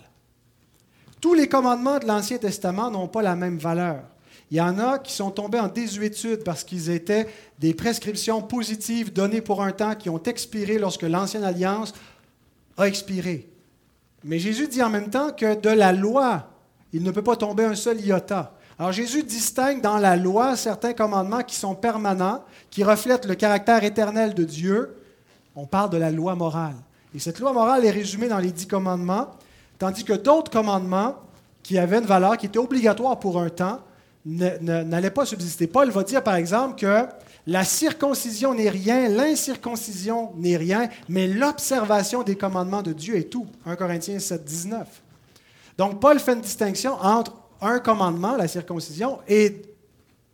Tous 1.20 1.34
les 1.34 1.48
commandements 1.48 1.98
de 1.98 2.06
l'Ancien 2.06 2.38
Testament 2.38 2.88
n'ont 2.92 3.08
pas 3.08 3.22
la 3.22 3.34
même 3.34 3.58
valeur. 3.58 4.04
Il 4.52 4.58
y 4.58 4.60
en 4.60 4.78
a 4.78 5.00
qui 5.00 5.12
sont 5.12 5.32
tombés 5.32 5.58
en 5.58 5.66
désuétude 5.66 6.44
parce 6.44 6.62
qu'ils 6.62 6.88
étaient 6.88 7.26
des 7.58 7.74
prescriptions 7.74 8.42
positives 8.42 9.12
données 9.12 9.40
pour 9.40 9.60
un 9.60 9.72
temps 9.72 9.96
qui 9.96 10.08
ont 10.08 10.22
expiré 10.22 10.78
lorsque 10.78 11.02
l'Ancienne 11.02 11.44
Alliance 11.44 11.92
a 12.76 12.86
expiré. 12.86 13.49
Mais 14.24 14.38
Jésus 14.38 14.68
dit 14.68 14.82
en 14.82 14.90
même 14.90 15.10
temps 15.10 15.30
que 15.32 15.58
de 15.58 15.70
la 15.70 15.92
loi, 15.92 16.48
il 16.92 17.02
ne 17.02 17.10
peut 17.10 17.22
pas 17.22 17.36
tomber 17.36 17.64
un 17.64 17.74
seul 17.74 18.00
iota. 18.00 18.52
Alors 18.78 18.92
Jésus 18.92 19.22
distingue 19.22 19.80
dans 19.80 19.98
la 19.98 20.16
loi 20.16 20.56
certains 20.56 20.92
commandements 20.92 21.42
qui 21.42 21.54
sont 21.54 21.74
permanents, 21.74 22.42
qui 22.70 22.82
reflètent 22.82 23.26
le 23.26 23.34
caractère 23.34 23.84
éternel 23.84 24.34
de 24.34 24.44
Dieu. 24.44 24.96
On 25.54 25.66
parle 25.66 25.90
de 25.90 25.96
la 25.98 26.10
loi 26.10 26.34
morale. 26.34 26.76
Et 27.14 27.18
cette 27.18 27.40
loi 27.40 27.52
morale 27.52 27.84
est 27.84 27.90
résumée 27.90 28.28
dans 28.28 28.38
les 28.38 28.52
dix 28.52 28.66
commandements, 28.66 29.30
tandis 29.78 30.04
que 30.04 30.12
d'autres 30.12 30.50
commandements 30.50 31.16
qui 31.62 31.78
avaient 31.78 31.98
une 31.98 32.06
valeur, 32.06 32.36
qui 32.36 32.46
étaient 32.46 32.58
obligatoires 32.58 33.18
pour 33.18 33.40
un 33.40 33.50
temps, 33.50 33.80
n'allaient 34.24 35.10
pas 35.10 35.26
subsister. 35.26 35.66
Paul 35.66 35.90
va 35.90 36.02
dire 36.02 36.22
par 36.22 36.34
exemple 36.34 36.78
que 36.78 37.06
la 37.50 37.64
circoncision 37.64 38.54
n'est 38.54 38.70
rien, 38.70 39.08
l'incirconcision 39.08 40.30
n'est 40.36 40.56
rien, 40.56 40.88
mais 41.08 41.26
l'observation 41.26 42.22
des 42.22 42.36
commandements 42.36 42.80
de 42.80 42.92
Dieu 42.92 43.16
est 43.16 43.24
tout. 43.24 43.44
1 43.66 43.74
Corinthiens 43.74 44.20
7, 44.20 44.44
19. 44.44 44.86
Donc, 45.76 45.98
Paul 45.98 46.20
fait 46.20 46.34
une 46.34 46.42
distinction 46.42 46.92
entre 47.02 47.34
un 47.60 47.80
commandement, 47.80 48.36
la 48.36 48.46
circoncision, 48.46 49.18
et 49.26 49.62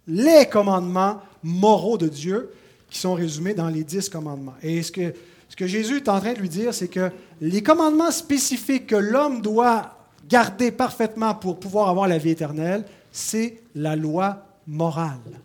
les 0.06 0.46
commandements 0.52 1.22
moraux 1.42 1.96
de 1.96 2.08
Dieu 2.08 2.50
qui 2.90 2.98
sont 2.98 3.14
résumés 3.14 3.54
dans 3.54 3.70
les 3.70 3.82
dix 3.82 4.10
commandements. 4.10 4.54
Et 4.62 4.82
ce 4.82 4.92
que, 4.92 5.14
ce 5.48 5.56
que 5.56 5.66
Jésus 5.66 5.96
est 5.96 6.10
en 6.10 6.20
train 6.20 6.34
de 6.34 6.40
lui 6.40 6.50
dire, 6.50 6.74
c'est 6.74 6.88
que 6.88 7.10
les 7.40 7.62
commandements 7.62 8.10
spécifiques 8.10 8.88
que 8.88 8.96
l'homme 8.96 9.40
doit 9.40 9.96
garder 10.28 10.70
parfaitement 10.70 11.34
pour 11.34 11.60
pouvoir 11.60 11.88
avoir 11.88 12.08
la 12.08 12.18
vie 12.18 12.32
éternelle, 12.32 12.84
c'est 13.10 13.62
la 13.74 13.96
loi 13.96 14.44
morale 14.66 15.40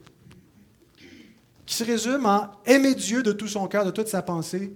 qui 1.72 1.78
se 1.78 1.86
résume 1.86 2.26
en 2.26 2.50
aimer 2.66 2.94
Dieu 2.94 3.24
de 3.24 3.32
tout 3.32 3.48
son 3.48 3.66
cœur, 3.66 3.86
de 3.86 3.92
toute 3.92 4.10
sa 4.10 4.22
pensée, 4.22 4.74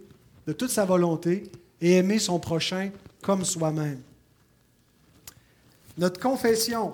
de 0.47 0.53
toute 0.53 0.69
sa 0.69 0.85
volonté, 0.85 1.51
et 1.81 1.97
aimer 1.97 2.19
son 2.19 2.39
prochain 2.39 2.89
comme 3.21 3.43
soi-même. 3.43 3.99
Notre 5.97 6.21
confession 6.21 6.93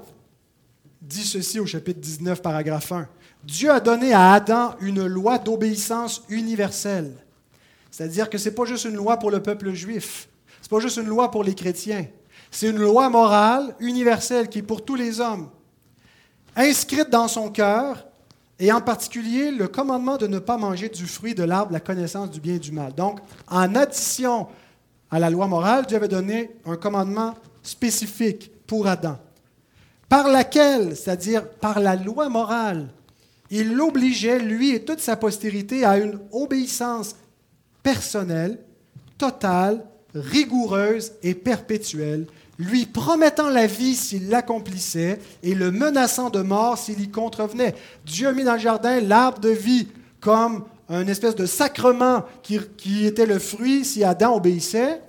dit 1.00 1.24
ceci 1.24 1.60
au 1.60 1.68
chapitre 1.68 2.00
19, 2.00 2.42
paragraphe 2.42 2.92
1. 2.92 3.08
Dieu 3.44 3.70
a 3.70 3.80
donné 3.80 4.12
à 4.12 4.34
Adam 4.34 4.74
une 4.82 5.06
loi 5.06 5.38
d'obéissance 5.38 6.24
universelle. 6.30 7.14
C'est-à-dire 7.92 8.28
que 8.28 8.40
ce 8.40 8.50
n'est 8.50 8.56
pas 8.56 8.66
juste 8.66 8.86
une 8.86 8.96
loi 8.96 9.18
pour 9.18 9.30
le 9.30 9.44
peuple 9.44 9.72
juif, 9.72 10.28
ce 10.64 10.66
n'est 10.66 10.80
pas 10.80 10.82
juste 10.82 10.98
une 10.98 11.10
loi 11.10 11.30
pour 11.30 11.44
les 11.44 11.54
chrétiens. 11.54 12.08
C'est 12.50 12.70
une 12.70 12.80
loi 12.80 13.08
morale 13.12 13.76
universelle 13.80 14.50
qui 14.50 14.60
est 14.60 14.64
pour 14.64 14.84
tous 14.84 14.96
les 14.96 15.20
hommes, 15.20 15.52
inscrite 16.56 17.12
dans 17.12 17.28
son 17.28 17.52
cœur 17.52 18.08
et 18.62 18.71
en 18.71 18.80
particulier 18.80 19.50
le 19.50 19.67
commandement 19.67 20.17
de 20.17 20.28
ne 20.28 20.38
pas 20.38 20.56
manger 20.56 20.88
du 20.88 21.08
fruit 21.08 21.34
de 21.34 21.43
l'arbre, 21.43 21.74
la 21.74 21.80
connaissance 21.80 22.30
du 22.30 22.39
bien 22.39 22.56
et 22.56 22.60
du 22.60 22.71
mal. 22.71 22.93
Donc, 22.93 23.19
en 23.50 23.74
addition 23.74 24.47
à 25.10 25.17
la 25.17 25.32
loi 25.32 25.47
morale, 25.47 25.88
Dieu 25.88 25.97
avait 25.97 26.08
donné 26.08 26.52
un 26.65 26.76
commandement 26.76 27.34
spécifique 27.63 28.52
pour 28.67 28.88
Adam, 28.88 29.17
par 30.08 30.28
laquelle, 30.28 30.95
c'est-à-dire 30.95 31.50
par 31.50 31.80
la 31.80 31.95
loi 31.95 32.30
morale, 32.30 32.89
il 33.50 33.74
l'obligeait, 33.74 34.39
lui 34.39 34.76
et 34.76 34.86
toute 34.86 35.00
sa 35.00 35.15
postérité, 35.15 35.84
à 35.84 35.97
une 35.97 36.19
obéissance 36.32 37.15
personnelle, 37.82 38.60
totale, 39.17 39.84
rigoureuse 40.13 41.13
et 41.24 41.34
perpétuelle 41.34 42.28
lui 42.62 42.86
promettant 42.86 43.50
la 43.50 43.65
vie 43.65 43.95
s'il 43.95 44.30
l'accomplissait 44.30 45.19
et 45.41 45.56
le 45.56 45.71
menaçant 45.71 46.30
de 46.30 46.41
mort 46.41 46.78
s'il 46.78 47.02
y 47.02 47.10
contrevenait. 47.10 47.74
Dieu 48.06 48.28
a 48.28 48.34
mis 48.34 48.43
dans 48.43 48.54
le 48.54 48.60
jardin 48.60 49.00
l'arbre 49.02 49.39
de 49.39 49.50
vie 49.50 49.88
comme 50.19 50.65
un 50.88 51.08
espèce 51.08 51.36
de 51.36 51.45
sacrement 51.45 52.24
qui, 52.43 52.60
qui, 52.78 53.06
était 53.06 53.26
le 53.26 53.39
fruit 53.39 53.84
si 53.84 54.04
Adam 54.04 54.36
obéissait, 54.36 55.02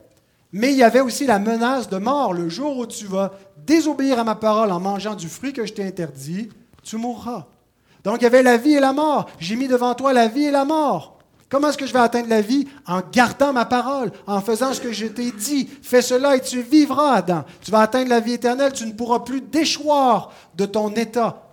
mais 0.53 0.73
il 0.73 0.79
y 0.79 0.83
avait 0.83 1.01
aussi 1.01 1.27
la 1.27 1.39
menace 1.39 1.89
de 1.91 1.99
mort. 1.99 2.33
Le 2.33 2.49
jour 2.49 2.79
où 2.79 2.87
tu 2.87 3.07
vas 3.07 3.33
désobéir 3.67 4.19
à 4.19 4.25
ma 4.25 4.35
parole 4.35 4.73
en 4.73 4.81
mangeant 4.81 5.15
du 5.15 5.29
fruit 5.29 5.53
que 5.53 5.67
je 5.67 5.75
t'ai 5.75 5.85
interdit, 5.85 6.49
tu 6.83 6.97
mourras. 6.97 7.47
Donc 8.05 8.19
il 8.21 8.25
y 8.25 8.27
avait 8.27 8.43
la 8.43 8.57
vie 8.57 8.75
et 8.75 8.81
la 8.81 8.93
mort. 8.93 9.29
J'ai 9.39 9.57
mis 9.57 9.69
devant 9.69 9.95
toi 9.95 10.13
la 10.13 10.29
vie 10.29 10.45
et 10.45 10.51
la 10.51 10.65
mort. 10.65 11.19
Comment 11.53 11.69
est-ce 11.69 11.77
que 11.77 11.85
je 11.85 11.93
vais 11.93 11.99
atteindre 11.99 12.31
la 12.31 12.41
vie? 12.41 12.67
En 12.87 13.03
gardant 13.03 13.53
ma 13.53 13.67
parole, 13.67 14.11
en 14.27 14.41
faisant 14.41 14.73
ce 14.73 14.81
que 14.81 14.91
je 14.91 15.05
t'ai 15.05 15.33
dit. 15.33 15.69
Fais 15.83 16.01
cela 16.01 16.35
et 16.35 16.41
tu 16.41 16.63
vivras, 16.63 17.17
Adam. 17.17 17.45
Tu 17.61 17.71
vas 17.71 17.81
atteindre 17.81 18.09
la 18.09 18.21
vie 18.21 18.33
éternelle, 18.33 18.73
tu 18.73 18.87
ne 18.87 18.93
pourras 18.93 19.19
plus 19.19 19.43
déchoir 19.43 20.33
de 20.55 20.65
ton 20.65 20.95
état. 20.95 21.53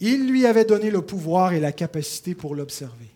Il 0.00 0.26
lui 0.26 0.46
avait 0.46 0.64
donné 0.64 0.90
le 0.90 1.00
pouvoir 1.00 1.52
et 1.52 1.60
la 1.60 1.70
capacité 1.70 2.34
pour 2.34 2.56
l'observer. 2.56 3.14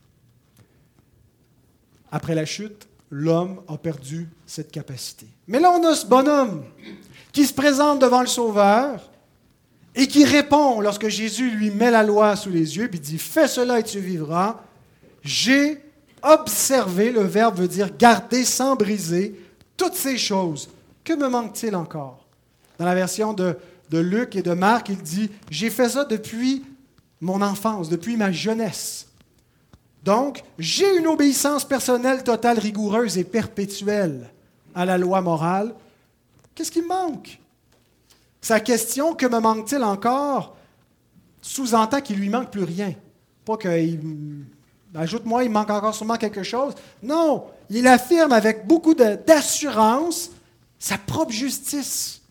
Après 2.13 2.37
la 2.37 2.45
chute, 2.45 2.87
l'homme 3.11 3.61
a 3.67 3.77
perdu 3.77 4.29
cette 4.47 4.71
capacité. 4.71 5.27
Mais 5.49 5.59
là, 5.59 5.73
on 5.73 5.85
a 5.85 5.97
ce 5.97 6.07
bonhomme 6.07 6.65
qui 7.33 7.45
se 7.45 7.53
présente 7.53 7.99
devant 7.99 8.21
le 8.21 8.29
Sauveur 8.29 9.01
et 9.97 10.07
qui 10.07 10.25
répond 10.25 10.81
lorsque 10.81 11.09
Jésus 11.09 11.51
lui 11.51 11.71
met 11.71 11.91
la 11.91 12.03
loi 12.03 12.37
sous 12.37 12.51
les 12.51 12.77
yeux, 12.77 12.89
puis 12.89 13.01
dit, 13.01 13.19
fais 13.19 13.49
cela 13.49 13.81
et 13.81 13.83
tu 13.83 13.99
vivras, 13.99 14.61
j'ai 15.23 15.81
observé, 16.23 17.11
le 17.11 17.23
verbe 17.23 17.59
veut 17.59 17.69
dire 17.69 17.97
garder 17.97 18.45
sans 18.45 18.77
briser, 18.77 19.41
toutes 19.77 19.95
ces 19.95 20.19
choses. 20.19 20.69
Que 21.03 21.15
me 21.15 21.29
manque-t-il 21.29 21.75
encore? 21.75 22.27
Dans 22.79 22.85
la 22.85 22.95
version 22.95 23.33
de, 23.33 23.57
de 23.91 23.99
Luc 23.99 24.37
et 24.37 24.43
de 24.43 24.53
Marc, 24.53 24.91
il 24.91 24.99
dit, 24.99 25.31
j'ai 25.51 25.71
fait 25.71 25.89
ça 25.89 26.05
depuis 26.05 26.63
mon 27.23 27.41
enfance, 27.41 27.89
depuis 27.89 28.17
ma 28.19 28.31
jeunesse. 28.31 29.07
Donc, 30.03 30.43
j'ai 30.59 30.99
une 30.99 31.07
obéissance 31.07 31.65
personnelle 31.65 32.23
totale, 32.23 32.59
rigoureuse 32.59 33.17
et 33.17 33.25
perpétuelle 33.25 34.31
à 34.75 34.85
la 34.85 34.99
loi 34.99 35.23
morale. 35.23 35.75
Qu'est-ce 36.55 36.71
qui 36.71 36.83
me 36.83 36.89
manque? 36.89 37.39
Sa 38.47 38.61
question, 38.61 39.13
que 39.17 39.27
me 39.27 39.41
manque-t-il 39.41 39.83
encore, 39.83 40.57
sous-entend 41.43 42.01
qu'il 42.01 42.21
lui 42.21 42.29
manque 42.29 42.53
plus 42.53 42.63
rien. 42.63 42.95
Pas 43.45 43.57
qu'il 43.57 44.45
ajoute-moi, 44.95 45.43
il 45.43 45.51
manque 45.51 45.71
encore 45.71 45.97
sûrement 45.97 46.17
quelque 46.17 46.45
chose. 46.45 46.75
Non, 47.03 47.47
il 47.71 47.89
affirme 47.89 48.31
avec 48.31 48.65
beaucoup 48.65 48.95
d'assurance 48.95 50.31
sa 50.79 50.97
propre 50.97 51.33
justice. 51.33 52.23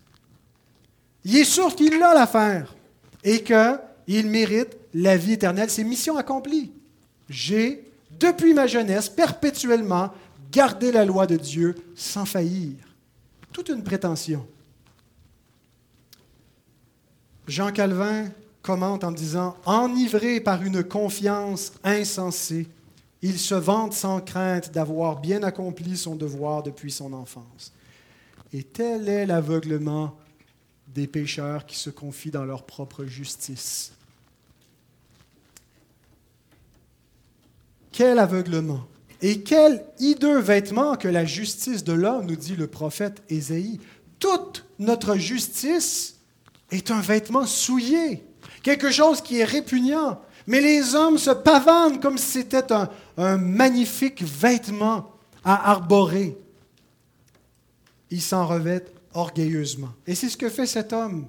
Il 1.26 1.36
est 1.36 1.44
sûr 1.44 1.76
qu'il 1.76 2.02
a 2.02 2.14
l'affaire 2.14 2.74
et 3.22 3.44
qu'il 3.44 4.30
mérite 4.30 4.78
la 4.94 5.18
vie 5.18 5.34
éternelle. 5.34 5.70
C'est 5.70 5.84
mission 5.84 6.16
accomplie. 6.16 6.72
J'ai, 7.28 7.92
depuis 8.12 8.54
ma 8.54 8.68
jeunesse, 8.68 9.10
perpétuellement 9.10 10.12
gardé 10.50 10.94
la 10.94 11.04
loi 11.04 11.28
de 11.28 11.36
Dieu 11.36 11.76
sans 11.94 12.24
faillir. 12.24 12.78
Toute 13.52 13.68
une 13.68 13.84
prétention. 13.84 14.48
Jean 17.48 17.72
Calvin 17.72 18.30
commente 18.62 19.04
en 19.04 19.12
disant 19.12 19.56
Enivré 19.66 20.40
par 20.40 20.64
une 20.64 20.84
confiance 20.84 21.74
insensée, 21.84 22.68
il 23.22 23.40
se 23.40 23.56
vante 23.56 23.94
sans 23.94 24.22
crainte 24.22 24.72
d'avoir 24.72 25.20
bien 25.20 25.44
accompli 25.44 25.98
son 25.98 26.16
devoir 26.16 26.64
depuis 26.64 26.92
son 26.92 27.14
enfance. 27.14 27.74
Et 28.54 28.64
tel 28.64 29.10
est 29.10 29.26
l'aveuglement 29.26 30.16
des 30.88 31.08
pécheurs 31.08 31.66
qui 31.66 31.78
se 31.78 31.90
confient 31.90 32.32
dans 32.32 32.46
leur 32.46 32.66
propre 32.66 33.06
justice. 33.06 33.94
Quel 37.92 38.20
aveuglement 38.20 38.86
et 39.22 39.42
quel 39.42 39.84
hideux 40.00 40.40
vêtement 40.40 40.96
que 40.96 41.08
la 41.08 41.26
justice 41.26 41.84
de 41.84 41.94
l'homme, 41.94 42.26
nous 42.26 42.36
dit 42.36 42.56
le 42.56 42.68
prophète 42.68 43.24
Ésaïe. 43.30 43.80
Toute 44.20 44.66
notre 44.78 45.16
justice 45.16 46.15
est 46.72 46.92
un 46.92 47.02
vêtement 47.02 47.46
souillé, 47.46 48.24
quelque 48.64 48.92
chose 48.92 49.22
qui 49.22 49.40
est 49.40 49.46
répugnant. 49.46 50.20
Mais 50.48 50.62
les 50.62 50.94
hommes 50.94 51.18
se 51.18 51.32
pavanent 51.32 52.00
comme 52.00 52.18
si 52.18 52.44
c'était 52.44 52.72
un, 53.18 53.38
magnifique 53.38 54.22
vêtement 54.22 55.12
à 55.44 55.72
arborer. 55.72 56.38
Ils 58.12 58.22
s'en 58.22 58.46
revêtent 58.46 58.94
orgueilleusement. 59.14 59.94
Et 60.06 60.14
c'est 60.14 60.30
ce 60.30 60.38
que 60.38 60.50
fait 60.50 60.68
cet 60.68 60.94
homme, 60.94 61.26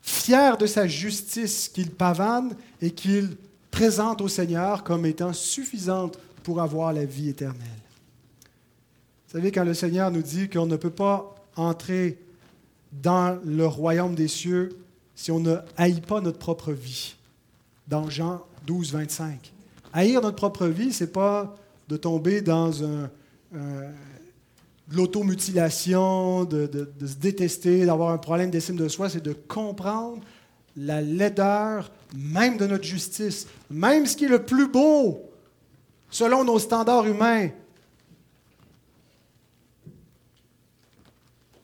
fier 0.00 0.56
de 0.56 0.66
sa 0.66 0.86
justice 0.86 1.68
qu'il 1.68 1.90
pavane 1.90 2.56
et 2.80 2.90
qu'il 2.90 3.36
présente 3.70 4.22
au 4.22 4.28
Seigneur 4.28 4.84
comme 4.84 5.04
étant 5.04 5.32
suffisante 5.32 6.18
pour 6.42 6.62
avoir 6.62 6.92
la 6.92 7.04
vie 7.04 7.28
éternelle. 7.28 7.66
Vous 9.26 9.32
savez, 9.32 9.52
quand 9.52 9.64
le 9.64 9.74
Seigneur 9.74 10.10
nous 10.10 10.22
dit 10.22 10.48
qu'on 10.48 10.66
ne 10.66 10.76
peut 10.76 10.90
pas 10.90 11.34
entrer 11.56 12.18
dans 13.02 13.38
le 13.44 13.66
royaume 13.66 14.14
des 14.14 14.28
cieux 14.28 14.76
si 15.14 15.30
on 15.30 15.40
ne 15.40 15.56
haït 15.76 16.00
pas 16.00 16.20
notre 16.20 16.38
propre 16.38 16.72
vie. 16.72 17.16
Dans 17.88 18.10
Jean 18.10 18.42
12, 18.66 18.92
25. 18.92 19.52
Haïr 19.92 20.20
notre 20.20 20.36
propre 20.36 20.66
vie, 20.66 20.92
ce 20.92 21.04
n'est 21.04 21.10
pas 21.10 21.56
de 21.88 21.96
tomber 21.96 22.42
dans 22.42 22.84
un, 22.84 23.10
de 23.52 24.96
l'automutilation, 24.96 26.44
de, 26.44 26.66
de, 26.66 27.06
se 27.06 27.14
détester, 27.14 27.86
d'avoir 27.86 28.10
un 28.10 28.18
problème 28.18 28.50
d'estime 28.50 28.76
de 28.76 28.88
soi, 28.88 29.08
c'est 29.08 29.22
de 29.22 29.32
comprendre 29.32 30.22
la 30.76 31.00
laideur 31.00 31.90
même 32.14 32.58
de 32.58 32.66
notre 32.66 32.84
justice, 32.84 33.46
même 33.70 34.04
ce 34.04 34.16
qui 34.16 34.26
est 34.26 34.28
le 34.28 34.44
plus 34.44 34.68
beau 34.68 35.22
selon 36.10 36.44
nos 36.44 36.58
standards 36.58 37.06
humains. 37.06 37.48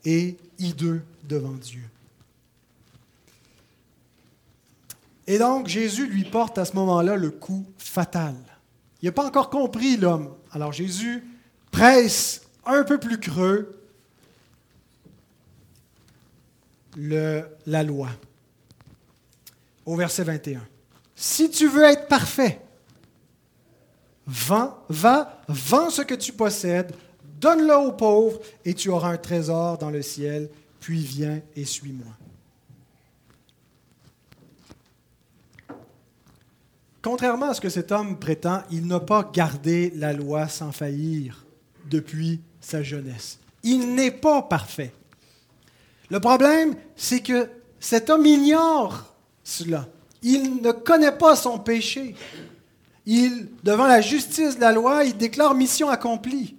Et 0.04 0.36
hideux 0.58 1.02
devant 1.22 1.52
Dieu. 1.52 1.82
Et 5.26 5.38
donc, 5.38 5.68
Jésus 5.68 6.06
lui 6.06 6.24
porte 6.24 6.58
à 6.58 6.64
ce 6.64 6.74
moment-là 6.74 7.16
le 7.16 7.30
coup 7.30 7.64
fatal. 7.78 8.34
Il 9.00 9.06
n'a 9.06 9.12
pas 9.12 9.26
encore 9.26 9.50
compris 9.50 9.96
l'homme. 9.96 10.34
Alors 10.52 10.72
Jésus 10.72 11.24
presse 11.70 12.42
un 12.64 12.84
peu 12.84 12.98
plus 12.98 13.18
creux 13.18 13.80
le, 16.96 17.44
la 17.66 17.82
loi. 17.82 18.08
Au 19.86 19.96
verset 19.96 20.24
21. 20.24 20.60
Si 21.16 21.50
tu 21.50 21.68
veux 21.68 21.84
être 21.84 22.06
parfait, 22.08 22.60
va, 24.26 24.84
va, 24.88 25.42
vends 25.48 25.90
ce 25.90 26.02
que 26.02 26.14
tu 26.14 26.32
possèdes, 26.32 26.94
donne-le 27.40 27.76
aux 27.76 27.92
pauvres, 27.92 28.40
et 28.64 28.74
tu 28.74 28.88
auras 28.90 29.10
un 29.10 29.16
trésor 29.16 29.78
dans 29.78 29.90
le 29.90 30.02
ciel, 30.02 30.48
puis 30.82 30.98
viens 30.98 31.40
et 31.54 31.64
suis-moi. 31.64 32.12
Contrairement 37.00 37.50
à 37.50 37.54
ce 37.54 37.60
que 37.60 37.68
cet 37.68 37.92
homme 37.92 38.18
prétend, 38.18 38.62
il 38.70 38.86
n'a 38.88 38.98
pas 38.98 39.30
gardé 39.32 39.92
la 39.94 40.12
loi 40.12 40.48
sans 40.48 40.72
faillir 40.72 41.46
depuis 41.88 42.40
sa 42.60 42.82
jeunesse. 42.82 43.38
Il 43.62 43.94
n'est 43.94 44.10
pas 44.10 44.42
parfait. 44.42 44.92
Le 46.10 46.18
problème, 46.18 46.74
c'est 46.96 47.20
que 47.20 47.48
cet 47.78 48.10
homme 48.10 48.26
ignore 48.26 49.14
cela. 49.44 49.88
Il 50.20 50.60
ne 50.62 50.72
connaît 50.72 51.16
pas 51.16 51.36
son 51.36 51.60
péché. 51.60 52.16
Il, 53.06 53.50
devant 53.62 53.86
la 53.86 54.00
justice 54.00 54.56
de 54.56 54.60
la 54.60 54.72
loi, 54.72 55.04
il 55.04 55.16
déclare 55.16 55.54
mission 55.54 55.88
accomplie. 55.88 56.56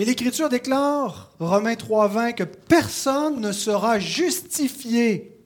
Mais 0.00 0.06
l'Écriture 0.06 0.48
déclare, 0.48 1.28
Romains 1.40 1.74
3.20, 1.74 2.32
que 2.32 2.44
personne 2.44 3.38
ne 3.38 3.52
sera 3.52 3.98
justifié 3.98 5.38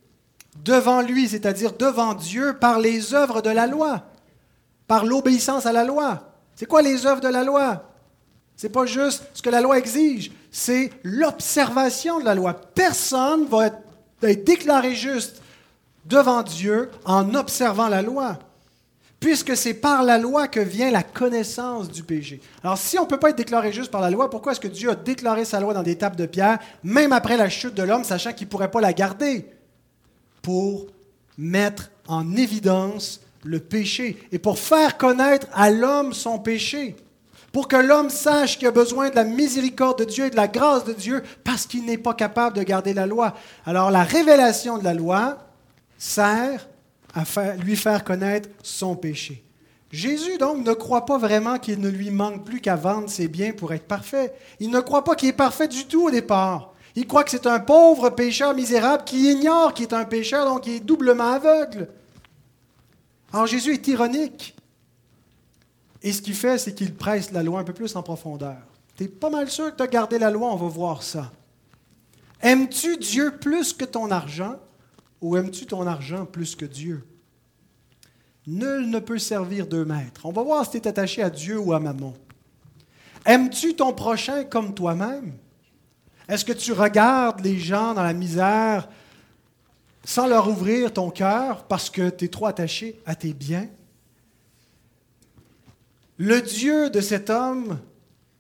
devant 0.63 1.01
lui, 1.01 1.29
c'est-à-dire 1.29 1.73
devant 1.73 2.15
Dieu, 2.15 2.57
par 2.61 2.79
les 2.79 3.15
œuvres 3.15 3.43
de 3.43 3.51
la 3.51 3.67
loi, 3.67 4.05
par 4.87 5.07
l'obéissance 5.07 5.67
à 5.67 5.73
la 5.73 5.83
loi. 5.83 6.31
C'est 6.55 6.67
quoi 6.67 6.83
les 6.83 7.05
œuvres 7.05 7.21
de 7.21 7.27
la 7.27 7.43
loi? 7.43 7.83
C'est 8.55 8.69
pas 8.69 8.87
juste 8.87 9.25
ce 9.35 9.43
que 9.43 9.51
la 9.51 9.61
loi 9.61 9.77
exige, 9.77 10.31
c'est 10.53 10.91
l'observation 11.03 12.21
de 12.21 12.25
la 12.25 12.37
loi. 12.37 12.55
Personne 12.55 13.47
va 13.47 13.67
être, 13.67 14.45
déclaré 14.45 14.95
juste 14.95 15.43
devant 16.05 16.45
Dieu 16.45 16.93
en 17.05 17.35
observant 17.35 17.89
la 17.89 18.03
loi 18.03 18.39
puisque 19.25 19.57
c'est 19.57 19.73
par 19.73 20.03
la 20.03 20.19
loi 20.19 20.49
que 20.49 20.61
vient 20.61 20.91
la 20.91 21.03
connaissance 21.03 21.91
du 21.91 22.03
péché. 22.03 22.43
Alors 22.63 22.77
si 22.77 22.99
on 22.99 23.05
ne 23.05 23.09
peut 23.09 23.19
pas 23.19 23.31
être 23.31 23.39
déclaré 23.39 23.73
juste 23.73 23.91
par 23.91 24.03
la 24.03 24.11
loi, 24.11 24.29
pourquoi 24.29 24.53
est-ce 24.53 24.61
que 24.61 24.69
Dieu 24.69 24.91
a 24.91 24.95
déclaré 24.95 25.47
sa 25.47 25.61
loi 25.61 25.73
dans 25.73 25.83
des 25.83 25.97
tables 25.97 26.17
de 26.17 26.27
pierre, 26.27 26.59
même 26.83 27.11
après 27.11 27.39
la 27.39 27.49
chute 27.49 27.73
de 27.73 27.83
l'homme, 27.83 28.05
sachant 28.05 28.35
qu'il 28.35 28.47
ne 28.47 28.51
pourrait 28.51 28.71
pas 28.71 28.83
la 28.83 28.93
garder, 28.93 29.47
pour 30.43 30.89
mettre 31.39 31.91
en 32.07 32.37
évidence 32.37 33.23
le 33.45 33.61
péché 33.61 34.19
et 34.31 34.39
pour 34.39 34.59
faire 34.59 34.99
connaître 34.99 35.47
à 35.55 35.71
l'homme 35.71 36.13
son 36.13 36.39
péché, 36.39 36.95
pour 37.51 37.67
que 37.67 37.77
l'homme 37.77 38.11
sache 38.11 38.59
qu'il 38.59 38.69
a 38.69 38.73
besoin 38.73 39.09
de 39.09 39.15
la 39.15 39.25
miséricorde 39.25 40.01
de 40.01 40.05
Dieu 40.05 40.27
et 40.27 40.31
de 40.31 40.37
la 40.37 40.49
grâce 40.49 40.85
de 40.85 40.93
Dieu 40.93 41.23
parce 41.45 41.65
qu'il 41.65 41.87
n'est 41.87 41.97
pas 41.97 42.13
capable 42.13 42.59
de 42.59 42.63
garder 42.63 42.93
la 42.93 43.07
loi. 43.07 43.33
Alors 43.65 43.91
la 43.91 44.03
révélation 44.03 44.77
de 44.77 44.85
la 44.85 44.93
loi 44.93 45.39
sert 45.97 46.69
à 47.15 47.25
lui 47.57 47.77
faire 47.77 48.05
connaître 48.05 48.49
son 48.63 48.97
péché. 48.97 49.45
Jésus, 49.91 50.39
donc, 50.39 50.65
ne 50.65 50.73
croit 50.73 51.07
pas 51.07 51.19
vraiment 51.19 51.59
qu'il 51.59 51.79
ne 51.79 51.89
lui 51.89 52.11
manque 52.11 52.45
plus 52.45 52.61
qu'à 52.61 52.75
vendre 52.75 53.09
ses 53.09 53.29
biens 53.29 53.53
pour 53.53 53.73
être 53.73 53.87
parfait. 53.87 54.35
Il 54.59 54.71
ne 54.71 54.81
croit 54.81 55.05
pas 55.05 55.15
qu'il 55.15 55.29
est 55.29 55.33
parfait 55.33 55.69
du 55.69 55.87
tout 55.87 56.09
au 56.09 56.11
départ. 56.11 56.75
Il 56.97 57.07
croit 57.07 57.23
que 57.23 57.31
c'est 57.31 57.47
un 57.47 57.61
pauvre 57.61 58.11
pécheur 58.11 58.55
misérable 58.55 59.05
qui 59.05 59.31
ignore 59.31 59.73
qu'il 59.73 59.87
est 59.87 59.95
un 59.95 60.05
pécheur, 60.05 60.47
donc 60.47 60.67
il 60.67 60.75
est 60.75 60.81
doublement 60.81 61.33
aveugle. 61.33 61.89
Alors 63.33 63.47
Jésus 63.47 63.75
est 63.75 63.89
ironique. 63.89 64.57
Et 66.03 66.13
ce 66.13 66.23
qu'il 66.23 66.35
fait, 66.35 66.59
c'est 66.59 66.75
qu'il 66.75 66.95
presse 66.95 67.33
la 67.33 67.43
loi 67.43 67.61
un 67.61 67.65
peu 67.65 67.73
plus 67.73 67.95
en 67.97 68.03
profondeur. 68.03 68.59
Tu 68.97 69.05
es 69.05 69.09
pas 69.09 69.31
mal 69.31 69.51
sûr 69.51 69.71
que 69.73 69.77
tu 69.77 69.83
as 69.83 69.89
gardé 69.89 70.19
la 70.19 70.31
loi, 70.31 70.53
on 70.53 70.57
va 70.57 70.69
voir 70.69 71.03
ça. 71.03 71.33
Aimes-tu 72.43 72.97
Dieu 72.97 73.37
plus 73.41 73.73
que 73.73 73.85
ton 73.85 74.11
argent? 74.11 74.57
Ou 75.25 75.39
aimes-tu 75.39 75.65
ton 75.65 75.87
argent 75.87 76.27
plus 76.27 76.55
que 76.55 76.67
Dieu? 76.67 77.03
Nul 78.47 78.91
ne 78.91 78.99
peut 78.99 79.19
servir 79.19 79.67
deux 79.67 79.87
maîtres. 79.87 80.27
On 80.27 80.33
va 80.33 80.43
voir 80.43 80.67
si 80.67 80.73
tu 80.73 80.77
es 80.77 80.87
attaché 80.87 81.23
à 81.23 81.31
Dieu 81.31 81.59
ou 81.59 81.73
à 81.73 81.81
Mammon. 81.81 82.13
Aimes-tu 83.25 83.75
ton 83.75 83.95
prochain 83.95 84.45
comme 84.45 84.75
toi-même? 84.75 85.33
Est-ce 86.29 86.45
que 86.45 86.53
tu 86.53 86.73
regardes 86.73 87.41
les 87.41 87.59
gens 87.59 87.95
dans 87.95 88.03
la 88.03 88.13
misère 88.13 88.87
sans 90.05 90.27
leur 90.27 90.47
ouvrir 90.47 90.93
ton 90.93 91.09
cœur 91.09 91.65
parce 91.65 91.89
que 91.89 92.11
tu 92.11 92.27
es 92.27 92.29
trop 92.29 92.45
attaché 92.45 93.01
à 93.07 93.15
tes 93.15 93.33
biens? 93.33 93.69
Le 96.19 96.43
Dieu 96.43 96.91
de 96.91 97.01
cet 97.01 97.31
homme, 97.31 97.79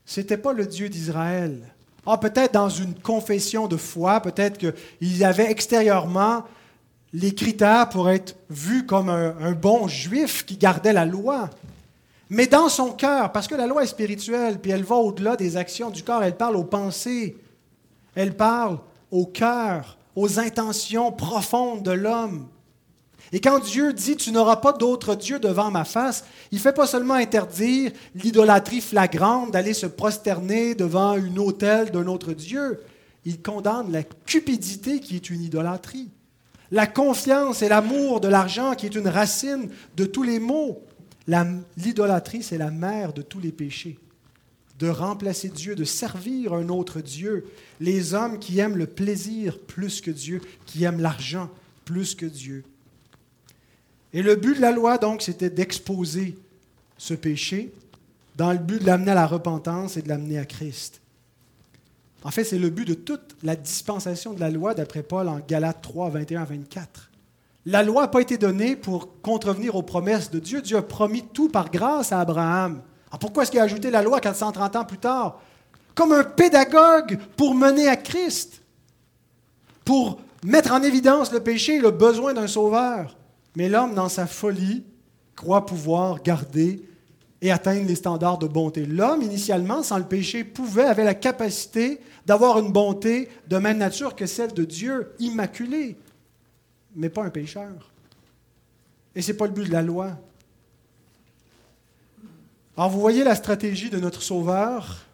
ce 0.04 0.20
n'était 0.20 0.36
pas 0.36 0.52
le 0.52 0.66
Dieu 0.66 0.90
d'Israël. 0.90 1.74
Ah, 2.04 2.18
peut-être 2.18 2.52
dans 2.52 2.68
une 2.68 2.94
confession 2.94 3.68
de 3.68 3.78
foi, 3.78 4.20
peut-être 4.20 4.58
qu'il 4.58 5.24
avait 5.24 5.50
extérieurement 5.50 6.44
les 7.14 7.32
critères 7.32 7.88
pour 7.88 8.10
être 8.10 8.36
vu 8.50 8.84
comme 8.84 9.08
un, 9.08 9.52
bon 9.52 9.86
juif 9.86 10.44
qui 10.44 10.56
gardait 10.56 10.92
la 10.92 11.06
loi. 11.06 11.48
Mais 12.28 12.48
dans 12.48 12.68
son 12.68 12.90
cœur, 12.90 13.30
parce 13.30 13.46
que 13.46 13.54
la 13.54 13.68
loi 13.68 13.84
est 13.84 13.88
spirituelle, 13.88 14.58
puis 14.60 14.72
elle 14.72 14.82
va 14.82 14.96
au-delà 14.96 15.36
des 15.36 15.56
actions 15.56 15.90
du 15.90 16.02
corps, 16.02 16.24
elle 16.24 16.36
parle 16.36 16.56
aux 16.56 16.64
pensées, 16.64 17.36
elle 18.16 18.36
parle 18.36 18.78
au 19.12 19.26
cœur, 19.26 19.96
aux 20.16 20.40
intentions 20.40 21.12
profondes 21.12 21.84
de 21.84 21.92
l'homme. 21.92 22.48
Et 23.32 23.40
quand 23.40 23.60
Dieu 23.60 23.92
dit 23.92 24.16
Tu 24.16 24.32
n'auras 24.32 24.56
pas 24.56 24.72
d'autre 24.72 25.14
Dieu 25.14 25.38
devant 25.38 25.70
ma 25.70 25.84
face, 25.84 26.24
il 26.50 26.56
ne 26.56 26.62
fait 26.62 26.72
pas 26.72 26.88
seulement 26.88 27.14
interdire 27.14 27.92
l'idolâtrie 28.16 28.80
flagrante 28.80 29.52
d'aller 29.52 29.72
se 29.72 29.86
prosterner 29.86 30.74
devant 30.74 31.14
une 31.14 31.38
autel 31.38 31.92
d'un 31.92 32.08
autre 32.08 32.32
Dieu, 32.32 32.80
il 33.24 33.40
condamne 33.40 33.92
la 33.92 34.02
cupidité 34.02 34.98
qui 34.98 35.14
est 35.14 35.30
une 35.30 35.42
idolâtrie, 35.42 36.10
la 36.74 36.88
confiance 36.88 37.62
et 37.62 37.68
l'amour 37.68 38.20
de 38.20 38.26
l'argent 38.26 38.74
qui 38.74 38.86
est 38.86 38.96
une 38.96 39.06
racine 39.06 39.70
de 39.96 40.04
tous 40.06 40.24
les 40.24 40.40
maux. 40.40 40.82
L'idolâtrie, 41.76 42.42
c'est 42.42 42.58
la 42.58 42.72
mère 42.72 43.12
de 43.12 43.22
tous 43.22 43.38
les 43.38 43.52
péchés. 43.52 43.96
De 44.80 44.88
remplacer 44.88 45.50
Dieu, 45.50 45.76
de 45.76 45.84
servir 45.84 46.52
un 46.52 46.68
autre 46.68 47.00
Dieu. 47.00 47.46
Les 47.78 48.12
hommes 48.12 48.40
qui 48.40 48.58
aiment 48.58 48.76
le 48.76 48.88
plaisir 48.88 49.60
plus 49.60 50.00
que 50.00 50.10
Dieu, 50.10 50.40
qui 50.66 50.82
aiment 50.82 51.00
l'argent 51.00 51.48
plus 51.84 52.16
que 52.16 52.26
Dieu. 52.26 52.64
Et 54.12 54.22
le 54.22 54.34
but 54.34 54.56
de 54.56 54.60
la 54.60 54.72
loi, 54.72 54.98
donc, 54.98 55.22
c'était 55.22 55.50
d'exposer 55.50 56.36
ce 56.98 57.14
péché 57.14 57.72
dans 58.34 58.50
le 58.50 58.58
but 58.58 58.80
de 58.80 58.86
l'amener 58.86 59.12
à 59.12 59.14
la 59.14 59.28
repentance 59.28 59.96
et 59.96 60.02
de 60.02 60.08
l'amener 60.08 60.38
à 60.38 60.44
Christ. 60.44 61.00
En 62.24 62.30
fait, 62.30 62.44
c'est 62.44 62.58
le 62.58 62.70
but 62.70 62.88
de 62.88 62.94
toute 62.94 63.36
la 63.42 63.54
dispensation 63.54 64.32
de 64.32 64.40
la 64.40 64.50
loi, 64.50 64.72
d'après 64.72 65.02
Paul 65.02 65.28
en 65.28 65.40
Galates 65.46 65.82
3, 65.82 66.08
21 66.08 66.42
à 66.42 66.44
24. 66.46 67.10
La 67.66 67.82
loi 67.82 68.02
n'a 68.02 68.08
pas 68.08 68.22
été 68.22 68.38
donnée 68.38 68.76
pour 68.76 69.20
contrevenir 69.20 69.74
aux 69.74 69.82
promesses 69.82 70.30
de 70.30 70.38
Dieu. 70.38 70.62
Dieu 70.62 70.78
a 70.78 70.82
promis 70.82 71.22
tout 71.22 71.48
par 71.48 71.70
grâce 71.70 72.12
à 72.12 72.20
Abraham. 72.20 72.82
Alors 73.08 73.18
pourquoi 73.18 73.42
est-ce 73.42 73.50
qu'il 73.50 73.60
a 73.60 73.64
ajouté 73.64 73.90
la 73.90 74.02
loi 74.02 74.20
430 74.20 74.76
ans 74.76 74.84
plus 74.84 74.98
tard? 74.98 75.40
Comme 75.94 76.12
un 76.12 76.24
pédagogue 76.24 77.18
pour 77.36 77.54
mener 77.54 77.88
à 77.88 77.96
Christ, 77.96 78.62
pour 79.84 80.18
mettre 80.42 80.72
en 80.72 80.82
évidence 80.82 81.30
le 81.30 81.40
péché 81.40 81.76
et 81.76 81.80
le 81.80 81.90
besoin 81.90 82.32
d'un 82.32 82.46
sauveur. 82.46 83.16
Mais 83.54 83.68
l'homme, 83.68 83.94
dans 83.94 84.08
sa 84.08 84.26
folie, 84.26 84.84
croit 85.36 85.66
pouvoir 85.66 86.22
garder 86.22 86.82
et 87.42 87.50
atteindre 87.50 87.86
les 87.86 87.94
standards 87.94 88.38
de 88.38 88.46
bonté. 88.46 88.86
L'homme, 88.86 89.22
initialement, 89.22 89.82
sans 89.82 89.98
le 89.98 90.04
péché, 90.04 90.44
pouvait, 90.44 90.84
avait 90.84 91.04
la 91.04 91.14
capacité 91.14 92.00
d'avoir 92.26 92.58
une 92.58 92.72
bonté 92.72 93.28
de 93.48 93.58
même 93.58 93.78
nature 93.78 94.16
que 94.16 94.26
celle 94.26 94.54
de 94.54 94.64
Dieu, 94.64 95.12
immaculée, 95.18 95.96
mais 96.96 97.08
pas 97.08 97.24
un 97.24 97.30
pécheur. 97.30 97.90
Et 99.14 99.22
ce 99.22 99.32
n'est 99.32 99.36
pas 99.36 99.46
le 99.46 99.52
but 99.52 99.66
de 99.66 99.72
la 99.72 99.82
loi. 99.82 100.18
Alors 102.76 102.90
vous 102.90 103.00
voyez 103.00 103.24
la 103.24 103.34
stratégie 103.34 103.90
de 103.90 103.98
notre 103.98 104.22
Sauveur. 104.22 105.04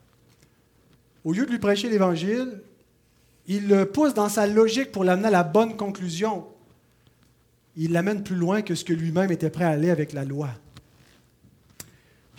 Au 1.24 1.32
lieu 1.32 1.44
de 1.44 1.50
lui 1.50 1.58
prêcher 1.58 1.90
l'Évangile, 1.90 2.62
il 3.46 3.68
le 3.68 3.86
pousse 3.86 4.14
dans 4.14 4.28
sa 4.28 4.46
logique 4.46 4.92
pour 4.92 5.04
l'amener 5.04 5.28
à 5.28 5.32
la 5.32 5.42
bonne 5.42 5.76
conclusion 5.76 6.46
il 7.76 7.92
l'amène 7.92 8.22
plus 8.22 8.36
loin 8.36 8.62
que 8.62 8.74
ce 8.74 8.84
que 8.84 8.92
lui-même 8.92 9.30
était 9.30 9.50
prêt 9.50 9.64
à 9.64 9.70
aller 9.70 9.90
avec 9.90 10.12
la 10.12 10.24
loi. 10.24 10.50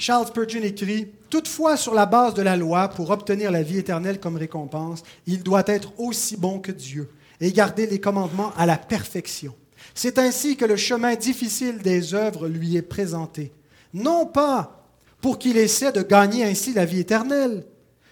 Charles 0.02 0.26
Spurgeon 0.26 0.64
écrit 0.64 1.10
Toutefois, 1.30 1.78
sur 1.78 1.94
la 1.94 2.08
base 2.08 2.34
de 2.34 2.42
la 2.42 2.58
loi, 2.58 2.88
pour 2.88 3.12
obtenir 3.12 3.52
la 3.52 3.62
vie 3.62 3.78
éternelle 3.78 4.20
comme 4.20 4.36
récompense, 4.36 5.04
il 5.28 5.44
doit 5.44 5.64
être 5.68 5.94
aussi 6.00 6.38
bon 6.38 6.58
que 6.58 6.72
Dieu 6.72 7.12
et 7.40 7.52
garder 7.52 7.86
les 7.86 8.02
commandements 8.02 8.52
à 8.58 8.66
la 8.66 8.78
perfection. 8.78 9.54
C'est 9.94 10.18
ainsi 10.18 10.58
que 10.58 10.66
le 10.66 10.76
chemin 10.76 11.14
difficile 11.14 11.84
des 11.84 12.16
œuvres 12.16 12.48
lui 12.48 12.76
est 12.76 12.82
présenté, 12.82 13.52
non 13.94 14.26
pas 14.26 14.88
pour 15.22 15.38
qu'il 15.38 15.56
essaie 15.58 15.92
de 15.92 16.02
gagner 16.02 16.46
ainsi 16.46 16.74
la 16.74 16.86
vie 16.86 17.02
éternelle, 17.02 17.64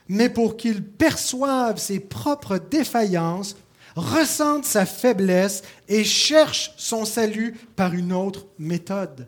mais 0.08 0.30
pour 0.30 0.58
qu'il 0.58 0.84
perçoive 0.84 1.80
ses 1.80 1.99
propres 1.99 2.60
défaillances 2.60 3.56
ressente 3.95 4.65
sa 4.65 4.86
faiblesse 4.86 5.63
et 5.88 6.04
cherche 6.04 6.71
son 6.78 7.04
salut 7.04 7.56
par 7.75 7.95
une 7.95 8.13
autre 8.13 8.45
méthode. 8.60 9.28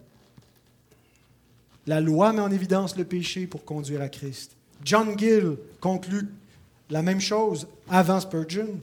La 1.88 2.00
loi 2.00 2.32
met 2.32 2.42
en 2.42 2.52
évidence 2.52 2.96
le 2.96 3.06
péché 3.06 3.48
pour 3.48 3.66
conduire 3.66 4.02
à 4.02 4.10
Christ. 4.10 4.52
John 4.84 5.18
Gill 5.18 5.58
conclut 5.80 6.28
la 6.90 7.02
même 7.02 7.22
chose 7.22 7.68
avant 7.90 8.20
Spurgeon. 8.20 8.80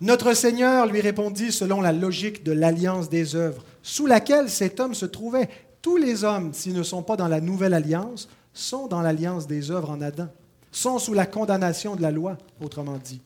Notre 0.00 0.34
Seigneur 0.34 0.86
lui 0.86 1.00
répondit 1.00 1.50
selon 1.50 1.80
la 1.80 1.92
logique 1.92 2.44
de 2.44 2.52
l'alliance 2.52 3.08
des 3.08 3.34
œuvres, 3.34 3.64
sous 3.82 4.06
laquelle 4.06 4.50
cet 4.50 4.78
homme 4.78 4.94
se 4.94 5.06
trouvait. 5.06 5.48
Tous 5.82 5.96
les 5.96 6.22
hommes, 6.22 6.52
s'ils 6.52 6.74
ne 6.74 6.82
sont 6.82 7.02
pas 7.02 7.16
dans 7.16 7.28
la 7.28 7.40
nouvelle 7.40 7.74
alliance, 7.74 8.28
sont 8.52 8.86
dans 8.86 9.02
l'alliance 9.02 9.46
des 9.46 9.70
œuvres 9.70 9.90
en 9.90 10.00
Adam, 10.00 10.28
sont 10.70 10.98
sous 10.98 11.14
la 11.14 11.26
condamnation 11.26 11.96
de 11.96 12.02
la 12.02 12.10
loi, 12.10 12.38
autrement 12.60 12.98
dit. 13.02 13.20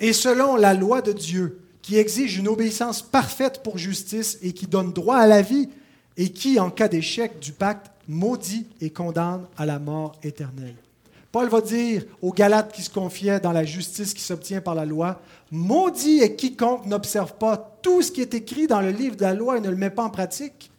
Et 0.00 0.12
selon 0.12 0.56
la 0.56 0.74
loi 0.74 1.02
de 1.02 1.12
Dieu, 1.12 1.60
qui 1.82 1.96
exige 1.98 2.38
une 2.38 2.48
obéissance 2.48 3.02
parfaite 3.02 3.62
pour 3.62 3.78
justice 3.78 4.38
et 4.42 4.52
qui 4.52 4.66
donne 4.66 4.92
droit 4.92 5.18
à 5.18 5.26
la 5.26 5.42
vie, 5.42 5.68
et 6.16 6.30
qui, 6.30 6.58
en 6.58 6.70
cas 6.70 6.88
d'échec 6.88 7.38
du 7.38 7.52
pacte, 7.52 7.90
maudit 8.08 8.66
et 8.80 8.90
condamne 8.90 9.46
à 9.56 9.66
la 9.66 9.78
mort 9.78 10.16
éternelle. 10.22 10.76
Paul 11.32 11.48
va 11.48 11.60
dire 11.60 12.04
aux 12.22 12.32
Galates 12.32 12.72
qui 12.72 12.82
se 12.82 12.90
confiaient 12.90 13.40
dans 13.40 13.52
la 13.52 13.64
justice 13.64 14.14
qui 14.14 14.22
s'obtient 14.22 14.60
par 14.60 14.74
la 14.74 14.84
loi, 14.84 15.20
Maudit 15.50 16.20
est 16.20 16.34
quiconque 16.34 16.86
n'observe 16.86 17.34
pas 17.34 17.76
tout 17.82 18.02
ce 18.02 18.10
qui 18.10 18.22
est 18.22 18.34
écrit 18.34 18.66
dans 18.66 18.80
le 18.80 18.90
livre 18.90 19.16
de 19.16 19.22
la 19.22 19.34
loi 19.34 19.58
et 19.58 19.60
ne 19.60 19.68
le 19.68 19.76
met 19.76 19.90
pas 19.90 20.04
en 20.04 20.10
pratique. 20.10 20.70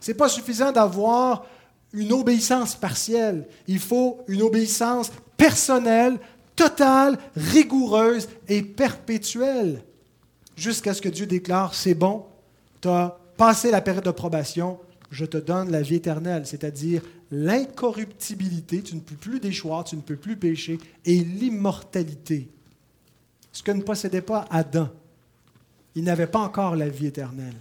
Ce 0.00 0.10
n'est 0.10 0.16
pas 0.16 0.28
suffisant 0.28 0.72
d'avoir 0.72 1.46
une 1.92 2.12
obéissance 2.12 2.74
partielle. 2.74 3.46
Il 3.68 3.78
faut 3.78 4.18
une 4.26 4.42
obéissance 4.42 5.12
personnelle, 5.36 6.18
totale, 6.56 7.18
rigoureuse 7.36 8.28
et 8.48 8.62
perpétuelle, 8.62 9.82
jusqu'à 10.56 10.94
ce 10.94 11.00
que 11.02 11.08
Dieu 11.08 11.26
déclare, 11.26 11.74
c'est 11.74 11.94
bon, 11.94 12.24
tu 12.80 12.88
as 12.88 13.16
passé 13.36 13.70
la 13.70 13.80
période 13.80 14.04
de 14.04 14.10
probation, 14.10 14.78
je 15.12 15.26
te 15.26 15.36
donne 15.36 15.70
la 15.70 15.82
vie 15.82 15.96
éternelle, 15.96 16.46
c'est-à-dire 16.46 17.02
l'incorruptibilité, 17.30 18.82
tu 18.82 18.94
ne 18.94 19.00
peux 19.00 19.14
plus 19.14 19.40
déchoir, 19.40 19.84
tu 19.84 19.94
ne 19.94 20.00
peux 20.00 20.16
plus 20.16 20.36
pécher, 20.36 20.78
et 21.04 21.18
l'immortalité. 21.22 22.48
Ce 23.52 23.62
que 23.62 23.72
ne 23.72 23.82
possédait 23.82 24.22
pas 24.22 24.46
Adam. 24.50 24.88
Il 25.94 26.04
n'avait 26.04 26.26
pas 26.26 26.38
encore 26.38 26.76
la 26.76 26.88
vie 26.88 27.06
éternelle. 27.06 27.56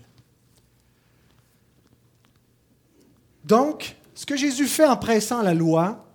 Donc, 3.44 3.98
ce 4.16 4.26
que 4.26 4.38
Jésus 4.38 4.68
fait 4.68 4.88
en 4.88 4.96
pressant 4.96 5.42
la 5.42 5.54
loi, 5.54 6.08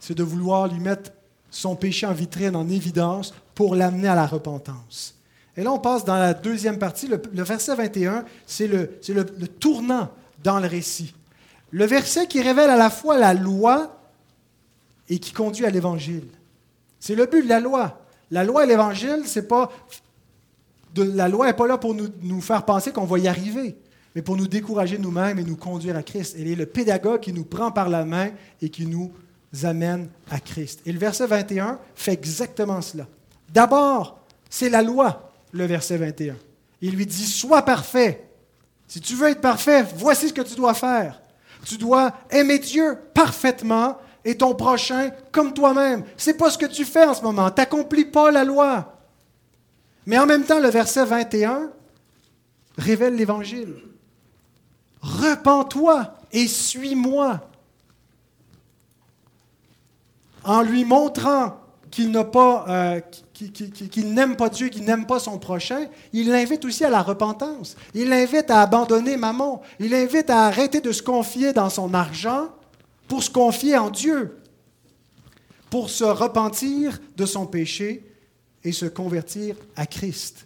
c'est 0.00 0.16
de 0.16 0.24
vouloir 0.24 0.66
lui 0.66 0.80
mettre 0.80 1.12
son 1.48 1.76
péché 1.76 2.06
en 2.06 2.12
vitrine, 2.12 2.56
en 2.56 2.68
évidence, 2.68 3.32
pour 3.54 3.76
l'amener 3.76 4.08
à 4.08 4.16
la 4.16 4.26
repentance. 4.26 5.14
Et 5.56 5.62
là, 5.62 5.70
on 5.72 5.78
passe 5.78 6.04
dans 6.04 6.16
la 6.18 6.34
deuxième 6.34 6.80
partie. 6.80 7.06
Le, 7.06 7.20
verset 7.44 7.76
21, 7.76 8.24
c'est 8.46 8.66
le, 8.66 8.98
le, 9.08 9.26
le 9.38 9.48
tournant 9.48 10.10
dans 10.42 10.60
le 10.60 10.66
récit. 10.66 11.14
Le 11.70 11.84
verset 11.84 12.26
qui 12.26 12.42
révèle 12.42 12.70
à 12.70 12.76
la 12.76 12.90
fois 12.90 13.18
la 13.18 13.34
loi 13.34 14.00
et 15.08 15.18
qui 15.18 15.32
conduit 15.32 15.66
à 15.66 15.70
l'évangile. 15.70 16.26
C'est 17.00 17.14
le 17.14 17.26
but 17.26 17.42
de 17.42 17.48
la 17.48 17.60
loi. 17.60 18.00
La 18.30 18.44
loi 18.44 18.64
et 18.64 18.66
l'évangile, 18.66 19.22
c'est 19.24 19.46
pas 19.46 19.70
la 21.02 21.28
loi 21.28 21.46
n'est 21.46 21.52
pas 21.52 21.66
là 21.66 21.78
pour 21.78 21.94
nous, 21.94 22.08
nous 22.22 22.40
faire 22.40 22.64
penser 22.64 22.92
qu'on 22.92 23.04
va 23.04 23.18
y 23.18 23.28
arriver, 23.28 23.76
mais 24.14 24.22
pour 24.22 24.36
nous 24.36 24.46
décourager 24.46 24.98
nous-mêmes 24.98 25.38
et 25.38 25.44
nous 25.44 25.56
conduire 25.56 25.96
à 25.96 26.02
Christ. 26.02 26.36
Elle 26.38 26.48
est 26.48 26.54
le 26.54 26.66
pédagogue 26.66 27.20
qui 27.20 27.32
nous 27.32 27.44
prend 27.44 27.70
par 27.70 27.88
la 27.88 28.04
main 28.04 28.30
et 28.62 28.70
qui 28.70 28.86
nous 28.86 29.12
amène 29.62 30.08
à 30.30 30.40
Christ. 30.40 30.80
Et 30.86 30.92
le 30.92 30.98
verset 30.98 31.26
21 31.26 31.78
fait 31.94 32.12
exactement 32.12 32.80
cela. 32.80 33.06
D'abord, 33.52 34.20
c'est 34.50 34.68
la 34.68 34.82
loi, 34.82 35.32
le 35.52 35.64
verset 35.64 35.98
21. 35.98 36.36
Il 36.82 36.94
lui 36.94 37.06
dit, 37.06 37.26
sois 37.26 37.62
parfait. 37.62 38.25
Si 38.88 39.00
tu 39.00 39.14
veux 39.14 39.28
être 39.28 39.40
parfait, 39.40 39.84
voici 39.96 40.28
ce 40.28 40.32
que 40.32 40.42
tu 40.42 40.54
dois 40.54 40.74
faire. 40.74 41.20
Tu 41.64 41.76
dois 41.76 42.12
aimer 42.30 42.58
Dieu 42.58 42.98
parfaitement 43.12 43.98
et 44.24 44.36
ton 44.36 44.54
prochain 44.54 45.10
comme 45.32 45.52
toi-même. 45.52 46.04
Ce 46.16 46.30
n'est 46.30 46.36
pas 46.36 46.50
ce 46.50 46.58
que 46.58 46.66
tu 46.66 46.84
fais 46.84 47.04
en 47.04 47.14
ce 47.14 47.22
moment. 47.22 47.50
Tu 47.50 47.60
n'accomplis 47.60 48.04
pas 48.04 48.30
la 48.30 48.44
loi. 48.44 49.00
Mais 50.06 50.18
en 50.18 50.26
même 50.26 50.44
temps, 50.44 50.60
le 50.60 50.68
verset 50.68 51.04
21 51.04 51.70
révèle 52.78 53.16
l'Évangile. 53.16 53.74
Repends-toi 55.02 56.14
et 56.32 56.46
suis-moi 56.46 57.40
en 60.44 60.62
lui 60.62 60.84
montrant 60.84 61.58
qu'il 61.96 62.10
n'a 62.10 62.24
pas, 62.24 62.66
euh, 62.68 63.00
n'aime 64.04 64.36
pas 64.36 64.50
Dieu, 64.50 64.68
qu'il 64.68 64.84
n'aime 64.84 65.06
pas 65.06 65.18
son 65.18 65.38
prochain, 65.38 65.86
il 66.12 66.28
l'invite 66.28 66.62
aussi 66.66 66.84
à 66.84 66.90
la 66.90 67.00
repentance. 67.00 67.74
Il 67.94 68.10
l'invite 68.10 68.50
à 68.50 68.60
abandonner 68.60 69.16
Maman. 69.16 69.62
Il 69.80 69.92
l'invite 69.92 70.28
à 70.28 70.44
arrêter 70.44 70.82
de 70.82 70.92
se 70.92 71.02
confier 71.02 71.54
dans 71.54 71.70
son 71.70 71.94
argent 71.94 72.50
pour 73.08 73.22
se 73.22 73.30
confier 73.30 73.78
en 73.78 73.88
Dieu, 73.88 74.36
pour 75.70 75.88
se 75.88 76.04
repentir 76.04 77.00
de 77.16 77.24
son 77.24 77.46
péché 77.46 78.04
et 78.62 78.72
se 78.72 78.84
convertir 78.84 79.56
à 79.74 79.86
Christ. 79.86 80.44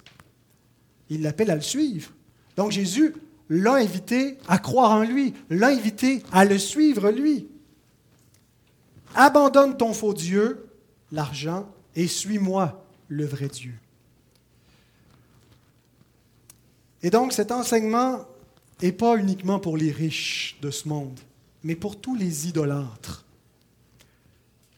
Il 1.08 1.22
l'appelle 1.22 1.50
à 1.50 1.56
le 1.56 1.62
suivre. 1.62 2.12
Donc 2.56 2.70
Jésus 2.70 3.12
l'a 3.48 3.74
invité 3.74 4.38
à 4.46 4.58
croire 4.58 4.92
en 4.92 5.02
lui, 5.02 5.34
l'a 5.50 5.70
invité 5.70 6.22
à 6.30 6.44
le 6.44 6.58
suivre 6.58 7.10
lui. 7.10 7.48
Abandonne 9.16 9.76
ton 9.76 9.92
faux 9.92 10.14
Dieu, 10.14 10.69
l'argent, 11.12 11.68
et 11.94 12.06
suis-moi, 12.06 12.84
le 13.08 13.24
vrai 13.24 13.48
Dieu. 13.48 13.74
Et 17.02 17.10
donc 17.10 17.32
cet 17.32 17.50
enseignement 17.50 18.26
n'est 18.82 18.92
pas 18.92 19.16
uniquement 19.16 19.58
pour 19.58 19.76
les 19.76 19.90
riches 19.90 20.56
de 20.62 20.70
ce 20.70 20.88
monde, 20.88 21.18
mais 21.62 21.74
pour 21.74 22.00
tous 22.00 22.14
les 22.14 22.48
idolâtres. 22.48 23.24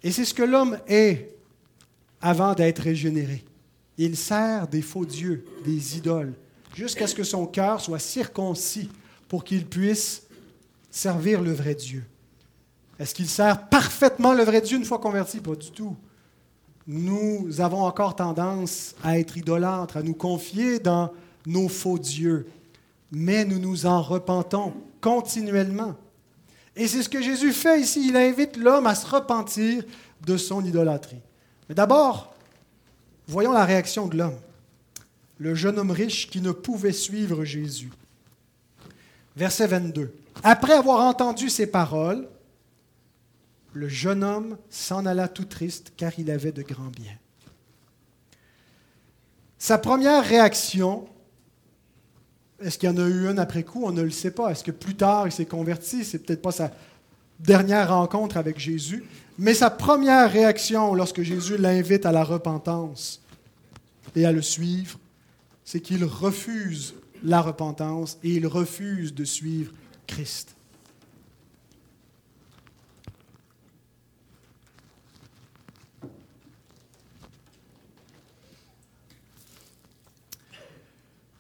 Et 0.03 0.11
c'est 0.11 0.25
ce 0.25 0.35
que 0.35 0.43
l'homme 0.43 0.79
est 0.89 1.35
avant 2.21 2.55
d'être 2.55 2.81
régénéré. 2.81 3.45
Il 3.99 4.17
sert 4.17 4.69
des 4.69 4.83
faux 4.83 5.05
dieux, 5.05 5.45
des 5.65 5.99
idoles, 5.99 6.35
jusqu'à 6.75 7.07
ce 7.07 7.15
que 7.15 7.25
son 7.25 7.47
cœur 7.47 7.81
soit 7.81 7.99
circoncis 7.99 8.89
pour 9.29 9.45
qu'il 9.45 9.67
puisse 9.67 10.23
servir 10.91 11.43
le 11.43 11.53
vrai 11.53 11.75
Dieu. 11.75 12.05
Est-ce 12.99 13.15
qu'il 13.15 13.29
sert 13.29 13.69
parfaitement 13.69 14.33
le 14.33 14.45
vrai 14.45 14.61
Dieu 14.61 14.77
une 14.77 14.85
fois 14.85 14.99
converti? 14.99 15.41
Pas 15.41 15.55
du 15.55 15.71
tout. 15.71 15.97
Nous 16.87 17.61
avons 17.61 17.83
encore 17.83 18.17
tendance 18.17 18.95
à 19.03 19.19
être 19.19 19.37
idolâtres, 19.37 19.97
à 19.97 20.03
nous 20.03 20.15
confier 20.15 20.79
dans 20.79 21.13
nos 21.47 21.69
faux 21.69 21.99
dieux, 21.99 22.47
mais 23.11 23.45
nous 23.45 23.59
nous 23.59 23.87
en 23.87 24.03
repentons 24.03 24.73
continuellement. 25.01 25.95
Et 26.75 26.89
c'est 26.89 27.03
ce 27.03 27.09
que 27.09 27.23
Jésus 27.23 27.53
fait 27.53 27.81
ici. 27.81 28.09
Il 28.09 28.17
invite 28.17 28.57
l'homme 28.57 28.87
à 28.87 28.95
se 28.95 29.07
repentir 29.07 29.85
de 30.25 30.37
son 30.37 30.65
idolâtrie. 30.65 31.21
Mais 31.69 31.75
d'abord, 31.75 32.35
voyons 33.29 33.53
la 33.53 33.65
réaction 33.65 34.07
de 34.07 34.17
l'homme 34.17 34.39
le 35.43 35.57
jeune 35.57 35.79
homme 35.79 35.91
riche 35.91 36.31
qui 36.31 36.41
ne 36.41 36.53
pouvait 36.53 36.93
suivre 36.93 37.45
Jésus. 37.45 37.91
Verset 39.37 39.67
22. 39.67 40.15
Après 40.45 40.75
avoir 40.75 41.01
entendu 41.01 41.51
ces 41.51 41.67
paroles, 41.67 42.29
le 43.73 43.89
jeune 43.89 44.23
homme 44.23 44.57
s'en 44.71 45.07
alla 45.07 45.29
tout 45.29 45.45
triste 45.45 45.93
car 45.97 46.13
il 46.19 46.31
avait 46.31 46.53
de 46.53 46.63
grands 46.63 46.91
biens. 46.91 47.17
Sa 49.59 49.79
première 49.79 50.25
réaction, 50.25 51.07
est-ce 52.61 52.79
qu'il 52.79 52.89
y 52.89 52.93
en 52.93 52.97
a 52.97 53.07
eu 53.09 53.31
une 53.31 53.39
après 53.39 53.63
coup? 53.63 53.85
On 53.85 53.93
ne 53.93 54.03
le 54.03 54.11
sait 54.11 54.31
pas. 54.31 54.51
Est-ce 54.51 54.65
que 54.65 54.71
plus 54.71 54.97
tard 54.97 55.27
il 55.27 55.33
s'est 55.33 55.47
converti? 55.47 56.05
C'est 56.05 56.19
peut-être 56.19 56.43
pas 56.43 56.53
sa 56.53 56.73
dernière 57.39 57.91
rencontre 57.91 58.37
avec 58.37 58.59
Jésus. 58.59 59.05
Mais 59.39 59.55
sa 59.55 59.71
première 59.71 60.31
réaction 60.31 60.95
lorsque 60.95 61.23
Jésus 61.23 61.57
l'invite 61.57 62.07
à 62.07 62.13
la 62.13 62.25
repentance 62.25 63.23
et 64.15 64.27
à 64.27 64.33
le 64.33 64.43
suivre, 64.43 64.99
c'est 65.65 65.81
qu'il 65.81 66.05
refuse 66.05 66.95
la 67.23 67.41
repentance 67.41 68.19
et 68.23 68.31
il 68.31 68.47
refuse 68.47 69.15
de 69.15 69.25
suivre 69.25 69.73
Christ. 70.07 70.57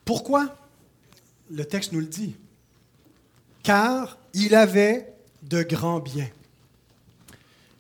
Pourquoi? 0.04 0.56
Le 1.50 1.64
texte 1.64 1.92
nous 1.92 2.00
le 2.00 2.06
dit. 2.06 2.36
Car 3.62 4.18
il 4.34 4.54
avait 4.54 5.12
de 5.42 5.62
grands 5.62 6.00
biens. 6.00 6.30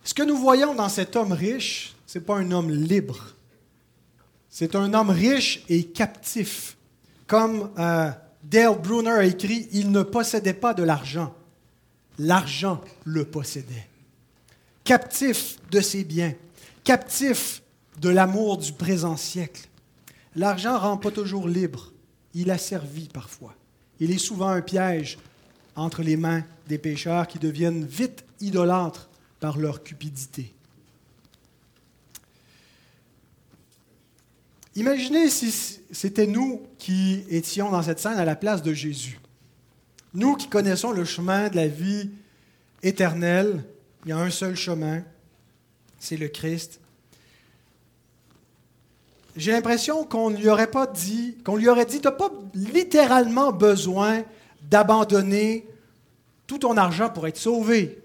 Ce 0.04 0.14
que 0.14 0.22
nous 0.22 0.36
voyons 0.36 0.74
dans 0.74 0.88
cet 0.88 1.16
homme 1.16 1.32
riche, 1.32 1.94
ce 2.06 2.18
n'est 2.18 2.24
pas 2.24 2.36
un 2.36 2.50
homme 2.50 2.70
libre. 2.70 3.34
C'est 4.50 4.74
un 4.74 4.92
homme 4.92 5.10
riche 5.10 5.64
et 5.68 5.84
captif. 5.84 6.76
Comme 7.26 7.70
euh, 7.78 8.10
Dale 8.42 8.78
Brunner 8.78 9.10
a 9.10 9.24
écrit, 9.24 9.68
il 9.72 9.90
ne 9.90 10.02
possédait 10.02 10.54
pas 10.54 10.74
de 10.74 10.82
l'argent. 10.82 11.34
L'argent 12.18 12.80
le 13.04 13.24
possédait. 13.24 13.88
Captif 14.84 15.58
de 15.70 15.80
ses 15.80 16.04
biens, 16.04 16.34
captif 16.84 17.62
de 18.00 18.08
l'amour 18.08 18.58
du 18.58 18.72
présent 18.72 19.16
siècle. 19.16 19.68
L'argent 20.34 20.78
rend 20.78 20.96
pas 20.96 21.10
toujours 21.10 21.48
libre. 21.48 21.91
Il 22.34 22.50
a 22.50 22.58
servi 22.58 23.08
parfois. 23.08 23.54
Il 24.00 24.10
est 24.10 24.18
souvent 24.18 24.48
un 24.48 24.62
piège 24.62 25.18
entre 25.76 26.02
les 26.02 26.16
mains 26.16 26.44
des 26.68 26.78
pécheurs 26.78 27.26
qui 27.26 27.38
deviennent 27.38 27.84
vite 27.84 28.24
idolâtres 28.40 29.08
par 29.40 29.58
leur 29.58 29.82
cupidité. 29.82 30.52
Imaginez 34.74 35.28
si 35.28 35.80
c'était 35.90 36.26
nous 36.26 36.62
qui 36.78 37.24
étions 37.28 37.70
dans 37.70 37.82
cette 37.82 38.00
scène 38.00 38.18
à 38.18 38.24
la 38.24 38.36
place 38.36 38.62
de 38.62 38.72
Jésus. 38.72 39.20
Nous 40.14 40.34
qui 40.36 40.48
connaissons 40.48 40.92
le 40.92 41.04
chemin 41.04 41.48
de 41.48 41.56
la 41.56 41.68
vie 41.68 42.10
éternelle, 42.82 43.64
il 44.04 44.10
y 44.10 44.12
a 44.12 44.18
un 44.18 44.30
seul 44.30 44.56
chemin, 44.56 45.02
c'est 45.98 46.16
le 46.16 46.28
Christ. 46.28 46.80
J'ai 49.36 49.52
l'impression 49.52 50.04
qu'on 50.04 50.28
lui 50.30 50.48
aurait 50.48 50.70
pas 50.70 50.86
dit, 50.86 51.38
qu'on 51.44 51.56
lui 51.56 51.68
aurait 51.68 51.86
dit, 51.86 52.00
tu 52.00 52.06
n'as 52.06 52.12
pas 52.12 52.30
littéralement 52.54 53.50
besoin 53.50 54.22
d'abandonner 54.70 55.66
tout 56.46 56.58
ton 56.58 56.76
argent 56.76 57.08
pour 57.08 57.26
être 57.26 57.38
sauvé. 57.38 57.98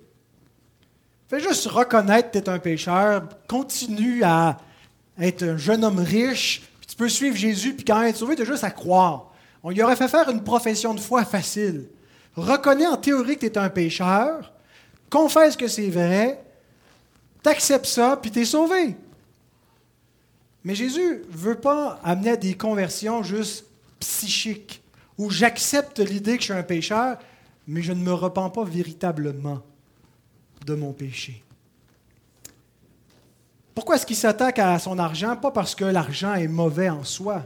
Fais 1.28 1.42
juste 1.42 1.68
reconnaître 1.68 2.32
que 2.32 2.38
tu 2.38 2.44
es 2.46 2.50
un 2.50 2.60
pécheur, 2.60 3.28
continue 3.48 4.24
à 4.24 4.58
être 5.20 5.44
un 5.44 5.58
jeune 5.58 5.84
homme 5.84 6.00
riche, 6.00 6.62
puis 6.80 6.88
tu 6.88 6.96
peux 6.96 7.10
suivre 7.10 7.36
Jésus, 7.36 7.74
puis 7.74 7.84
quand 7.84 8.02
être 8.04 8.16
sauvé, 8.16 8.36
tu 8.36 8.44
as 8.44 8.46
juste 8.46 8.64
à 8.64 8.72
croire. 8.72 9.34
On 9.64 9.72
lui 9.72 9.82
aurait 9.84 9.98
fait 9.98 10.08
faire 10.08 10.30
une 10.30 10.44
profession 10.44 10.94
de 10.94 11.00
foi 11.02 11.26
facile. 11.26 11.88
Reconnais 12.38 12.88
en 12.88 12.96
théorie 12.96 13.36
que 13.36 13.42
tu 13.42 13.48
es 13.48 13.58
un 13.58 13.70
pécheur, 13.70 14.54
confesse 15.10 15.58
que 15.58 15.68
c'est 15.68 15.90
vrai, 15.90 16.42
t'acceptes 17.44 17.88
ça, 17.88 18.18
puis 18.22 18.32
tu 18.32 18.40
es 18.42 18.46
sauvé. 18.46 18.96
Mais 20.68 20.76
Jésus 20.76 21.22
ne 21.32 21.38
veut 21.38 21.56
pas 21.56 21.98
amener 22.04 22.32
à 22.32 22.36
des 22.36 22.54
conversions 22.54 23.24
juste 23.24 23.68
psychiques, 24.02 24.84
où 25.18 25.30
j'accepte 25.30 26.00
l'idée 26.00 26.36
que 26.36 26.42
je 26.42 26.52
suis 26.52 26.54
un 26.54 26.62
pécheur, 26.62 27.20
mais 27.70 27.82
je 27.82 27.94
ne 27.94 28.04
me 28.04 28.12
repens 28.12 28.50
pas 28.50 28.66
véritablement 28.66 29.62
de 30.66 30.76
mon 30.76 30.92
péché. 30.92 31.42
Pourquoi 33.74 33.96
est-ce 33.96 34.06
qu'il 34.06 34.18
s'attaque 34.18 34.60
à 34.60 34.78
son 34.78 35.00
argent? 35.00 35.38
Pas 35.38 35.52
parce 35.52 35.74
que 35.74 35.86
l'argent 35.86 36.34
est 36.34 36.50
mauvais 36.50 36.90
en 36.90 37.06
soi. 37.06 37.44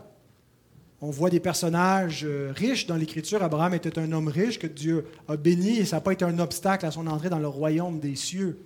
On 1.00 1.12
voit 1.12 1.30
des 1.30 1.40
personnages 1.40 2.24
euh, 2.24 2.52
riches 2.56 2.88
dans 2.88 2.96
l'Écriture. 2.96 3.44
Abraham 3.44 3.76
était 3.76 4.00
un 4.00 4.12
homme 4.14 4.30
riche 4.30 4.58
que 4.58 4.66
Dieu 4.66 5.06
a 5.28 5.38
béni 5.38 5.78
et 5.78 5.86
ça 5.86 5.98
n'a 5.98 6.02
pas 6.02 6.14
été 6.14 6.26
un 6.26 6.40
obstacle 6.40 6.88
à 6.88 6.92
son 6.92 7.06
entrée 7.06 7.30
dans 7.30 7.38
le 7.38 7.48
royaume 7.48 8.00
des 8.00 8.16
cieux. 8.16 8.66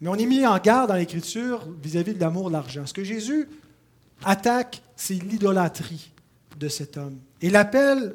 Mais 0.00 0.08
on 0.08 0.14
est 0.14 0.26
mis 0.26 0.46
en 0.46 0.58
garde 0.58 0.88
dans 0.88 0.96
l'Écriture 0.96 1.66
vis-à-vis 1.82 2.14
de 2.14 2.20
l'amour 2.20 2.48
de 2.48 2.52
l'argent. 2.52 2.86
Ce 2.86 2.94
que 2.94 3.04
Jésus 3.04 3.48
attaque, 4.24 4.82
c'est 4.96 5.14
l'idolâtrie 5.14 6.12
de 6.58 6.68
cet 6.68 6.96
homme. 6.96 7.18
Et 7.40 7.50
l'appel 7.50 8.14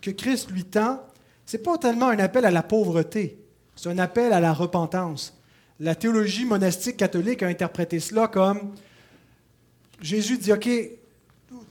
que 0.00 0.10
Christ 0.10 0.50
lui 0.50 0.64
tend, 0.64 1.00
ce 1.46 1.56
n'est 1.56 1.62
pas 1.62 1.78
tellement 1.78 2.08
un 2.08 2.18
appel 2.18 2.44
à 2.44 2.50
la 2.50 2.62
pauvreté, 2.62 3.38
c'est 3.76 3.88
un 3.88 3.98
appel 3.98 4.32
à 4.32 4.40
la 4.40 4.52
repentance 4.52 5.40
la 5.80 5.94
théologie 5.94 6.44
monastique 6.44 6.98
catholique 6.98 7.42
a 7.42 7.46
interprété 7.46 8.00
cela 8.00 8.28
comme 8.28 8.74
Jésus 10.00 10.38
dit, 10.38 10.52
OK, 10.52 10.68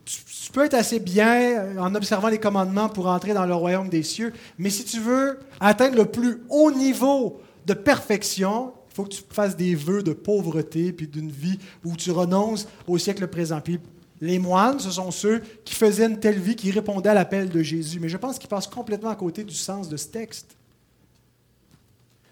tu 0.05 0.51
peux 0.51 0.66
être 0.66 0.74
assez 0.74 0.99
bien 0.99 1.78
en 1.80 1.93
observant 1.95 2.28
les 2.28 2.39
commandements 2.39 2.89
pour 2.89 3.07
entrer 3.07 3.34
dans 3.34 3.45
le 3.45 3.53
royaume 3.55 3.89
des 3.89 4.03
cieux, 4.03 4.34
mais 4.57 4.70
si 4.70 4.84
tu 4.84 4.99
veux 4.99 5.39
atteindre 5.60 5.95
le 5.95 6.05
plus 6.05 6.41
haut 6.49 6.72
niveau 6.72 7.41
de 7.66 7.74
perfection, 7.74 8.74
faut 9.00 9.06
que 9.06 9.16
tu 9.16 9.24
fasses 9.30 9.56
des 9.56 9.76
vœux 9.76 10.04
de 10.04 10.12
pauvreté, 10.12 10.91
puis 10.91 11.08
d'une 11.08 11.32
vie 11.32 11.58
où 11.86 11.95
tu 11.95 12.12
renonces 12.12 12.68
au 12.86 12.97
siècle 12.97 13.28
présent. 13.28 13.62
Puis 13.62 13.80
les 14.20 14.39
moines, 14.39 14.78
ce 14.80 14.91
sont 14.91 15.10
ceux 15.12 15.41
qui 15.64 15.74
faisaient 15.74 16.08
une 16.08 16.20
telle 16.20 16.38
vie, 16.38 16.58
qui 16.58 16.70
répondaient 16.70 17.10
à 17.10 17.14
l'appel 17.14 17.47
de 17.47 17.62
Jésus. 17.62 18.02
Mais 18.02 18.10
je 18.10 18.18
pense 18.18 18.38
qu'ils 18.38 18.50
passent 18.50 18.68
complètement 18.68 19.10
à 19.10 19.16
côté 19.16 19.45
du 19.45 19.56
sens 19.56 19.88
de 19.88 19.95
ce 19.95 20.08
texte. 20.08 20.58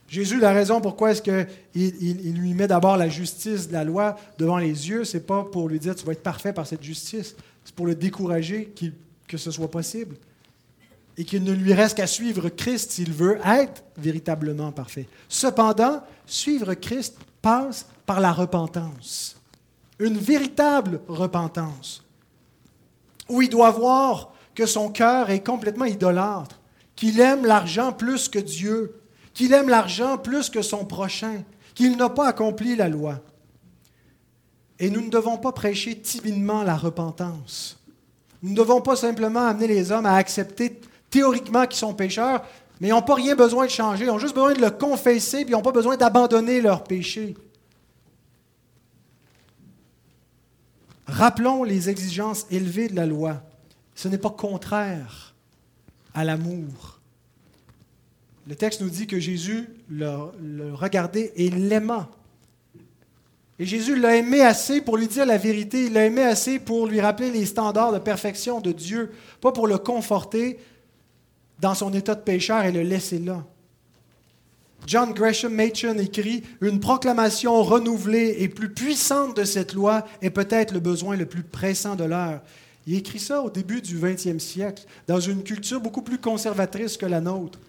Jésus, 0.09 0.41
la 0.41 0.51
raison 0.51 0.81
pourquoi 0.81 1.11
est-ce 1.11 1.21
qu'il 1.21 1.47
il, 1.73 2.35
lui 2.35 2.53
met 2.53 2.67
d'abord 2.67 2.97
la 2.97 3.07
justice 3.07 3.69
de 3.69 3.73
la 3.73 3.85
loi 3.85 4.17
devant 4.37 4.57
les 4.57 4.89
yeux, 4.89 5.05
c'est 5.05 5.25
pas 5.25 5.45
pour 5.45 5.69
lui 5.69 5.79
dire 5.79 5.95
tu 5.95 6.05
vas 6.05 6.11
être 6.11 6.23
parfait 6.23 6.51
par 6.51 6.67
cette 6.67 6.83
justice, 6.83 7.35
c'est 7.63 7.75
pour 7.75 7.85
le 7.85 7.95
décourager 7.95 8.73
que 9.25 9.37
ce 9.37 9.51
soit 9.51 9.71
possible 9.71 10.17
et 11.17 11.25
qu'il 11.25 11.43
ne 11.43 11.51
lui 11.51 11.73
reste 11.73 11.97
qu'à 11.97 12.07
suivre 12.07 12.49
Christ 12.49 12.91
s'il 12.91 13.11
veut 13.11 13.39
être 13.43 13.83
véritablement 13.97 14.71
parfait. 14.71 15.07
Cependant, 15.27 16.03
suivre 16.27 16.75
Christ 16.75 17.17
passe 17.41 17.87
par 18.05 18.19
la 18.19 18.31
repentance. 18.31 19.35
Une 19.99 20.17
véritable 20.17 21.01
repentance. 21.07 22.03
Où 23.29 23.41
il 23.41 23.49
doit 23.49 23.71
voir 23.71 24.33
que 24.53 24.67
son 24.67 24.89
cœur 24.89 25.31
est 25.31 25.43
complètement 25.43 25.85
idolâtre, 25.85 26.59
qu'il 26.95 27.19
aime 27.19 27.45
l'argent 27.45 27.91
plus 27.91 28.29
que 28.29 28.39
Dieu, 28.39 28.99
qu'il 29.33 29.53
aime 29.53 29.69
l'argent 29.69 30.17
plus 30.17 30.49
que 30.49 30.61
son 30.61 30.85
prochain, 30.85 31.43
qu'il 31.73 31.97
n'a 31.97 32.09
pas 32.09 32.27
accompli 32.27 32.75
la 32.75 32.89
loi. 32.89 33.19
Et 34.79 34.89
nous 34.91 35.01
ne 35.01 35.09
devons 35.09 35.37
pas 35.37 35.51
prêcher 35.51 35.99
timidement 35.99 36.63
la 36.63 36.75
repentance. 36.75 37.79
Nous 38.43 38.51
ne 38.51 38.55
devons 38.55 38.81
pas 38.81 38.95
simplement 38.95 39.47
amener 39.47 39.67
les 39.67 39.91
hommes 39.91 40.05
à 40.05 40.15
accepter 40.15 40.79
théoriquement 41.17 41.65
qu'ils 41.65 41.79
sont 41.79 41.95
pécheurs, 41.95 42.45
mais 42.79 42.89
ils 42.89 42.91
n'ont 42.91 43.01
pas 43.01 43.15
rien 43.15 43.35
besoin 43.35 43.65
de 43.65 43.71
changer. 43.71 44.05
Ils 44.05 44.11
ont 44.11 44.19
juste 44.19 44.35
besoin 44.35 44.53
de 44.53 44.61
le 44.61 44.69
confesser, 44.69 45.37
puis 45.37 45.49
ils 45.49 45.53
n'ont 45.53 45.63
pas 45.63 45.71
besoin 45.71 45.97
d'abandonner 45.97 46.61
leur 46.61 46.83
péché. 46.83 47.35
Rappelons 51.07 51.63
les 51.63 51.89
exigences 51.89 52.45
élevées 52.51 52.87
de 52.87 52.95
la 52.95 53.07
loi. 53.07 53.41
Ce 53.95 54.07
n'est 54.07 54.19
pas 54.19 54.29
contraire 54.29 55.33
à 56.13 56.23
l'amour. 56.23 56.99
Le 58.45 58.55
texte 58.55 58.81
nous 58.81 58.89
dit 58.91 59.07
que 59.07 59.19
Jésus 59.19 59.67
le, 59.89 60.71
regardait 60.73 61.33
et 61.35 61.49
l'aima. 61.49 62.09
Et 63.57 63.65
Jésus 63.65 63.99
l'a 63.99 64.17
aimé 64.17 64.41
assez 64.41 64.81
pour 64.81 64.97
lui 64.97 65.07
dire 65.07 65.25
la 65.25 65.39
vérité, 65.39 65.85
il 65.85 65.93
l'a 65.93 66.05
aimé 66.05 66.21
assez 66.21 66.59
pour 66.59 66.85
lui 66.85 67.01
rappeler 67.01 67.31
les 67.31 67.47
standards 67.47 67.91
de 67.91 67.97
perfection 67.97 68.61
de 68.61 68.71
Dieu, 68.71 69.11
pas 69.41 69.51
pour 69.51 69.65
le 69.65 69.79
conforter 69.79 70.59
dans 71.59 71.73
son 71.73 71.93
état 71.93 72.15
de 72.15 72.21
pécheur 72.21 72.65
et 72.65 72.71
le 72.71 72.81
laisser 72.81 73.19
là. 73.19 73.43
John 74.85 75.11
Gresham 75.11 75.53
Machen 75.53 75.99
écrit 75.99 76.43
Une 76.61 76.79
proclamation 76.79 77.61
renouvelée 77.63 78.37
et 78.39 78.47
plus 78.47 78.73
puissante 78.73 79.35
de 79.35 79.43
cette 79.43 79.73
loi 79.73 80.05
est 80.21 80.29
peut-être 80.29 80.73
le 80.73 80.79
besoin 80.79 81.17
le 81.17 81.25
plus 81.25 81.43
pressant 81.43 81.95
de 81.95 82.05
l'heure. 82.05 82.41
Il 82.85 82.95
écrit 82.95 83.19
ça 83.19 83.41
au 83.41 83.49
début 83.49 83.81
du 83.81 83.99
20e 83.99 84.39
siècle, 84.39 84.85
dans 85.07 85.19
une 85.19 85.43
culture 85.43 85.81
beaucoup 85.81 86.03
plus 86.03 86.19
conservatrice 86.19 86.95
que 86.95 87.05
la 87.05 87.19
nôtre. 87.19 87.59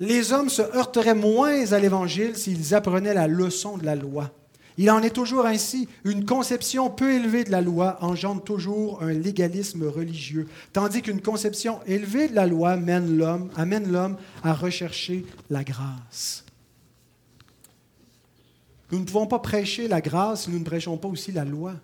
Les 0.00 0.32
hommes 0.32 0.50
se 0.50 0.62
heurteraient 0.62 1.14
moins 1.14 1.72
à 1.72 1.78
l'Évangile 1.78 2.36
s'ils 2.36 2.74
apprenaient 2.74 3.14
la 3.14 3.28
leçon 3.28 3.78
de 3.78 3.84
la 3.84 3.94
loi. 3.94 4.32
Il 4.78 4.90
en 4.90 5.02
est 5.02 5.10
toujours 5.10 5.46
ainsi. 5.46 5.88
Une 6.04 6.26
conception 6.26 6.90
peu 6.90 7.12
élevée 7.12 7.44
de 7.44 7.50
la 7.50 7.60
loi 7.60 7.98
engendre 8.02 8.42
toujours 8.42 9.02
un 9.02 9.12
légalisme 9.12 9.84
religieux, 9.84 10.48
tandis 10.72 11.02
qu'une 11.02 11.22
conception 11.22 11.80
élevée 11.86 12.28
de 12.28 12.34
la 12.34 12.46
loi 12.46 12.70
amène 12.70 13.16
l'homme 13.90 14.16
à 14.42 14.52
rechercher 14.52 15.24
la 15.48 15.64
grâce. 15.64 16.44
Nous 18.92 19.00
ne 19.00 19.04
pouvons 19.04 19.26
pas 19.26 19.38
prêcher 19.38 19.88
la 19.88 20.00
grâce 20.00 20.44
si 20.44 20.50
nous 20.50 20.58
ne 20.58 20.64
prêchons 20.64 20.96
pas 20.96 21.08
aussi 21.08 21.32
la 21.32 21.44
loi. 21.44 21.74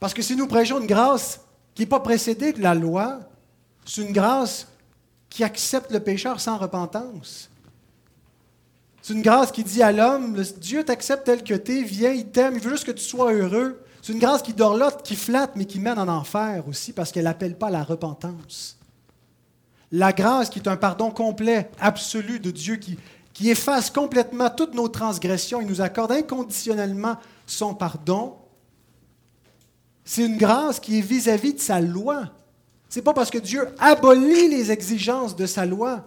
Parce 0.00 0.14
que 0.14 0.22
si 0.22 0.34
nous 0.34 0.46
prêchons 0.46 0.80
une 0.80 0.86
grâce 0.86 1.40
qui 1.74 1.82
n'est 1.82 1.88
pas 1.88 2.00
précédée 2.00 2.52
de 2.52 2.62
la 2.62 2.74
loi, 2.74 3.20
c'est 3.84 4.02
une 4.02 4.12
grâce 4.12 4.66
qui 5.28 5.44
accepte 5.44 5.92
le 5.92 6.00
pécheur 6.00 6.40
sans 6.40 6.56
repentance. 6.56 7.49
C'est 9.02 9.14
une 9.14 9.22
grâce 9.22 9.50
qui 9.50 9.64
dit 9.64 9.82
à 9.82 9.92
l'homme, 9.92 10.36
Dieu 10.58 10.84
t'accepte 10.84 11.24
tel 11.24 11.42
que 11.42 11.54
tu 11.54 11.78
es, 11.78 11.82
viens, 11.82 12.12
il 12.12 12.26
t'aime, 12.26 12.54
il 12.54 12.60
veut 12.60 12.70
juste 12.70 12.84
que 12.84 12.92
tu 12.92 13.02
sois 13.02 13.32
heureux. 13.32 13.80
C'est 14.02 14.12
une 14.12 14.18
grâce 14.18 14.42
qui 14.42 14.52
dorlote, 14.52 15.02
qui 15.02 15.16
flatte, 15.16 15.52
mais 15.56 15.64
qui 15.64 15.80
mène 15.80 15.98
en 15.98 16.08
enfer 16.08 16.64
aussi, 16.68 16.92
parce 16.92 17.12
qu'elle 17.12 17.24
n'appelle 17.24 17.56
pas 17.56 17.70
la 17.70 17.82
repentance. 17.82 18.76
La 19.92 20.12
grâce 20.12 20.50
qui 20.50 20.58
est 20.58 20.68
un 20.68 20.76
pardon 20.76 21.10
complet, 21.10 21.70
absolu 21.80 22.40
de 22.40 22.50
Dieu, 22.50 22.76
qui, 22.76 22.98
qui 23.32 23.50
efface 23.50 23.90
complètement 23.90 24.50
toutes 24.50 24.74
nos 24.74 24.88
transgressions, 24.88 25.60
il 25.60 25.66
nous 25.66 25.80
accorde 25.80 26.12
inconditionnellement 26.12 27.16
son 27.46 27.74
pardon. 27.74 28.36
C'est 30.04 30.24
une 30.24 30.36
grâce 30.36 30.78
qui 30.78 30.98
est 30.98 31.02
vis-à-vis 31.02 31.54
de 31.54 31.60
sa 31.60 31.80
loi. 31.80 32.24
Ce 32.88 32.98
n'est 32.98 33.02
pas 33.02 33.14
parce 33.14 33.30
que 33.30 33.38
Dieu 33.38 33.68
abolit 33.78 34.48
les 34.48 34.70
exigences 34.70 35.36
de 35.36 35.46
sa 35.46 35.64
loi 35.64 36.04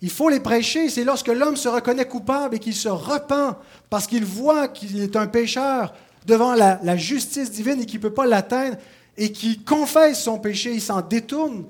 il 0.00 0.10
faut 0.10 0.28
les 0.28 0.40
prêcher. 0.40 0.88
C'est 0.88 1.04
lorsque 1.04 1.28
l'homme 1.28 1.56
se 1.56 1.68
reconnaît 1.68 2.06
coupable 2.06 2.56
et 2.56 2.58
qu'il 2.58 2.74
se 2.74 2.88
repent 2.88 3.56
parce 3.90 4.06
qu'il 4.06 4.24
voit 4.24 4.68
qu'il 4.68 5.00
est 5.00 5.16
un 5.16 5.26
pécheur 5.26 5.94
devant 6.26 6.54
la, 6.54 6.96
justice 6.96 7.50
divine 7.50 7.80
et 7.80 7.86
qu'il 7.86 7.98
ne 7.98 8.02
peut 8.02 8.14
pas 8.14 8.26
l'atteindre 8.26 8.76
et 9.16 9.32
qu'il 9.32 9.64
confesse 9.64 10.22
son 10.22 10.38
péché, 10.38 10.74
il 10.74 10.80
s'en 10.80 11.00
détourne. 11.00 11.64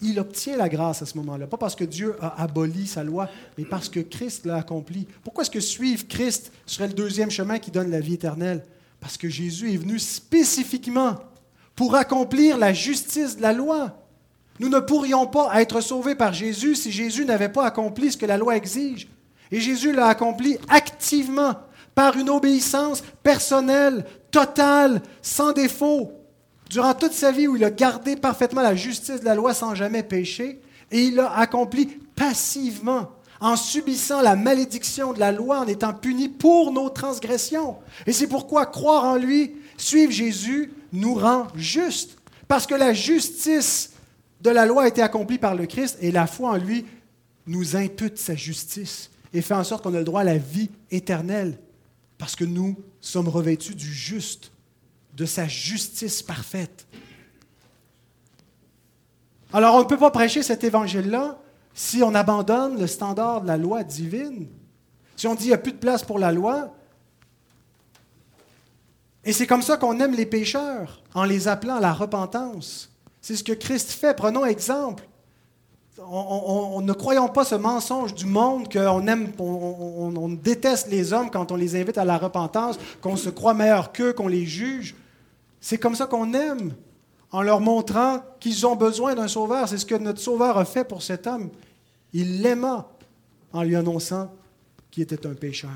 Il 0.00 0.18
obtient 0.20 0.56
la 0.56 0.68
grâce 0.68 1.02
à 1.02 1.06
ce 1.06 1.16
moment-là. 1.18 1.46
Pas 1.48 1.56
parce 1.56 1.74
que 1.74 1.84
Dieu 1.84 2.16
a 2.20 2.40
aboli 2.40 2.86
sa 2.86 3.02
loi, 3.02 3.28
mais 3.56 3.64
parce 3.64 3.88
que 3.88 3.98
Christ 3.98 4.46
l'a 4.46 4.56
accompli. 4.56 5.08
Pourquoi 5.24 5.42
est-ce 5.42 5.50
que 5.50 5.60
suivre 5.60 6.06
Christ 6.08 6.52
serait 6.66 6.86
le 6.86 6.94
deuxième 6.94 7.30
chemin 7.30 7.58
qui 7.58 7.72
donne 7.72 7.90
la 7.90 7.98
vie 7.98 8.14
éternelle? 8.14 8.64
Parce 9.00 9.16
que 9.16 9.28
Jésus 9.28 9.74
est 9.74 9.76
venu 9.76 9.98
spécifiquement 9.98 11.16
pour 11.74 11.96
accomplir 11.96 12.58
la 12.58 12.72
justice 12.72 13.36
de 13.36 13.42
la 13.42 13.52
loi. 13.52 13.96
Nous 14.60 14.68
ne 14.68 14.80
pourrions 14.80 15.26
pas 15.26 15.60
être 15.60 15.80
sauvés 15.80 16.14
par 16.14 16.32
Jésus 16.32 16.74
si 16.74 16.90
Jésus 16.90 17.24
n'avait 17.24 17.48
pas 17.48 17.66
accompli 17.66 18.12
ce 18.12 18.16
que 18.16 18.26
la 18.26 18.36
loi 18.36 18.56
exige. 18.56 19.08
Et 19.50 19.60
Jésus 19.60 19.92
l'a 19.92 20.06
accompli 20.06 20.58
activement, 20.68 21.54
par 21.94 22.16
une 22.16 22.30
obéissance 22.30 23.02
personnelle, 23.24 24.04
totale, 24.30 25.02
sans 25.20 25.52
défaut, 25.52 26.12
durant 26.70 26.94
toute 26.94 27.12
sa 27.12 27.32
vie 27.32 27.48
où 27.48 27.56
il 27.56 27.64
a 27.64 27.72
gardé 27.72 28.14
parfaitement 28.14 28.62
la 28.62 28.76
justice 28.76 29.20
de 29.20 29.24
la 29.24 29.34
loi 29.34 29.52
sans 29.52 29.74
jamais 29.74 30.04
pécher, 30.04 30.60
et 30.92 31.02
il 31.02 31.16
l'a 31.16 31.36
accompli 31.36 31.86
passivement, 32.14 33.10
en 33.40 33.56
subissant 33.56 34.20
la 34.20 34.36
malédiction 34.36 35.12
de 35.12 35.18
la 35.18 35.32
loi, 35.32 35.58
en 35.58 35.66
étant 35.66 35.92
puni 35.92 36.28
pour 36.28 36.72
nos 36.72 36.88
transgressions. 36.88 37.76
Et 38.06 38.12
c'est 38.12 38.28
pourquoi 38.28 38.66
croire 38.66 39.04
en 39.04 39.16
lui, 39.16 39.56
suivre 39.76 40.12
Jésus, 40.12 40.72
nous 40.92 41.14
rend 41.14 41.48
justes. 41.56 42.18
Parce 42.46 42.66
que 42.66 42.76
la 42.76 42.92
justice 42.92 43.90
de 44.40 44.50
la 44.50 44.66
loi 44.66 44.84
a 44.84 44.88
été 44.88 45.02
accomplie 45.02 45.38
par 45.38 45.54
le 45.54 45.66
Christ 45.66 45.98
et 46.00 46.10
la 46.10 46.26
foi 46.26 46.50
en 46.50 46.56
lui 46.56 46.86
nous 47.46 47.76
impute 47.76 48.18
sa 48.18 48.34
justice 48.34 49.10
et 49.32 49.42
fait 49.42 49.54
en 49.54 49.64
sorte 49.64 49.82
qu'on 49.82 49.94
a 49.94 49.98
le 49.98 50.04
droit 50.04 50.20
à 50.20 50.24
la 50.24 50.38
vie 50.38 50.70
éternelle 50.90 51.58
parce 52.18 52.36
que 52.36 52.44
nous 52.44 52.76
sommes 53.00 53.28
revêtus 53.28 53.74
du 53.74 53.92
juste, 53.92 54.52
de 55.14 55.24
sa 55.24 55.48
justice 55.48 56.22
parfaite. 56.22 56.86
Alors 59.52 59.76
on 59.76 59.80
ne 59.80 59.84
peut 59.84 59.98
pas 59.98 60.10
prêcher 60.10 60.42
cet 60.42 60.64
évangile-là 60.64 61.38
si 61.74 62.02
on 62.02 62.14
abandonne 62.14 62.78
le 62.78 62.86
standard 62.86 63.42
de 63.42 63.46
la 63.46 63.56
loi 63.56 63.84
divine. 63.84 64.48
Si 65.16 65.26
on 65.26 65.34
dit 65.34 65.42
qu'il 65.42 65.48
n'y 65.48 65.54
a 65.54 65.58
plus 65.58 65.72
de 65.72 65.78
place 65.78 66.04
pour 66.04 66.18
la 66.18 66.32
loi, 66.32 66.74
et 69.24 69.32
c'est 69.32 69.46
comme 69.46 69.62
ça 69.62 69.76
qu'on 69.76 69.98
aime 70.00 70.14
les 70.14 70.26
pécheurs, 70.26 71.02
en 71.14 71.24
les 71.24 71.48
appelant 71.48 71.76
à 71.76 71.80
la 71.80 71.92
repentance. 71.92 72.90
C'est 73.20 73.36
ce 73.36 73.44
que 73.44 73.52
Christ 73.52 73.90
fait. 73.90 74.14
Prenons 74.14 74.44
exemple. 74.44 75.04
On, 76.00 76.80
ne 76.80 76.92
croyons 76.92 77.28
pas 77.28 77.44
ce 77.44 77.56
mensonge 77.56 78.14
du 78.14 78.24
monde 78.24 78.72
qu'on 78.72 79.06
aime, 79.08 79.32
on, 79.40 80.28
déteste 80.28 80.88
les 80.88 81.12
hommes 81.12 81.28
quand 81.28 81.50
on 81.50 81.56
les 81.56 81.74
invite 81.74 81.98
à 81.98 82.04
la 82.04 82.18
repentance, 82.18 82.78
qu'on 83.00 83.16
se 83.16 83.28
croit 83.30 83.52
meilleur 83.52 83.90
qu'eux, 83.90 84.12
qu'on 84.12 84.28
les 84.28 84.46
juge. 84.46 84.94
C'est 85.60 85.78
comme 85.78 85.96
ça 85.96 86.06
qu'on 86.06 86.32
aime, 86.34 86.72
en 87.32 87.42
leur 87.42 87.60
montrant 87.60 88.22
qu'ils 88.38 88.64
ont 88.64 88.76
besoin 88.76 89.16
d'un 89.16 89.26
sauveur. 89.26 89.68
C'est 89.68 89.78
ce 89.78 89.86
que 89.86 89.96
notre 89.96 90.20
sauveur 90.20 90.56
a 90.56 90.64
fait 90.64 90.84
pour 90.84 91.02
cet 91.02 91.26
homme. 91.26 91.50
Il 92.12 92.42
l'aima 92.42 92.88
en 93.52 93.64
lui 93.64 93.74
annonçant 93.74 94.30
qu'il 94.90 95.02
était 95.02 95.26
un 95.26 95.34
pécheur. 95.34 95.70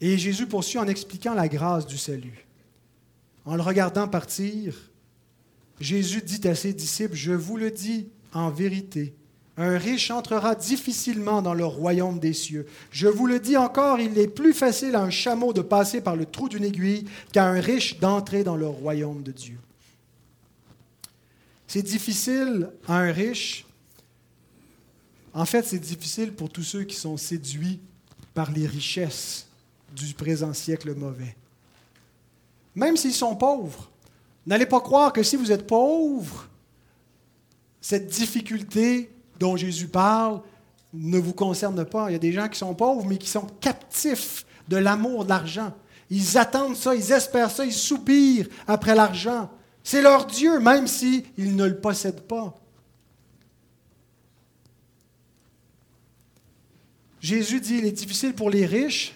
Et 0.00 0.16
Jésus 0.18 0.46
poursuit 0.46 0.78
en 0.78 0.88
expliquant 0.88 1.34
la 1.34 1.46
grâce 1.46 1.86
du 1.86 1.98
salut. 1.98 2.46
En 3.44 3.54
le 3.54 3.62
regardant 3.62 4.08
partir, 4.08 4.74
Jésus 5.80 6.22
dit 6.22 6.46
à 6.46 6.54
ses 6.54 6.72
disciples, 6.72 7.14
je 7.14 7.32
vous 7.32 7.56
le 7.56 7.70
dis 7.70 8.08
en 8.32 8.50
vérité, 8.50 9.14
un 9.56 9.76
riche 9.76 10.10
entrera 10.10 10.54
difficilement 10.54 11.42
dans 11.42 11.54
le 11.54 11.64
royaume 11.64 12.18
des 12.18 12.32
cieux. 12.32 12.66
Je 12.90 13.06
vous 13.06 13.26
le 13.26 13.38
dis 13.38 13.56
encore, 13.56 14.00
il 14.00 14.18
est 14.18 14.28
plus 14.28 14.54
facile 14.54 14.94
à 14.96 15.02
un 15.02 15.10
chameau 15.10 15.52
de 15.52 15.60
passer 15.60 16.00
par 16.00 16.16
le 16.16 16.24
trou 16.24 16.48
d'une 16.48 16.64
aiguille 16.64 17.04
qu'à 17.32 17.46
un 17.46 17.60
riche 17.60 17.98
d'entrer 17.98 18.44
dans 18.44 18.56
le 18.56 18.66
royaume 18.66 19.22
de 19.22 19.32
Dieu. 19.32 19.58
C'est 21.66 21.82
difficile 21.82 22.70
à 22.88 22.98
un 22.98 23.12
riche. 23.12 23.66
En 25.34 25.44
fait, 25.44 25.64
c'est 25.64 25.78
difficile 25.78 26.32
pour 26.32 26.50
tous 26.50 26.64
ceux 26.64 26.84
qui 26.84 26.96
sont 26.96 27.16
séduits 27.16 27.80
par 28.34 28.50
les 28.52 28.66
richesses 28.66 29.46
du 29.94 30.14
présent 30.14 30.54
siècle 30.54 30.94
mauvais. 30.94 31.36
Même 32.74 32.96
s'ils 32.96 33.12
sont 33.12 33.36
pauvres, 33.36 33.90
N'allez 34.46 34.66
pas 34.66 34.80
croire 34.80 35.12
que 35.12 35.22
si 35.22 35.36
vous 35.36 35.52
êtes 35.52 35.66
pauvre, 35.66 36.48
cette 37.80 38.08
difficulté 38.08 39.14
dont 39.38 39.56
Jésus 39.56 39.88
parle 39.88 40.40
ne 40.92 41.18
vous 41.18 41.32
concerne 41.32 41.84
pas. 41.84 42.10
Il 42.10 42.12
y 42.12 42.16
a 42.16 42.20
des 42.20 42.32
gens 42.32 42.48
qui 42.48 42.58
sont 42.58 42.74
pauvres, 42.74 43.06
mais 43.06 43.18
qui 43.18 43.28
sont 43.28 43.46
captifs 43.60 44.44
de 44.68 44.76
l'amour 44.76 45.24
de 45.24 45.30
l'argent. 45.30 45.74
Ils 46.10 46.36
attendent 46.38 46.76
ça, 46.76 46.94
ils 46.94 47.12
espèrent 47.12 47.50
ça, 47.50 47.64
ils 47.64 47.72
soupirent 47.72 48.48
après 48.66 48.94
l'argent. 48.94 49.50
C'est 49.82 50.02
leur 50.02 50.26
Dieu, 50.26 50.60
même 50.60 50.86
s'ils 50.86 51.24
ne 51.56 51.64
le 51.64 51.78
possèdent 51.78 52.22
pas. 52.22 52.54
Jésus 57.20 57.60
dit 57.60 57.78
il 57.78 57.84
est 57.84 57.92
difficile 57.92 58.34
pour 58.34 58.50
les 58.50 58.66
riches, 58.66 59.14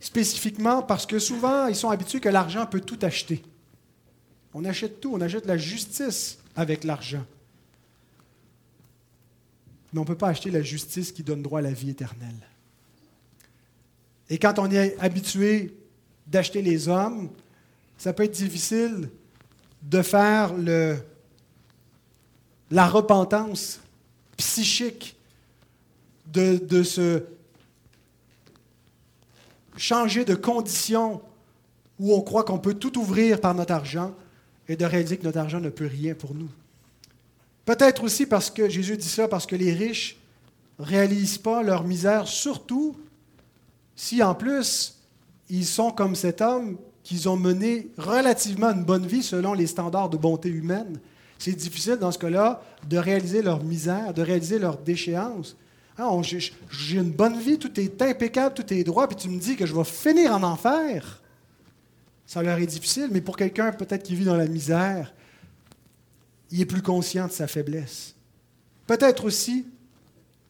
spécifiquement 0.00 0.82
parce 0.82 1.04
que 1.04 1.18
souvent 1.18 1.66
ils 1.66 1.76
sont 1.76 1.90
habitués 1.90 2.20
que 2.20 2.30
l'argent 2.30 2.66
peut 2.66 2.80
tout 2.80 2.98
acheter. 3.02 3.42
On 4.54 4.64
achète 4.64 5.00
tout, 5.00 5.12
on 5.14 5.20
achète 5.20 5.46
la 5.46 5.56
justice 5.56 6.38
avec 6.56 6.84
l'argent. 6.84 7.24
Mais 9.92 9.98
on 9.98 10.02
ne 10.02 10.06
peut 10.06 10.16
pas 10.16 10.28
acheter 10.28 10.50
la 10.50 10.62
justice 10.62 11.12
qui 11.12 11.22
donne 11.22 11.42
droit 11.42 11.60
à 11.60 11.62
la 11.62 11.72
vie 11.72 11.90
éternelle. 11.90 12.46
Et 14.28 14.38
quand 14.38 14.58
on 14.58 14.70
est 14.70 14.96
habitué 14.98 15.76
d'acheter 16.26 16.62
les 16.62 16.88
hommes, 16.88 17.30
ça 17.98 18.12
peut 18.12 18.24
être 18.24 18.34
difficile 18.34 19.10
de 19.82 20.02
faire 20.02 20.54
la 22.70 22.88
repentance 22.88 23.80
psychique, 24.36 25.16
de 26.26 26.82
se 26.82 27.24
changer 29.76 30.24
de 30.24 30.34
condition 30.34 31.20
où 31.98 32.14
on 32.14 32.20
croit 32.20 32.44
qu'on 32.44 32.58
peut 32.58 32.74
tout 32.74 32.98
ouvrir 32.98 33.40
par 33.40 33.54
notre 33.54 33.72
argent 33.72 34.14
et 34.70 34.76
de 34.76 34.84
réaliser 34.84 35.16
que 35.16 35.24
notre 35.24 35.38
argent 35.38 35.58
ne 35.58 35.68
peut 35.68 35.88
rien 35.88 36.14
pour 36.14 36.32
nous. 36.32 36.48
Peut-être 37.64 38.04
aussi 38.04 38.24
parce 38.24 38.50
que 38.50 38.68
Jésus 38.68 38.96
dit 38.96 39.08
ça, 39.08 39.26
parce 39.26 39.44
que 39.44 39.56
les 39.56 39.72
riches 39.72 40.16
ne 40.78 40.84
réalisent 40.84 41.38
pas 41.38 41.64
leur 41.64 41.82
misère, 41.82 42.28
surtout 42.28 42.96
si 43.96 44.22
en 44.22 44.32
plus 44.32 44.96
ils 45.48 45.66
sont 45.66 45.90
comme 45.90 46.14
cet 46.14 46.40
homme 46.40 46.78
qu'ils 47.02 47.28
ont 47.28 47.36
mené 47.36 47.88
relativement 47.98 48.70
une 48.70 48.84
bonne 48.84 49.06
vie 49.06 49.24
selon 49.24 49.54
les 49.54 49.66
standards 49.66 50.08
de 50.08 50.16
bonté 50.16 50.48
humaine. 50.48 51.00
C'est 51.36 51.52
difficile 51.52 51.96
dans 51.96 52.12
ce 52.12 52.18
cas-là 52.18 52.62
de 52.88 52.96
réaliser 52.96 53.42
leur 53.42 53.64
misère, 53.64 54.14
de 54.14 54.22
réaliser 54.22 54.60
leur 54.60 54.78
déchéance. 54.78 55.56
Ah, 55.98 56.08
j'ai 56.22 56.96
une 56.96 57.10
bonne 57.10 57.40
vie, 57.40 57.58
tout 57.58 57.80
est 57.80 58.00
impeccable, 58.02 58.54
tout 58.54 58.72
est 58.72 58.84
droit, 58.84 59.08
puis 59.08 59.16
tu 59.16 59.28
me 59.28 59.40
dis 59.40 59.56
que 59.56 59.66
je 59.66 59.74
vais 59.74 59.84
finir 59.84 60.32
en 60.32 60.44
enfer. 60.44 61.20
Ça 62.30 62.44
leur 62.44 62.58
est 62.58 62.66
difficile, 62.66 63.08
mais 63.10 63.20
pour 63.20 63.36
quelqu'un 63.36 63.72
peut-être 63.72 64.04
qui 64.04 64.14
vit 64.14 64.24
dans 64.24 64.36
la 64.36 64.46
misère, 64.46 65.12
il 66.52 66.60
est 66.60 66.64
plus 66.64 66.80
conscient 66.80 67.26
de 67.26 67.32
sa 67.32 67.48
faiblesse. 67.48 68.14
Peut-être 68.86 69.24
aussi, 69.24 69.66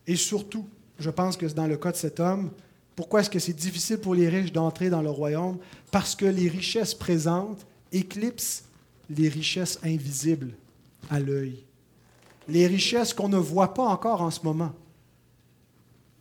et 0.06 0.14
surtout, 0.14 0.68
je 0.98 1.08
pense 1.08 1.38
que 1.38 1.48
c'est 1.48 1.54
dans 1.54 1.66
le 1.66 1.78
cas 1.78 1.92
de 1.92 1.96
cet 1.96 2.20
homme, 2.20 2.50
pourquoi 2.94 3.20
est-ce 3.20 3.30
que 3.30 3.38
c'est 3.38 3.54
difficile 3.54 3.96
pour 3.96 4.14
les 4.14 4.28
riches 4.28 4.52
d'entrer 4.52 4.90
dans 4.90 5.00
le 5.00 5.08
royaume? 5.08 5.56
Parce 5.90 6.14
que 6.14 6.26
les 6.26 6.50
richesses 6.50 6.92
présentes 6.92 7.64
éclipsent 7.92 8.64
les 9.08 9.30
richesses 9.30 9.78
invisibles 9.82 10.52
à 11.08 11.18
l'œil. 11.18 11.64
Les 12.46 12.66
richesses 12.66 13.14
qu'on 13.14 13.30
ne 13.30 13.38
voit 13.38 13.72
pas 13.72 13.86
encore 13.86 14.20
en 14.20 14.30
ce 14.30 14.40
moment. 14.44 14.72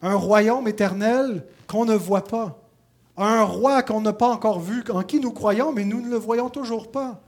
Un 0.02 0.16
royaume 0.16 0.70
éternel 0.70 1.44
qu'on 1.68 1.84
ne 1.84 1.96
voit 1.96 2.24
pas. 2.24 2.69
Un 3.22 3.44
roi 3.44 3.84
qu'on 3.84 4.00
n'a 4.00 4.14
pas 4.14 4.30
encore 4.30 4.62
vu, 4.62 4.82
en 4.90 5.04
qui 5.04 5.20
nous 5.20 5.32
croyons, 5.32 5.74
mais 5.74 5.84
nous 5.84 6.02
ne 6.02 6.10
le 6.10 6.16
voyons 6.16 6.50
toujours 6.50 6.90
pas. 6.90 7.22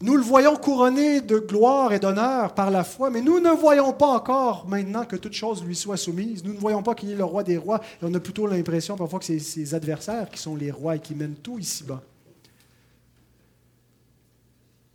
Nous 0.00 0.16
le 0.16 0.22
voyons 0.22 0.56
couronné 0.56 1.20
de 1.20 1.38
gloire 1.38 1.92
et 1.92 1.98
d'honneur 1.98 2.54
par 2.54 2.70
la 2.70 2.82
foi, 2.82 3.10
mais 3.10 3.20
nous 3.20 3.38
ne 3.38 3.50
voyons 3.50 3.92
pas 3.92 4.06
encore 4.06 4.66
maintenant 4.66 5.04
que 5.04 5.16
toute 5.16 5.34
chose 5.34 5.62
lui 5.62 5.76
soit 5.76 5.98
soumise. 5.98 6.42
Nous 6.42 6.54
ne 6.54 6.58
voyons 6.58 6.82
pas 6.82 6.94
qu'il 6.94 7.10
est 7.10 7.16
le 7.16 7.24
roi 7.24 7.42
des 7.42 7.58
rois. 7.58 7.82
Et 8.00 8.04
on 8.06 8.14
a 8.14 8.20
plutôt 8.20 8.46
l'impression 8.46 8.96
parfois 8.96 9.18
que 9.18 9.26
c'est 9.26 9.38
ses 9.38 9.74
adversaires 9.74 10.30
qui 10.30 10.38
sont 10.38 10.56
les 10.56 10.70
rois 10.70 10.96
et 10.96 11.00
qui 11.00 11.14
mènent 11.14 11.36
tout 11.36 11.58
ici-bas. 11.58 12.02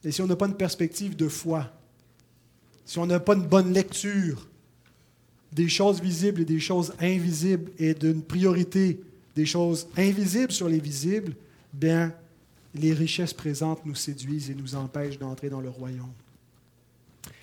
Et 0.03 0.11
si 0.11 0.23
on 0.23 0.27
n'a 0.27 0.35
pas 0.35 0.47
une 0.47 0.55
perspective 0.55 1.15
de 1.15 1.27
foi, 1.27 1.67
si 2.83 2.97
on 2.97 3.05
n'a 3.05 3.19
pas 3.19 3.35
une 3.35 3.45
bonne 3.45 3.71
lecture 3.71 4.47
des 5.51 5.69
choses 5.69 6.01
visibles 6.01 6.41
et 6.41 6.45
des 6.45 6.59
choses 6.59 6.93
invisibles 6.99 7.71
et 7.77 7.93
d'une 7.93 8.23
priorité 8.23 9.01
des 9.35 9.45
choses 9.45 9.87
invisibles 9.97 10.51
sur 10.51 10.67
les 10.67 10.79
visibles, 10.79 11.33
bien, 11.73 12.13
les 12.75 12.93
richesses 12.93 13.33
présentes 13.33 13.85
nous 13.85 13.95
séduisent 13.95 14.49
et 14.49 14.55
nous 14.55 14.75
empêchent 14.75 15.19
d'entrer 15.19 15.49
dans 15.49 15.61
le 15.61 15.69
royaume. 15.69 16.13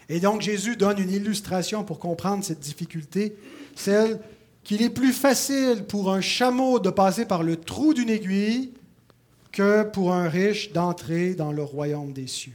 Et 0.09 0.20
donc 0.20 0.41
Jésus 0.41 0.76
donne 0.76 0.99
une 0.99 1.11
illustration 1.11 1.84
pour 1.84 1.99
comprendre 1.99 2.43
cette 2.43 2.61
difficulté, 2.61 3.36
celle 3.74 4.20
qu'il 4.64 4.82
est 4.82 4.91
plus 4.91 5.12
facile 5.12 5.84
pour 5.86 6.12
un 6.12 6.20
chameau 6.20 6.78
de 6.78 6.91
passer 6.91 7.26
par 7.26 7.43
le 7.43 7.57
trou 7.57 7.95
d'une 7.95 8.11
aiguille 8.11 8.72
que 9.53 9.82
pour 9.82 10.12
un 10.12 10.28
riche 10.28 10.72
d'entrer 10.72 11.34
dans 11.34 11.53
le 11.53 11.62
royaume 11.62 12.12
des 12.12 12.26
cieux. 12.26 12.53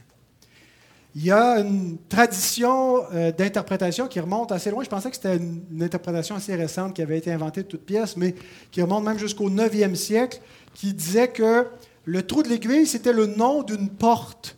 Il 1.16 1.24
y 1.24 1.32
a 1.32 1.59
une 1.59 1.97
tradition 2.09 3.03
euh, 3.14 3.32
d'interprétation 3.32 4.07
qui 4.07 4.20
remonte 4.20 4.51
assez 4.51 4.72
loin. 4.72 4.84
Je 4.84 4.89
pensais 4.89 5.09
que 5.11 5.16
c'était 5.16 5.38
une, 5.38 5.84
interprétation 5.84 6.36
assez 6.36 6.55
récente 6.55 6.95
qui 6.95 7.03
avait 7.03 7.20
été 7.20 7.32
inventée 7.32 7.61
de 7.61 7.68
toutes 7.68 7.86
pièces, 7.86 8.18
mais 8.18 8.34
qui 8.72 8.82
remonte 8.82 9.03
même 9.03 9.20
jusqu'au 9.20 9.49
9e 9.49 9.93
siècle, 9.93 10.41
qui 10.74 10.93
disait 10.93 11.28
que 11.28 11.68
le 12.05 12.24
trou 12.24 12.41
de 12.41 12.49
l'aiguille, 12.49 12.88
c'était 12.88 13.14
le 13.14 13.28
nom 13.28 13.61
d'une 13.61 13.89
porte 13.89 14.57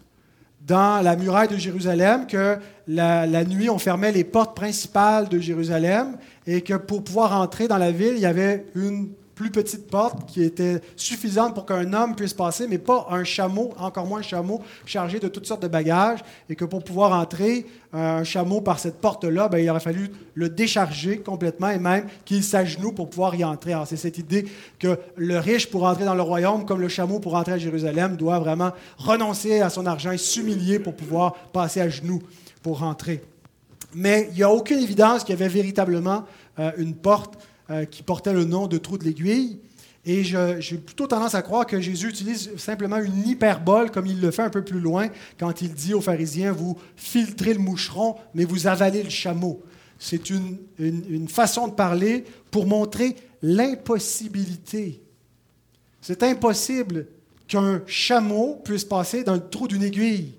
dans 0.66 1.04
la 1.04 1.18
muraille 1.18 1.50
de 1.50 1.58
Jérusalem, 1.58 2.26
que 2.26 2.58
la, 2.88 3.28
la, 3.28 3.44
nuit, 3.44 3.70
on 3.70 3.78
fermait 3.78 4.14
les 4.14 4.24
portes 4.24 4.56
principales 4.56 5.28
de 5.28 5.40
Jérusalem 5.40 6.18
et 6.48 6.62
que 6.62 6.74
pour 6.76 7.04
pouvoir 7.04 7.40
entrer 7.40 7.68
dans 7.68 7.78
la 7.78 7.92
ville, 7.92 8.14
il 8.16 8.22
y 8.22 8.26
avait 8.26 8.66
une 8.76 9.10
plus 9.36 9.52
petite 9.52 9.88
porte 9.88 10.26
qui 10.28 10.42
était 10.42 10.82
suffisante 10.96 11.54
pour 11.54 11.66
qu'un 11.66 11.92
homme 11.94 12.16
puisse 12.16 12.34
passer, 12.34 12.68
mais 12.68 12.78
pas 12.78 13.08
un 13.12 13.26
chameau, 13.26 13.74
encore 13.78 14.06
moins 14.06 14.20
un 14.20 14.24
chameau 14.24 14.62
chargé 14.86 15.20
de 15.20 15.28
toutes 15.28 15.46
sortes 15.46 15.62
de 15.62 15.68
bagages, 15.68 16.20
et 16.50 16.56
que 16.56 16.64
pour 16.64 16.84
pouvoir 16.84 17.12
entrer 17.12 17.66
un 17.92 18.24
chameau 18.24 18.62
par 18.62 18.80
cette 18.80 19.00
porte-là, 19.02 19.50
ben, 19.50 19.60
il 19.60 19.70
aurait 19.70 19.80
fallu 19.82 20.10
le 20.34 20.50
décharger 20.50 21.20
complètement 21.20 21.70
et 21.70 21.80
même 21.80 22.08
qu'il 22.24 22.44
s'agenouille 22.44 22.94
pour 22.94 23.10
pouvoir 23.10 23.36
y 23.36 23.44
entrer. 23.44 23.74
Alors 23.74 23.88
c'est 23.88 23.98
cette 23.98 24.18
idée 24.18 24.46
que 24.80 24.98
le 25.18 25.38
riche 25.38 25.70
pour 25.70 25.84
entrer 25.84 26.06
dans 26.06 26.16
le 26.16 26.22
royaume, 26.22 26.66
comme 26.66 26.82
le 26.82 26.90
chameau 26.90 27.20
pour 27.20 27.36
entrer 27.36 27.54
à 27.54 27.58
Jérusalem, 27.58 28.16
doit 28.16 28.40
vraiment 28.40 28.72
renoncer 28.98 29.60
à 29.60 29.70
son 29.70 29.86
argent 29.86 30.12
et 30.12 30.18
s'humilier 30.18 30.80
pour 30.80 30.96
pouvoir 30.96 31.34
passer 31.54 31.82
à 31.82 31.90
genoux 31.90 32.22
pour 32.64 32.80
rentrer. 32.80 33.22
Mais 33.94 34.28
il 34.32 34.38
n'y 34.38 34.44
a 34.44 34.50
aucune 34.50 34.80
évidence 34.80 35.24
qu'il 35.24 35.38
y 35.38 35.42
avait 35.42 35.54
véritablement 35.54 36.24
euh, 36.60 36.72
une 36.78 36.96
porte 36.96 37.38
euh, 37.70 37.86
qui 37.86 38.04
portait 38.04 38.34
le 38.34 38.46
nom 38.46 38.68
de 38.68 38.78
trou 38.78 38.98
de 38.98 39.04
l'aiguille. 39.04 39.60
Et 40.06 40.24
j'ai 40.24 40.78
plutôt 40.78 41.08
tendance 41.08 41.34
à 41.34 41.42
croire 41.42 41.66
que 41.66 41.82
Jésus 41.82 42.10
utilise 42.10 42.56
simplement 42.58 42.98
une 42.98 43.28
hyperbole, 43.28 43.90
comme 43.90 44.06
il 44.06 44.22
le 44.22 44.30
fait 44.30 44.44
un 44.44 44.52
peu 44.52 44.64
plus 44.64 44.80
loin, 44.80 45.08
quand 45.40 45.64
il 45.64 45.74
dit 45.74 45.96
aux 45.96 46.02
pharisiens, 46.02 46.52
vous 46.52 46.78
filtrez 46.96 47.56
le 47.56 47.60
moucheron, 47.60 48.16
mais 48.36 48.46
vous 48.46 48.68
avalez 48.68 49.02
le 49.02 49.10
chameau. 49.10 49.64
C'est 49.98 50.30
une, 50.30 50.58
une, 50.78 51.28
façon 51.28 51.68
de 51.68 51.74
parler 51.74 52.24
pour 52.52 52.68
montrer 52.68 53.16
l'impossibilité. 53.42 55.02
C'est 56.02 56.22
impossible 56.22 57.08
qu'un 57.48 57.82
chameau 57.88 58.62
puisse 58.64 58.86
passer 58.86 59.24
dans 59.24 59.34
le 59.34 59.50
trou 59.50 59.68
d'une 59.68 59.82
aiguille. 59.82 60.34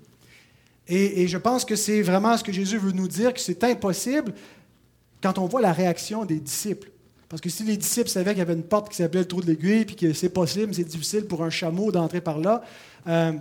Et, 0.87 1.23
et, 1.23 1.27
je 1.27 1.37
pense 1.37 1.65
que 1.65 1.75
c'est 1.75 2.01
vraiment 2.01 2.37
ce 2.37 2.43
que 2.45 2.53
Jésus 2.53 2.77
veut 2.77 2.93
nous 2.93 3.09
dire, 3.09 3.33
que 3.33 3.41
c'est 3.41 3.61
impossible 3.65 4.33
quand 5.21 5.37
on 5.39 5.45
voit 5.47 5.59
la 5.59 5.73
réaction 5.73 6.23
des 6.23 6.39
disciples. 6.39 6.89
Parce 7.29 7.41
que 7.41 7.49
si 7.49 7.63
les 7.63 7.75
disciples 7.75 8.09
savaient 8.09 8.31
qu'il 8.31 8.39
y 8.39 8.41
avait 8.41 8.53
une 8.53 8.63
porte 8.63 8.89
qui 8.89 8.95
s'appelait 8.95 9.21
le 9.21 9.27
trou 9.27 9.41
de 9.41 9.47
l'aiguille, 9.47 9.85
puis 9.85 9.95
que 9.95 10.13
c'est 10.13 10.29
possible, 10.29 10.73
c'est 10.73 10.83
difficile 10.83 11.25
pour 11.25 11.43
un 11.43 11.49
chameau 11.49 11.91
d'entrer 11.91 12.21
par 12.21 12.39
là, 12.39 12.63
euh, 13.07 13.33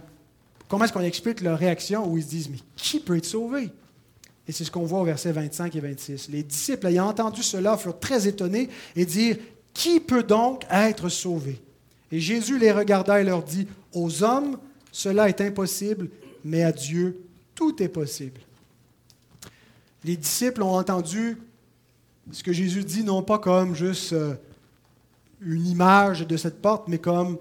comment 0.68 0.84
est-ce 0.84 0.92
qu'on 0.92 1.00
explique 1.00 1.40
leur 1.40 1.58
réaction 1.58 2.10
où 2.10 2.18
ils 2.18 2.24
se 2.24 2.28
disent, 2.28 2.50
mais 2.50 2.58
qui 2.74 2.98
peut 2.98 3.16
être 3.16 3.24
sauvé? 3.24 3.70
Et 4.48 4.52
c'est 4.52 4.64
ce 4.64 4.70
qu'on 4.70 4.84
voit 4.84 5.00
au 5.00 5.04
verset 5.04 5.32
25 5.32 5.74
et 5.74 5.80
26. 5.80 6.28
Les 6.28 6.42
disciples, 6.42 6.86
ayant 6.86 7.08
entendu 7.08 7.42
cela, 7.42 7.76
furent 7.76 7.98
très 7.98 8.26
étonnés 8.26 8.68
et 8.94 9.04
dirent, 9.04 9.36
qui 9.72 10.00
peut 10.00 10.22
donc 10.22 10.64
être 10.70 11.08
sauvé? 11.08 11.60
Et 12.10 12.20
Jésus 12.20 12.58
les 12.58 12.72
regarda 12.72 13.20
et 13.20 13.24
leur 13.24 13.42
dit, 13.42 13.66
aux 13.92 14.22
hommes, 14.22 14.58
cela 14.92 15.28
est 15.28 15.40
impossible, 15.40 16.08
mais 16.44 16.62
à 16.62 16.72
Dieu, 16.72 17.20
tout 17.54 17.82
est 17.82 17.88
possible. 17.88 18.40
Les 20.04 20.16
disciples 20.16 20.62
ont 20.62 20.76
entendu 20.76 21.36
ce 22.32 22.42
que 22.42 22.52
Jésus 22.52 22.84
dit, 22.84 23.04
non 23.04 23.22
pas 23.22 23.38
comme 23.38 23.74
juste 23.74 24.12
euh, 24.12 24.34
une 25.40 25.66
image 25.66 26.26
de 26.26 26.36
cette 26.36 26.60
porte, 26.60 26.88
mais 26.88 26.98
comme 26.98 27.38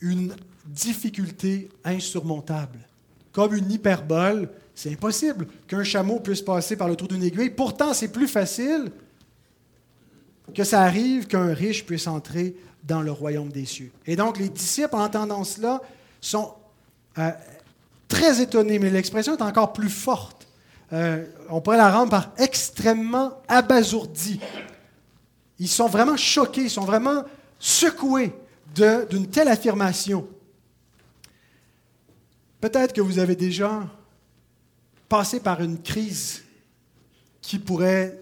une 0.00 0.34
difficulté 0.66 1.68
insurmontable, 1.84 2.78
comme 3.32 3.54
une 3.54 3.70
hyperbole. 3.70 4.48
C'est 4.74 4.92
impossible 4.92 5.48
qu'un 5.66 5.82
chameau 5.82 6.20
puisse 6.20 6.42
passer 6.42 6.76
par 6.76 6.88
le 6.88 6.94
trou 6.94 7.08
d'une 7.08 7.22
aiguille. 7.22 7.50
Pourtant, 7.50 7.92
c'est 7.94 8.12
plus 8.12 8.28
facile 8.28 8.92
que 10.54 10.64
ça 10.64 10.82
arrive 10.82 11.26
qu'un 11.26 11.52
riche 11.52 11.84
puisse 11.84 12.06
entrer 12.06 12.56
dans 12.84 13.02
le 13.02 13.10
royaume 13.10 13.50
des 13.50 13.66
cieux. 13.66 13.90
Et 14.06 14.16
donc, 14.16 14.38
les 14.38 14.48
disciples, 14.48 14.94
en 14.94 15.04
entendant 15.04 15.44
cela, 15.44 15.82
sont 16.20 16.54
euh, 17.18 17.30
très 18.06 18.40
étonnés, 18.40 18.78
mais 18.78 18.90
l'expression 18.90 19.36
est 19.36 19.42
encore 19.42 19.72
plus 19.72 19.90
forte. 19.90 20.37
Euh, 20.92 21.26
on 21.50 21.60
pourrait 21.60 21.76
la 21.76 21.90
rendre 21.90 22.10
par 22.10 22.32
extrêmement 22.38 23.42
abasourdi. 23.48 24.40
Ils 25.58 25.68
sont 25.68 25.88
vraiment 25.88 26.16
choqués, 26.16 26.62
ils 26.62 26.70
sont 26.70 26.84
vraiment 26.84 27.24
secoués 27.58 28.32
d'une 28.74 29.28
telle 29.28 29.48
affirmation. 29.48 30.26
Peut-être 32.60 32.92
que 32.92 33.00
vous 33.00 33.18
avez 33.18 33.36
déjà 33.36 33.86
passé 35.08 35.40
par 35.40 35.62
une 35.62 35.80
crise 35.80 36.42
qui 37.40 37.58
pourrait 37.58 38.18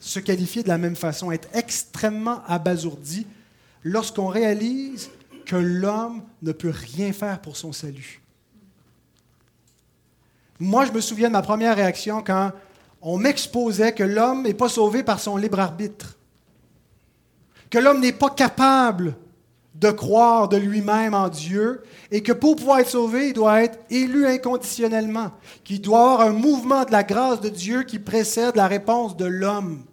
se 0.00 0.18
qualifier 0.18 0.62
de 0.62 0.68
la 0.68 0.78
même 0.78 0.96
façon, 0.96 1.32
être 1.32 1.48
extrêmement 1.52 2.42
abasourdi 2.46 3.26
lorsqu'on 3.82 4.28
réalise 4.28 5.10
que 5.46 5.56
l'homme 5.56 6.22
ne 6.42 6.52
peut 6.52 6.72
rien 6.74 7.12
faire 7.12 7.40
pour 7.40 7.56
son 7.56 7.72
salut. 7.72 8.20
Moi, 10.58 10.86
je 10.86 10.92
me 10.92 11.00
souviens 11.00 11.28
de 11.28 11.32
ma 11.32 11.42
première 11.42 11.76
réaction 11.76 12.22
quand 12.26 12.52
on 13.02 13.18
m'exposait 13.18 13.92
que 13.92 14.02
l'homme 14.02 14.42
n'est 14.42 14.54
pas 14.54 14.68
sauvé 14.68 15.02
par 15.02 15.20
son 15.20 15.36
libre 15.36 15.60
arbitre, 15.60 16.16
que 17.70 17.78
l'homme 17.78 18.00
n'est 18.00 18.12
pas 18.12 18.30
capable 18.30 19.16
de 19.74 19.90
croire 19.90 20.48
de 20.48 20.56
lui-même 20.56 21.12
en 21.12 21.28
Dieu 21.28 21.82
et 22.10 22.22
que 22.22 22.32
pour 22.32 22.56
pouvoir 22.56 22.78
être 22.78 22.88
sauvé, 22.88 23.28
il 23.28 23.32
doit 23.34 23.62
être 23.62 23.78
élu 23.90 24.26
inconditionnellement, 24.26 25.32
qu'il 25.64 25.82
doit 25.82 25.98
avoir 25.98 26.20
un 26.22 26.32
mouvement 26.32 26.84
de 26.84 26.92
la 26.92 27.02
grâce 27.02 27.40
de 27.40 27.50
Dieu 27.50 27.82
qui 27.82 27.98
précède 27.98 28.56
la 28.56 28.68
réponse 28.68 29.16
de 29.16 29.26
l'homme. 29.26 29.84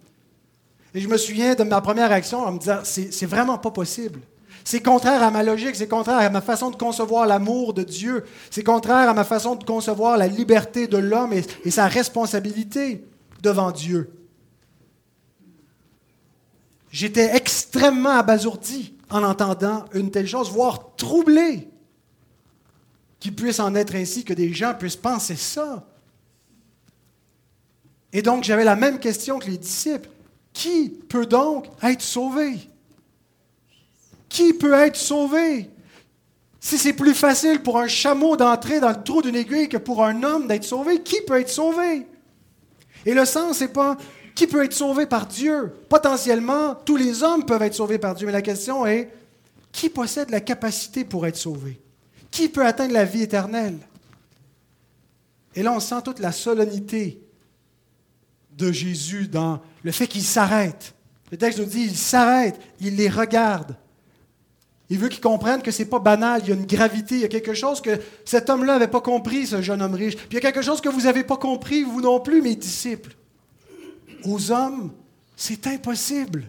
Et 0.93 1.01
je 1.01 1.07
me 1.07 1.17
souviens 1.17 1.55
de 1.55 1.63
ma 1.63 1.81
première 1.81 2.09
réaction 2.09 2.39
en 2.39 2.53
me 2.53 2.59
disant, 2.59 2.79
c'est 2.83 3.25
vraiment 3.25 3.57
pas 3.57 3.71
possible. 3.71 4.19
C'est 4.63 4.81
contraire 4.81 5.21
à 5.21 5.31
ma 5.31 5.43
logique, 5.43 5.75
c'est 5.75 5.87
contraire 5.87 6.19
à 6.19 6.29
ma 6.29 6.41
façon 6.41 6.71
de 6.71 6.75
concevoir 6.75 7.25
l'amour 7.25 7.73
de 7.73 7.83
Dieu, 7.83 8.23
c'est 8.49 8.63
contraire 8.63 9.09
à 9.09 9.13
ma 9.13 9.23
façon 9.23 9.55
de 9.55 9.63
concevoir 9.63 10.17
la 10.17 10.27
liberté 10.27 10.87
de 10.87 10.97
l'homme 10.97 11.33
et, 11.33 11.71
sa 11.71 11.87
responsabilité 11.87 13.03
devant 13.41 13.71
Dieu. 13.71 14.11
J'étais 16.91 17.35
extrêmement 17.35 18.11
abasourdi 18.11 18.93
en 19.09 19.23
entendant 19.23 19.85
une 19.93 20.11
telle 20.11 20.27
chose, 20.27 20.51
voire 20.51 20.95
troublé 20.95 21.67
qu'il 23.19 23.35
puisse 23.35 23.59
en 23.59 23.73
être 23.75 23.95
ainsi, 23.95 24.23
que 24.23 24.33
des 24.33 24.53
gens 24.53 24.73
puissent 24.73 24.95
penser 24.95 25.35
ça. 25.35 25.87
Et 28.13 28.21
donc 28.21 28.43
j'avais 28.43 28.63
la 28.63 28.75
même 28.75 28.99
question 28.99 29.39
que 29.39 29.49
les 29.49 29.57
disciples. 29.57 30.09
Qui 30.53 30.89
peut 31.09 31.25
donc 31.25 31.65
être 31.81 32.01
sauvé? 32.01 32.59
Qui 34.33 34.51
peut 34.51 34.73
être 34.73 34.95
sauvé? 34.95 35.69
Si 36.59 36.79
c'est 36.79 36.93
plus 36.93 37.13
facile 37.13 37.61
pour 37.61 37.77
un 37.77 37.87
chameau 37.87 38.35
d'entrer 38.35 38.79
dans 38.79 38.89
le 38.89 39.03
trou 39.03 39.21
d'une 39.21 39.35
aiguille 39.35 39.69
que 39.69 39.77
pour 39.77 40.03
un 40.03 40.23
homme 40.23 40.47
d'être 40.47 40.63
sauvé, 40.63 41.03
qui 41.03 41.21
peut 41.21 41.39
être 41.39 41.51
sauvé? 41.51 42.07
Et 43.05 43.13
le 43.13 43.25
sens, 43.25 43.59
c'est 43.59 43.67
pas 43.67 43.95
qui 44.33 44.47
peut 44.47 44.63
être 44.63 44.73
sauvé 44.73 45.05
par 45.05 45.27
Dieu. 45.27 45.71
Potentiellement, 45.87 46.73
tous 46.73 46.95
les 46.95 47.21
hommes 47.21 47.45
peuvent 47.45 47.61
être 47.61 47.75
sauvés 47.75 47.99
par 47.99 48.15
Dieu, 48.15 48.25
mais 48.25 48.33
la 48.33 48.41
question 48.41 48.87
est 48.87 49.13
qui 49.71 49.87
possède 49.87 50.31
la 50.31 50.41
capacité 50.41 51.05
pour 51.05 51.27
être 51.27 51.37
sauvé? 51.37 51.79
Qui 52.31 52.49
peut 52.49 52.65
atteindre 52.65 52.93
la 52.93 53.05
vie 53.05 53.21
éternelle? 53.21 53.77
Et 55.53 55.61
là, 55.61 55.73
on 55.73 55.79
sent 55.79 56.01
toute 56.03 56.17
la 56.17 56.31
solennité 56.31 57.21
de 58.57 58.71
Jésus 58.71 59.27
dans 59.27 59.61
le 59.83 59.91
fait 59.91 60.07
qu'il 60.07 60.23
s'arrête. 60.23 60.95
Le 61.29 61.37
texte 61.37 61.59
nous 61.59 61.65
dit, 61.65 61.83
il 61.83 61.95
s'arrête, 61.95 62.59
il 62.79 62.95
les 62.95 63.09
regarde. 63.09 63.75
Il 64.93 64.99
veut 64.99 65.09
qu'ils 65.09 65.21
comprennent 65.21 65.63
que 65.63 65.71
ce 65.71 65.81
n'est 65.81 65.89
pas 65.89 65.97
banal, 65.97 66.41
il 66.43 66.49
y 66.49 66.51
a 66.51 66.55
une 66.55 66.67
gravité, 66.67 67.15
il 67.15 67.21
y 67.21 67.25
a 67.25 67.27
quelque 67.27 67.55
chose 67.55 67.81
que 67.81 67.99
cet 68.25 68.47
homme-là 68.47 68.73
n'avait 68.73 68.87
pas 68.87 69.01
compris, 69.01 69.47
ce 69.47 69.59
jeune 69.59 69.81
homme 69.81 69.95
riche. 69.95 70.15
Puis 70.15 70.27
il 70.29 70.35
y 70.35 70.37
a 70.37 70.41
quelque 70.41 70.61
chose 70.61 70.81
que 70.81 70.89
vous 70.89 71.01
n'avez 71.01 71.23
pas 71.23 71.37
compris, 71.37 71.81
vous 71.81 71.99
non 71.99 72.19
plus, 72.19 72.43
mes 72.43 72.55
disciples. 72.55 73.15
Aux 74.23 74.51
hommes, 74.51 74.91
c'est 75.35 75.65
impossible. 75.65 76.43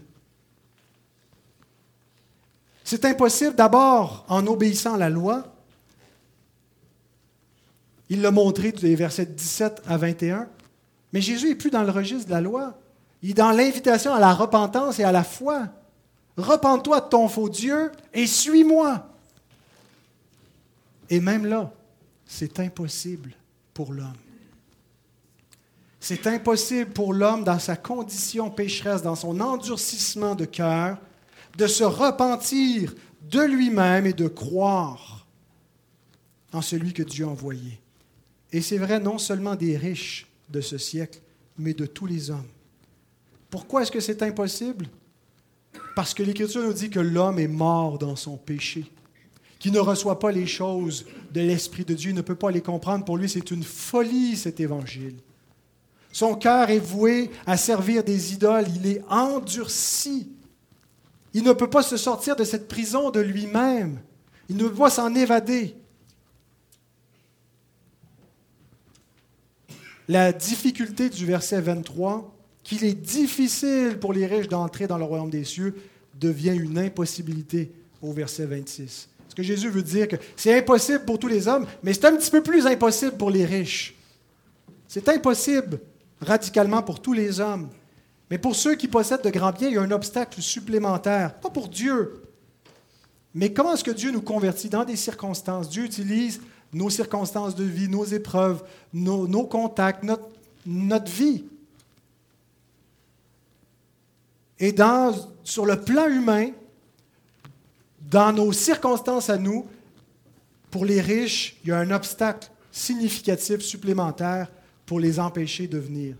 C'est 2.84 3.06
impossible 3.06 3.54
d'abord 3.54 4.26
en 4.28 4.46
obéissant 4.46 4.96
à 4.96 4.98
la 4.98 5.08
loi. 5.08 5.54
Il 8.10 8.20
l'a 8.20 8.30
montré 8.30 8.72
des 8.72 8.94
versets 8.94 9.24
17 9.24 9.84
à 9.86 9.96
21. 9.96 10.50
Mais 11.14 11.22
Jésus 11.22 11.48
n'est 11.48 11.54
plus 11.54 11.70
dans 11.70 11.82
le 11.82 11.90
registre 11.90 12.26
de 12.26 12.32
la 12.32 12.42
loi. 12.42 12.78
Il 13.22 13.30
est 13.30 13.32
dans 13.32 13.52
l'invitation 13.52 14.12
à 14.12 14.20
la 14.20 14.34
repentance 14.34 14.98
et 14.98 15.04
à 15.04 15.12
la 15.12 15.24
foi. 15.24 15.68
Repends-toi 16.36 17.00
de 17.00 17.08
ton 17.08 17.28
faux 17.28 17.48
Dieu 17.48 17.92
et 18.12 18.26
suis-moi. 18.26 19.08
Et 21.10 21.20
même 21.20 21.46
là, 21.46 21.72
c'est 22.26 22.58
impossible 22.60 23.34
pour 23.72 23.92
l'homme. 23.92 24.16
C'est 26.00 26.26
impossible 26.26 26.90
pour 26.90 27.14
l'homme, 27.14 27.44
dans 27.44 27.58
sa 27.58 27.76
condition 27.76 28.50
pécheresse, 28.50 29.02
dans 29.02 29.14
son 29.14 29.40
endurcissement 29.40 30.34
de 30.34 30.44
cœur, 30.44 30.98
de 31.56 31.66
se 31.66 31.84
repentir 31.84 32.94
de 33.22 33.40
lui-même 33.40 34.06
et 34.06 34.12
de 34.12 34.28
croire 34.28 35.26
en 36.52 36.60
celui 36.60 36.92
que 36.92 37.02
Dieu 37.02 37.24
a 37.24 37.28
envoyé. 37.28 37.80
Et 38.52 38.60
c'est 38.60 38.78
vrai 38.78 39.00
non 39.00 39.18
seulement 39.18 39.54
des 39.54 39.76
riches 39.76 40.26
de 40.50 40.60
ce 40.60 40.78
siècle, 40.78 41.20
mais 41.56 41.74
de 41.74 41.86
tous 41.86 42.06
les 42.06 42.30
hommes. 42.30 42.48
Pourquoi 43.48 43.82
est-ce 43.82 43.90
que 43.90 44.00
c'est 44.00 44.22
impossible? 44.22 44.86
Parce 45.94 46.14
que 46.14 46.22
l'Écriture 46.22 46.62
nous 46.62 46.72
dit 46.72 46.90
que 46.90 47.00
l'homme 47.00 47.38
est 47.38 47.48
mort 47.48 47.98
dans 47.98 48.16
son 48.16 48.36
péché, 48.36 48.90
qu'il 49.58 49.72
ne 49.72 49.78
reçoit 49.78 50.18
pas 50.18 50.32
les 50.32 50.46
choses 50.46 51.06
de 51.32 51.40
l'Esprit 51.40 51.84
de 51.84 51.94
Dieu, 51.94 52.10
il 52.10 52.16
ne 52.16 52.20
peut 52.20 52.34
pas 52.34 52.50
les 52.50 52.60
comprendre. 52.60 53.04
Pour 53.04 53.16
lui, 53.16 53.28
c'est 53.28 53.50
une 53.50 53.62
folie 53.62 54.36
cet 54.36 54.60
évangile. 54.60 55.16
Son 56.12 56.34
cœur 56.34 56.70
est 56.70 56.78
voué 56.78 57.30
à 57.46 57.56
servir 57.56 58.04
des 58.04 58.34
idoles, 58.34 58.66
il 58.76 58.86
est 58.86 59.02
endurci. 59.08 60.30
Il 61.32 61.42
ne 61.42 61.52
peut 61.52 61.70
pas 61.70 61.82
se 61.82 61.96
sortir 61.96 62.36
de 62.36 62.44
cette 62.44 62.68
prison 62.68 63.10
de 63.10 63.20
lui-même. 63.20 64.00
Il 64.48 64.56
ne 64.56 64.68
peut 64.68 64.74
pas 64.74 64.90
s'en 64.90 65.14
évader. 65.14 65.74
La 70.06 70.32
difficulté 70.32 71.08
du 71.08 71.24
verset 71.24 71.60
23 71.60 72.33
qu'il 72.64 72.82
est 72.84 72.94
difficile 72.94 73.98
pour 74.00 74.12
les 74.12 74.26
riches 74.26 74.48
d'entrer 74.48 74.86
dans 74.86 74.98
le 74.98 75.04
royaume 75.04 75.30
des 75.30 75.44
cieux 75.44 75.76
devient 76.18 76.56
une 76.56 76.78
impossibilité 76.78 77.70
au 78.02 78.12
verset 78.12 78.46
26. 78.46 79.08
Ce 79.28 79.34
que 79.34 79.42
Jésus 79.42 79.68
veut 79.68 79.82
dire 79.82 80.08
que 80.08 80.16
c'est 80.36 80.56
impossible 80.56 81.04
pour 81.04 81.18
tous 81.18 81.28
les 81.28 81.46
hommes, 81.46 81.66
mais 81.82 81.92
c'est 81.92 82.06
un 82.06 82.16
petit 82.16 82.30
peu 82.30 82.42
plus 82.42 82.66
impossible 82.66 83.16
pour 83.16 83.30
les 83.30 83.44
riches. 83.44 83.94
C'est 84.88 85.08
impossible 85.08 85.80
radicalement 86.20 86.82
pour 86.82 87.00
tous 87.00 87.12
les 87.12 87.40
hommes. 87.40 87.68
Mais 88.30 88.38
pour 88.38 88.56
ceux 88.56 88.74
qui 88.74 88.88
possèdent 88.88 89.22
de 89.22 89.30
grands 89.30 89.52
biens, 89.52 89.68
il 89.68 89.74
y 89.74 89.78
a 89.78 89.82
un 89.82 89.90
obstacle 89.90 90.40
supplémentaire. 90.40 91.34
Pas 91.40 91.50
pour 91.50 91.68
Dieu. 91.68 92.22
Mais 93.34 93.52
comment 93.52 93.74
est-ce 93.74 93.84
que 93.84 93.90
Dieu 93.90 94.10
nous 94.10 94.22
convertit? 94.22 94.68
Dans 94.68 94.84
des 94.84 94.96
circonstances? 94.96 95.68
Dieu 95.68 95.84
utilise 95.84 96.40
nos 96.72 96.90
circonstances 96.90 97.54
de 97.54 97.64
vie, 97.64 97.88
nos 97.88 98.04
épreuves, 98.04 98.62
nos, 98.92 99.26
contacts, 99.44 100.04
notre, 100.04 100.28
notre 100.64 101.10
vie 101.10 101.44
Et 104.64 104.74
sur 105.42 105.66
le 105.66 105.78
plan 105.78 106.08
humain, 106.08 106.48
dans 108.00 108.32
nos 108.32 108.50
circonstances 108.50 109.28
à 109.28 109.36
nous, 109.36 109.66
pour 110.70 110.86
les 110.86 111.02
riches, 111.02 111.58
il 111.62 111.68
y 111.68 111.72
a 111.72 111.78
un 111.78 111.90
obstacle 111.90 112.48
significatif 112.72 113.60
supplémentaire 113.60 114.50
pour 114.86 115.00
les 115.00 115.20
empêcher 115.20 115.66
de 115.66 115.76
venir. 115.76 116.16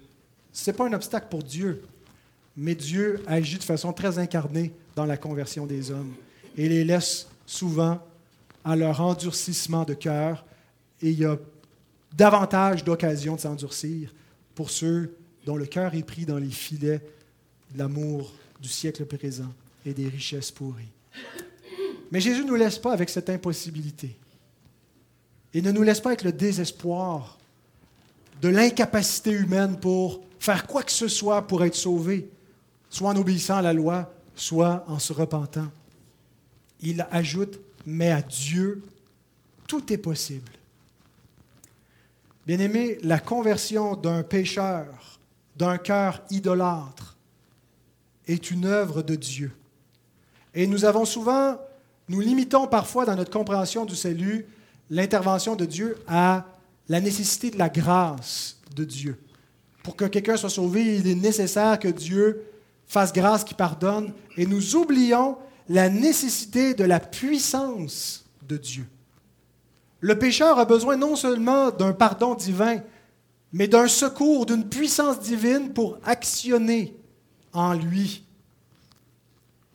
Ce 0.53 0.69
n'est 0.69 0.77
pas 0.77 0.87
un 0.87 0.93
obstacle 0.93 1.29
pour 1.31 1.43
Dieu, 1.43 1.85
mais 2.55 2.75
Dieu 2.75 3.23
agit 3.27 3.57
de 3.57 3.65
façon 3.65 3.95
très 3.95 4.19
incarnée 4.19 4.75
dans 4.95 5.07
la 5.07 5.17
conversion 5.17 5.65
des 5.65 5.91
hommes 5.91 6.13
et 6.55 6.69
les 6.69 6.85
laisse 6.85 7.29
souvent 7.47 7.99
à 8.63 8.77
leur 8.77 9.01
endurcissement 9.01 9.85
de 9.85 9.95
cœur 9.95 10.45
et 11.01 11.09
il 11.09 11.19
y 11.19 11.25
a 11.25 11.39
davantage 12.13 12.85
d'occasions 12.85 13.37
de 13.37 13.41
s'endurcir 13.41 14.15
pour 14.55 14.69
ceux 14.69 15.17
dont 15.47 15.57
le 15.57 15.65
cœur 15.65 15.95
est 15.95 16.03
pris 16.03 16.27
dans 16.27 16.37
les 16.37 16.51
filets 16.51 17.01
l'amour 17.75 18.33
du 18.61 18.69
siècle 18.69 19.05
présent 19.05 19.53
et 19.85 19.93
des 19.93 20.09
richesses 20.09 20.51
pourries. 20.51 20.93
Mais 22.11 22.21
Jésus 22.21 22.43
ne 22.45 22.49
nous 22.49 22.55
laisse 22.55 22.79
pas 22.79 22.93
avec 22.93 23.11
cette 23.11 23.31
impossibilité. 23.31 24.17
Il 25.53 25.65
ne 25.65 25.73
nous 25.73 25.83
laisse 25.83 26.01
pas 26.01 26.11
avec 26.11 26.23
le 26.23 26.33
désespoir 26.33 27.39
de 28.41 28.49
l'incapacité 28.49 29.31
humaine 29.31 29.79
pour 29.79 30.21
faire 30.39 30.67
quoi 30.67 30.83
que 30.83 30.93
ce 30.93 31.09
soit 31.09 31.47
pour 31.47 31.65
être 31.65 31.75
sauvé, 31.75 32.29
soit 32.91 33.11
en 33.11 33.17
obéissant 33.17 33.57
à 33.57 33.63
la 33.63 33.73
loi, 33.73 34.13
soit 34.35 34.85
en 34.89 34.99
se 34.99 35.13
repentant. 35.13 35.69
Il 36.81 37.07
ajoute, 37.11 37.59
mais 37.87 38.11
à 38.11 38.21
Dieu, 38.21 38.83
tout 39.67 39.93
est 39.93 39.99
possible. 39.99 40.51
Bien-aimé, 42.47 42.99
la 43.03 43.19
conversion 43.19 43.97
d'un 43.97 44.23
pécheur, 44.23 45.19
d'un 45.57 45.79
cœur 45.79 46.23
idolâtre, 46.31 47.14
est 48.27 48.51
une 48.51 48.65
œuvre 48.67 49.03
de 49.03 49.15
Dieu. 49.15 49.53
Et 50.55 50.67
nous 50.67 50.85
avons 50.85 51.05
souvent, 51.05 51.59
nous 52.09 52.21
limitons 52.21 52.67
parfois 52.67 53.05
dans 53.05 53.17
notre 53.17 53.31
compréhension 53.31 53.85
du 53.85 53.97
salut 53.97 54.47
l'intervention 54.91 55.57
de 55.57 55.65
Dieu 55.65 55.97
à 56.07 56.47
la 56.89 57.01
nécessité 57.01 57.51
de 57.51 57.59
la 57.59 57.69
grâce 57.69 58.59
de 58.75 58.85
Dieu. 58.85 59.19
Pour 59.83 59.97
que 59.97 60.05
quelqu'un 60.05 60.37
soit 60.37 60.51
sauvé, 60.51 60.97
il 60.97 61.07
est 61.09 61.15
nécessaire 61.15 61.79
que 61.79 61.89
Dieu 61.89 62.43
fasse 62.87 63.13
grâce 63.13 63.45
qui 63.45 63.55
pardonne, 63.55 64.13
et 64.37 64.47
nous 64.47 64.77
oublions 64.77 65.37
la 65.69 65.89
nécessité 65.89 66.75
de 66.75 66.85
la 66.85 67.01
puissance 67.01 68.25
de 68.47 68.57
Dieu. 68.57 68.87
Le 70.01 70.19
pécheur 70.19 70.59
a 70.59 70.67
besoin 70.67 70.97
non 70.97 71.17
seulement 71.17 71.71
d'un 71.71 71.93
pardon 71.93 72.35
divin, 72.35 72.81
mais 73.53 73.69
d'un 73.69 73.89
secours, 73.89 74.45
d'une 74.45 74.69
puissance 74.69 75.21
divine 75.21 75.73
pour 75.73 75.99
actionner 76.05 76.95
en 77.55 77.73
lui 77.73 78.25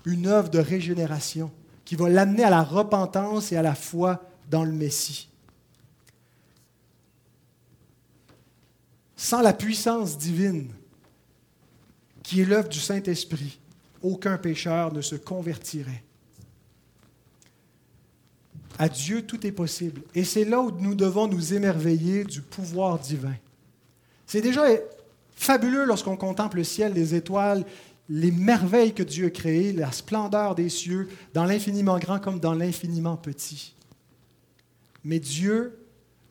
une 0.05 0.27
œuvre 0.27 0.49
de 0.49 0.59
régénération 0.59 1.51
qui 1.85 1.95
va 1.95 2.09
l'amener 2.09 2.43
à 2.43 2.49
la 2.49 2.61
repentance 2.61 3.51
et 3.51 3.57
à 3.57 3.61
la 3.61 3.75
foi 3.75 4.23
dans 4.49 4.63
le 4.63 4.71
Messie. 4.71 5.29
Sans 9.15 9.41
la 9.41 9.53
puissance 9.53 10.17
divine, 10.17 10.69
qui 12.23 12.41
est 12.41 12.45
l'œuvre 12.45 12.69
du 12.69 12.79
Saint-Esprit, 12.79 13.59
aucun 14.01 14.37
pécheur 14.37 14.93
ne 14.93 15.01
se 15.01 15.15
convertirait. 15.15 16.03
À 18.77 18.87
Dieu, 18.87 19.23
tout 19.25 19.45
est 19.45 19.51
possible. 19.51 20.01
Et 20.15 20.23
c'est 20.23 20.45
là 20.45 20.61
où 20.61 20.71
nous 20.71 20.95
devons 20.95 21.27
nous 21.27 21.53
émerveiller 21.53 22.23
du 22.23 22.41
pouvoir 22.41 22.97
divin. 22.97 23.35
C'est 24.25 24.41
déjà 24.41 24.63
fabuleux 25.39 25.85
lorsqu'on 25.85 26.17
contemple 26.17 26.57
le 26.57 26.65
ciel, 26.65 26.93
les 26.93 27.15
étoiles, 27.15 27.63
les 28.09 28.29
merveilles 28.29 28.93
que 28.93 29.03
Dieu 29.03 29.27
a 29.27 29.29
créées, 29.29 29.71
la 29.71 29.91
splendeur 29.93 30.53
des 30.53 30.67
cieux, 30.67 31.07
dans 31.33 31.45
l'infiniment 31.45 31.97
grand 31.97 32.19
comme 32.19 32.41
dans 32.41 32.53
l'infiniment 32.53 33.15
petit. 33.15 33.73
Mais 35.05 35.19
Dieu 35.19 35.79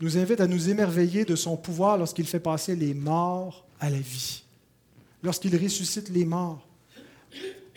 nous 0.02 0.18
invite 0.18 0.42
à 0.42 0.46
nous 0.46 0.68
émerveiller 0.68 1.24
de 1.24 1.36
son 1.36 1.56
pouvoir 1.56 1.96
lorsqu'il 1.96 2.26
fait 2.26 2.38
passer 2.38 2.76
les 2.76 2.92
morts 2.92 3.66
à 3.80 3.88
la 3.88 3.98
vie, 3.98 4.44
lorsqu'il 5.22 5.56
ressuscite 5.56 6.10
les 6.10 6.26
morts. 6.26 6.68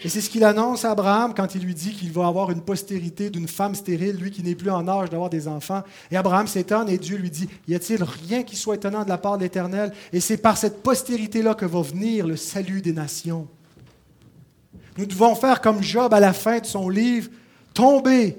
Et 0.04 0.10
c'est 0.10 0.22
ce 0.22 0.30
qu'il 0.32 0.44
annonce 0.44 0.84
à 0.84 0.92
Abraham 0.92 1.34
quand 1.36 1.54
il 1.54 1.64
lui 1.64 1.76
dit 1.76 1.94
qu'il 1.94 2.12
va 2.12 2.26
avoir 2.26 2.50
une 2.50 2.62
postérité 2.62 3.30
d'une 3.30 3.48
femme 3.48 3.76
stérile, 3.76 4.16
lui 4.16 4.32
qui 4.32 4.42
n'est 4.42 4.56
plus 4.56 4.72
en 4.72 4.88
âge 4.88 5.12
d'avoir 5.12 5.30
des 5.30 5.48
enfants. 5.48 5.84
Et 6.10 6.18
Abraham 6.18 6.48
s'étonne 6.48 6.90
et 6.90 6.98
Dieu 6.98 7.18
lui 7.18 7.30
dit, 7.30 7.48
y 7.68 7.76
a-t-il 7.76 8.04
rien 8.04 8.42
qui 8.42 8.56
soit 8.56 8.76
étonnant 8.76 9.04
de 9.04 9.10
la 9.10 9.20
part 9.20 9.38
de 9.38 9.44
l'Éternel? 9.44 9.94
Et 10.12 10.20
c'est 10.20 10.38
par 10.38 10.58
cette 10.58 10.82
postérité-là 10.82 11.54
que 11.54 11.66
va 11.66 11.82
venir 11.82 12.26
le 12.26 12.36
salut 12.36 12.82
des 12.82 12.94
nations. 12.94 13.48
Nous 14.98 15.06
devons 15.06 15.36
faire 15.36 15.62
comme 15.62 15.84
Job 15.84 16.14
à 16.14 16.20
la 16.20 16.34
fin 16.34 16.60
de 16.60 16.66
son 16.66 16.90
livre, 16.90 17.30
tomber 17.74 18.38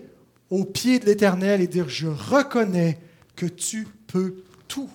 aux 0.50 0.64
pieds 0.64 0.98
de 0.98 1.06
l'Éternel 1.06 1.60
et 1.60 1.68
dire, 1.68 1.88
je 1.88 2.08
reconnais 2.08 2.98
que 3.36 3.46
tu 3.46 3.86
peux 4.08 4.34
tout 4.66 4.90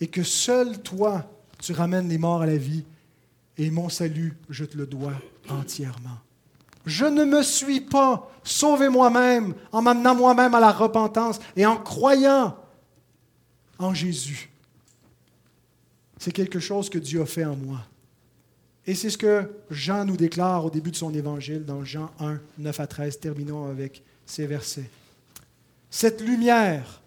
et 0.00 0.06
que 0.06 0.22
seul 0.22 0.78
toi, 0.78 1.28
tu 1.60 1.72
ramènes 1.72 2.08
les 2.08 2.16
morts 2.16 2.42
à 2.42 2.46
la 2.46 2.56
vie 2.56 2.84
et 3.60 3.70
mon 3.70 3.90
salut, 3.90 4.38
je 4.48 4.64
te 4.64 4.78
le 4.78 4.86
dois 4.86 5.12
entièrement. 5.50 6.18
Je 6.86 7.04
ne 7.04 7.24
me 7.24 7.42
suis 7.42 7.82
pas 7.82 8.30
sauvé 8.42 8.88
moi-même 8.88 9.54
en 9.70 9.82
m'amenant 9.82 10.14
moi-même 10.14 10.54
à 10.54 10.60
la 10.60 10.72
repentance 10.72 11.38
et 11.56 11.66
en 11.66 11.76
croyant 11.76 12.56
en 13.78 13.92
Jésus. 13.92 14.48
C'est 16.16 16.32
quelque 16.32 16.58
chose 16.58 16.88
que 16.88 16.98
Dieu 16.98 17.20
a 17.20 17.26
fait 17.26 17.44
en 17.44 17.54
moi. 17.54 17.80
Et 18.86 18.94
c'est 18.94 19.10
ce 19.10 19.18
que 19.18 19.50
Jean 19.70 20.06
nous 20.06 20.16
déclare 20.16 20.64
au 20.64 20.70
début 20.70 20.90
de 20.90 20.96
son 20.96 21.12
évangile, 21.12 21.66
dans 21.66 21.84
Jean 21.84 22.10
1, 22.18 22.40
9 22.56 22.80
à 22.80 22.86
13. 22.86 23.20
Terminons 23.20 23.66
avec 23.66 24.02
ces 24.24 24.46
versets. 24.46 24.88
Cette 25.90 26.22
lumière 26.22 27.02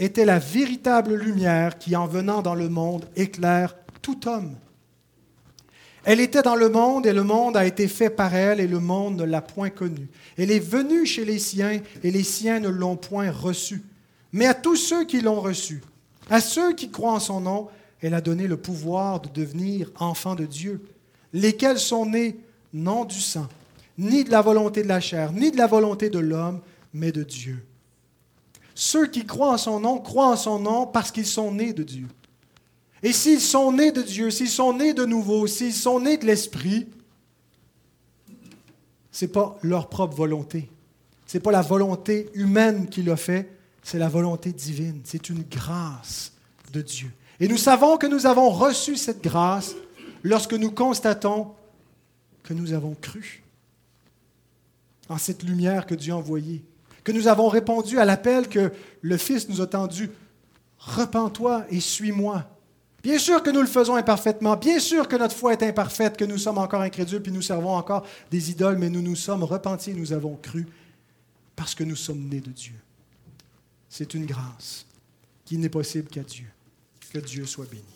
était 0.00 0.24
la 0.24 0.40
véritable 0.40 1.14
lumière 1.14 1.78
qui, 1.78 1.94
en 1.94 2.08
venant 2.08 2.42
dans 2.42 2.56
le 2.56 2.68
monde, 2.68 3.06
éclaire 3.14 3.76
tout 4.02 4.26
homme. 4.28 4.56
Elle 6.04 6.20
était 6.20 6.42
dans 6.42 6.54
le 6.54 6.68
monde 6.68 7.06
et 7.06 7.12
le 7.12 7.22
monde 7.22 7.56
a 7.56 7.64
été 7.64 7.88
fait 7.88 8.10
par 8.10 8.34
elle 8.34 8.60
et 8.60 8.66
le 8.66 8.78
monde 8.78 9.16
ne 9.16 9.24
l'a 9.24 9.40
point 9.40 9.70
connue. 9.70 10.08
Elle 10.36 10.50
est 10.50 10.58
venue 10.58 11.06
chez 11.06 11.24
les 11.24 11.38
siens 11.38 11.80
et 12.02 12.10
les 12.10 12.22
siens 12.22 12.60
ne 12.60 12.68
l'ont 12.68 12.96
point 12.96 13.30
reçue. 13.30 13.82
Mais 14.32 14.46
à 14.46 14.54
tous 14.54 14.76
ceux 14.76 15.04
qui 15.04 15.20
l'ont 15.20 15.40
reçue, 15.40 15.82
à 16.28 16.40
ceux 16.40 16.74
qui 16.74 16.90
croient 16.90 17.14
en 17.14 17.20
son 17.20 17.40
nom, 17.40 17.68
elle 18.02 18.14
a 18.14 18.20
donné 18.20 18.46
le 18.46 18.58
pouvoir 18.58 19.20
de 19.20 19.28
devenir 19.28 19.90
enfants 19.98 20.34
de 20.34 20.44
Dieu, 20.44 20.84
lesquels 21.32 21.78
sont 21.78 22.06
nés 22.06 22.38
non 22.74 23.04
du 23.04 23.20
sang, 23.20 23.48
ni 23.96 24.24
de 24.24 24.30
la 24.30 24.42
volonté 24.42 24.82
de 24.82 24.88
la 24.88 25.00
chair, 25.00 25.32
ni 25.32 25.50
de 25.50 25.56
la 25.56 25.66
volonté 25.66 26.10
de 26.10 26.18
l'homme, 26.18 26.60
mais 26.92 27.12
de 27.12 27.22
Dieu. 27.22 27.64
Ceux 28.74 29.06
qui 29.06 29.24
croient 29.24 29.52
en 29.52 29.58
son 29.58 29.80
nom 29.80 29.98
croient 29.98 30.32
en 30.32 30.36
son 30.36 30.58
nom 30.58 30.86
parce 30.86 31.10
qu'ils 31.10 31.26
sont 31.26 31.52
nés 31.52 31.72
de 31.72 31.82
Dieu. 31.82 32.08
Et 33.04 33.12
s'ils 33.12 33.42
sont 33.42 33.70
nés 33.70 33.92
de 33.92 34.00
Dieu, 34.00 34.30
s'ils 34.30 34.48
sont 34.48 34.72
nés 34.72 34.94
de 34.94 35.04
nouveau, 35.04 35.46
s'ils 35.46 35.74
sont 35.74 36.00
nés 36.00 36.16
de 36.16 36.24
l'Esprit, 36.24 36.88
ce 39.12 39.26
n'est 39.26 39.30
pas 39.30 39.58
leur 39.62 39.90
propre 39.90 40.16
volonté. 40.16 40.70
Ce 41.26 41.36
n'est 41.36 41.42
pas 41.42 41.52
la 41.52 41.60
volonté 41.60 42.30
humaine 42.32 42.88
qui 42.88 43.02
l'a 43.02 43.16
fait, 43.16 43.50
c'est 43.82 43.98
la 43.98 44.08
volonté 44.08 44.52
divine. 44.52 45.02
C'est 45.04 45.28
une 45.28 45.42
grâce 45.42 46.32
de 46.72 46.80
Dieu. 46.80 47.10
Et 47.40 47.46
nous 47.46 47.58
savons 47.58 47.98
que 47.98 48.06
nous 48.06 48.24
avons 48.24 48.48
reçu 48.48 48.96
cette 48.96 49.22
grâce 49.22 49.74
lorsque 50.22 50.54
nous 50.54 50.70
constatons 50.70 51.48
que 52.42 52.54
nous 52.54 52.72
avons 52.72 52.96
cru 52.98 53.44
en 55.10 55.18
cette 55.18 55.42
lumière 55.42 55.84
que 55.84 55.94
Dieu 55.94 56.14
a 56.14 56.16
envoyée, 56.16 56.64
que 57.04 57.12
nous 57.12 57.28
avons 57.28 57.48
répondu 57.48 57.98
à 57.98 58.06
l'appel 58.06 58.48
que 58.48 58.72
le 59.02 59.16
Fils 59.18 59.50
nous 59.50 59.60
a 59.60 59.66
tendu. 59.66 60.10
Repends-toi 60.78 61.66
et 61.68 61.80
suis-moi. 61.80 62.46
Bien 63.04 63.18
sûr 63.18 63.42
que 63.42 63.50
nous 63.50 63.60
le 63.60 63.66
faisons 63.66 63.96
imparfaitement, 63.96 64.56
bien 64.56 64.78
sûr 64.78 65.06
que 65.06 65.16
notre 65.16 65.36
foi 65.36 65.52
est 65.52 65.62
imparfaite, 65.62 66.16
que 66.16 66.24
nous 66.24 66.38
sommes 66.38 66.56
encore 66.56 66.80
incrédules, 66.80 67.20
puis 67.20 67.30
nous 67.30 67.42
servons 67.42 67.76
encore 67.76 68.06
des 68.30 68.50
idoles, 68.50 68.78
mais 68.78 68.88
nous 68.88 69.02
nous 69.02 69.14
sommes 69.14 69.44
repentis, 69.44 69.92
nous 69.92 70.14
avons 70.14 70.36
cru, 70.36 70.66
parce 71.54 71.74
que 71.74 71.84
nous 71.84 71.96
sommes 71.96 72.26
nés 72.30 72.40
de 72.40 72.50
Dieu. 72.50 72.72
C'est 73.90 74.14
une 74.14 74.24
grâce 74.24 74.86
qui 75.44 75.58
n'est 75.58 75.68
possible 75.68 76.08
qu'à 76.08 76.22
Dieu. 76.22 76.46
Que 77.12 77.18
Dieu 77.18 77.44
soit 77.44 77.66
béni. 77.70 77.93